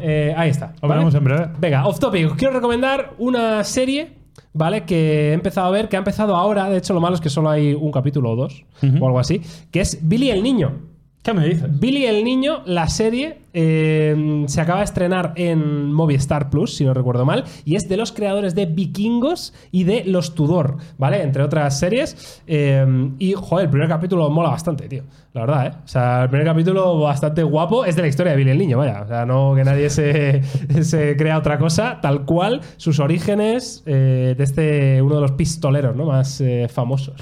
[0.00, 0.74] eh, ahí está.
[0.82, 1.48] Veremos en breve.
[1.58, 2.26] Venga, off topic.
[2.26, 4.12] Os quiero recomendar una serie,
[4.52, 4.84] ¿vale?
[4.84, 6.68] Que he empezado a ver, que ha empezado ahora.
[6.68, 9.40] De hecho, lo malo es que solo hay un capítulo o dos, o algo así.
[9.70, 10.90] Que es Billy el Niño.
[11.22, 11.78] ¿Qué me dices?
[11.78, 16.94] Billy el Niño, la serie, eh, se acaba de estrenar en Movistar Plus, si no
[16.94, 21.22] recuerdo mal, y es de los creadores de Vikingos y de Los Tudor, ¿vale?
[21.22, 22.42] Entre otras series.
[22.46, 25.04] Eh, y, joder, el primer capítulo mola bastante, tío.
[25.32, 25.72] La verdad, ¿eh?
[25.84, 28.78] O sea, el primer capítulo bastante guapo es de la historia de Billy el Niño,
[28.78, 29.02] vaya.
[29.02, 30.42] O sea, no que nadie se,
[30.82, 35.94] se crea otra cosa, tal cual, sus orígenes eh, de este, uno de los pistoleros,
[35.94, 36.06] ¿no?
[36.06, 37.14] Más eh, famosos.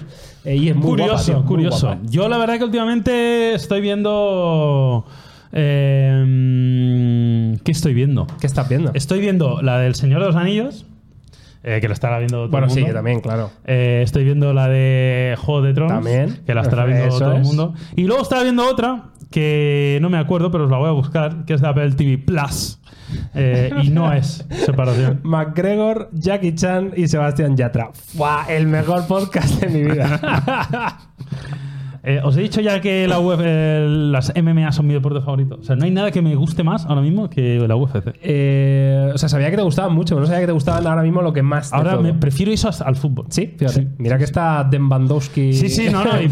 [0.44, 1.86] Eh, y es muy guapa, curioso, muy curioso.
[1.88, 2.02] guapa.
[2.08, 5.04] Yo la verdad que últimamente estoy viendo...
[5.53, 8.26] eh, ¿Qué estoy viendo?
[8.40, 8.90] ¿Qué estás viendo?
[8.94, 10.86] Estoy viendo la del Señor de los Anillos,
[11.64, 12.92] eh, que la estará viendo todo Bueno, el sí, mundo.
[12.92, 13.51] yo también, claro.
[13.66, 16.40] Eh, estoy viendo la de Juego de Tronos, También.
[16.46, 17.74] que la estará viendo Eso todo el mundo.
[17.96, 21.44] Y luego estaba viendo otra que no me acuerdo, pero os la voy a buscar,
[21.44, 22.78] que es de Apple TV Plus.
[23.34, 25.20] Eh, y no es separación.
[25.24, 27.90] McGregor, Jackie Chan y Sebastián Yatra.
[27.92, 28.46] ¡Fua!
[28.49, 30.20] El mejor podcast de mi vida.
[32.09, 35.59] Eh, os he dicho ya que la web, eh, las MMA son mi deporte favorito.
[35.61, 38.14] O sea, no hay nada que me guste más ahora mismo que la UFC.
[38.22, 41.02] Eh, o sea, sabía que te gustaban mucho, pero no sabía que te gustaban ahora
[41.02, 41.70] mismo lo que más.
[41.70, 42.02] de Ahora todo.
[42.02, 43.26] me prefiero eso al fútbol.
[43.30, 43.88] Sí, fíjate.
[43.98, 45.52] Mira que está Dembandowski.
[45.52, 46.20] Sí, sí, no, no.
[46.22, 46.28] y-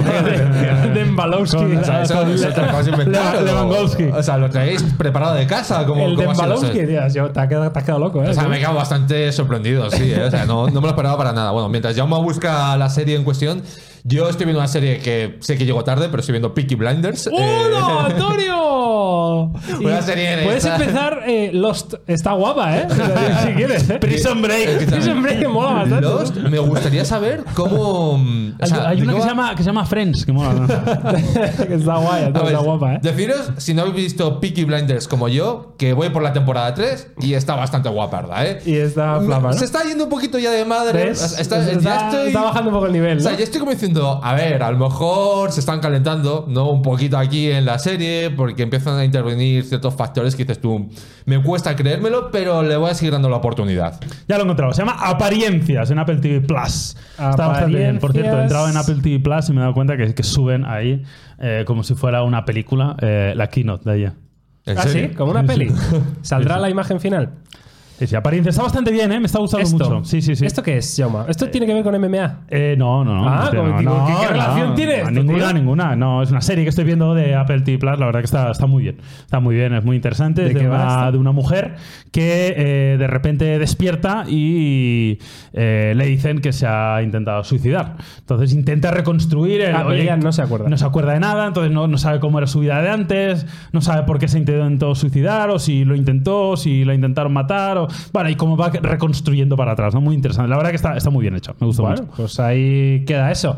[0.94, 1.56] Dembalowski.
[1.76, 3.40] O sea, eso, Con- eso te lo.
[3.44, 4.04] Lewandowski.
[4.04, 5.84] O sea, lo traéis preparado de casa.
[5.86, 6.68] Como, El sé.
[6.70, 7.08] tío.
[7.14, 8.28] yo- Te has quedado, te has quedado loco, ¿eh?
[8.30, 10.12] O sea, me he quedado bastante sorprendido, sí.
[10.12, 10.24] ¿eh?
[10.24, 11.50] O sea, no, no me lo esperaba para nada.
[11.50, 13.62] Bueno, mientras Jaume busca la serie en cuestión,
[14.08, 17.26] yo estoy viendo una serie que sé que llegó tarde, pero estoy viendo Peaky Blinders.
[17.26, 19.50] ¡Uno, Eh, Antonio!
[19.80, 21.94] Una serie de Puedes esta- empezar eh, Lost.
[22.06, 22.86] Está guapa, ¿eh?
[23.46, 23.98] si quieres, ¿eh?
[23.98, 24.86] Prison Break.
[24.86, 26.00] Prison Break mola bastante.
[26.06, 28.18] Lost, me gustaría saber cómo.
[28.18, 30.52] mm, o Hay, sea, hay una que se, llama, que se llama Friends, que mola.
[30.54, 30.66] ¿no?
[31.66, 32.98] que está guay, está ver, guapa, ¿eh?
[33.02, 37.12] Deciros, si no habéis visto Peaky Blinders como yo, que voy por la temporada 3
[37.20, 38.60] y está bastante guaparda, ¿eh?
[38.64, 39.58] Y está flama, ¿no?
[39.58, 41.06] Se está yendo un poquito ya de madre.
[41.06, 41.22] ¿Ves?
[41.38, 43.72] Está, está, ya estoy- está bajando un poco el nivel, O sea, ya estoy como
[43.72, 46.70] diciendo, a ver, a lo mejor se están calentando, ¿no?
[46.70, 50.88] Un poquito aquí en la serie, porque empiezan a intervenir ciertos factores que dices tú,
[51.24, 53.98] me cuesta creérmelo, pero le voy a seguir dando la oportunidad.
[54.28, 54.72] Ya lo he encontrado.
[54.72, 56.96] Se llama Apariencias en Apple TV Plus.
[57.10, 57.98] Está bastante bien.
[57.98, 60.22] Por cierto, he entrado en Apple TV Plus y me he dado cuenta que, que
[60.22, 61.02] suben ahí
[61.38, 64.14] eh, como si fuera una película eh, la keynote de ella.
[64.64, 65.08] ¿En ¿Ah, serio?
[65.10, 65.14] sí?
[65.14, 65.72] Como una peli.
[66.22, 67.30] ¿Saldrá la imagen final?
[67.98, 68.54] Sí, sí, Apariencias.
[68.54, 69.18] Está bastante bien, ¿eh?
[69.20, 69.90] Me está gustando ¿Esto?
[69.90, 70.04] mucho.
[70.04, 70.44] Sí, sí, sí.
[70.44, 71.24] ¿Esto qué es, Joma?
[71.28, 72.40] ¿Esto tiene que ver con MMA?
[72.48, 73.28] Eh, no, no, no.
[73.28, 75.52] Ah, hostia, como no, digo, no, ¿qué- relación tiene esto, Ninguna, tío?
[75.54, 75.96] ninguna.
[75.96, 77.98] No, es una serie que estoy viendo de Apple TV Plus.
[77.98, 78.98] La verdad que está, está muy bien.
[79.20, 80.42] Está muy bien, es muy interesante.
[80.42, 81.76] ¿De Es de, una, de una mujer
[82.12, 85.18] que eh, de repente despierta y
[85.54, 87.96] eh, le dicen que se ha intentado suicidar.
[88.18, 89.74] Entonces intenta reconstruir el.
[89.74, 90.68] Ah, pero oye, ella no se acuerda.
[90.68, 93.46] No se acuerda de nada, entonces no, no sabe cómo era su vida de antes,
[93.72, 97.78] no sabe por qué se intentó suicidar, o si lo intentó, si la intentaron matar,
[97.78, 97.85] o.
[98.12, 100.00] Bueno, y cómo va reconstruyendo para atrás, ¿no?
[100.00, 100.48] Muy interesante.
[100.48, 101.54] La verdad que está, está muy bien hecho.
[101.60, 102.12] Me gustó Bueno, mucho.
[102.16, 103.56] pues ahí queda eso.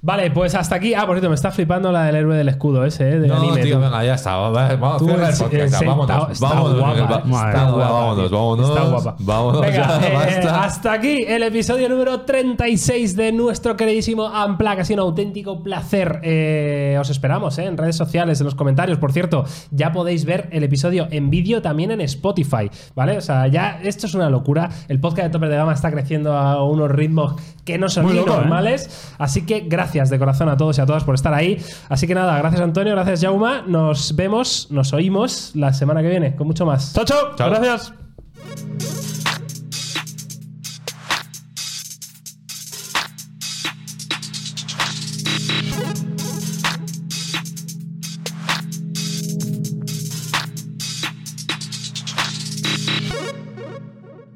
[0.00, 0.94] Vale, pues hasta aquí.
[0.94, 3.18] Ah, por cierto, me está flipando la del héroe del escudo ese, ¿eh?
[3.18, 3.62] De No, anime.
[3.62, 3.82] tío, tú.
[3.82, 4.36] venga, ya está.
[4.36, 5.42] va- va- Vamos, Tú, el podcast.
[5.80, 6.30] ya, vámonos.
[6.30, 8.68] está- vámonos, va- está guapa, vámonos, vámonos.
[8.70, 9.16] Está guapa.
[9.18, 10.64] Vámonos, Venga, ya, eh, basta.
[10.64, 14.78] hasta aquí el episodio número 36 de nuestro queridísimo Unplug.
[14.78, 16.20] Ha sido un auténtico placer.
[16.22, 18.98] Eh, os esperamos eh, en redes sociales, en los comentarios.
[18.98, 23.18] Por cierto, ya podéis ver el episodio en vídeo también en Spotify, ¿vale?
[23.18, 24.68] O sea, ya esto es una locura.
[24.86, 27.34] El podcast de Tope de Gama está creciendo a unos ritmos
[27.68, 28.36] que no son Muy ni loco, ¿eh?
[28.36, 29.12] normales.
[29.18, 31.62] Así que gracias de corazón a todos y a todas por estar ahí.
[31.90, 33.62] Así que nada, gracias Antonio, gracias Jauma.
[33.66, 36.94] Nos vemos, nos oímos la semana que viene con mucho más.
[36.94, 37.36] Chao, chao.
[37.36, 37.50] Chao.
[37.50, 37.92] Gracias.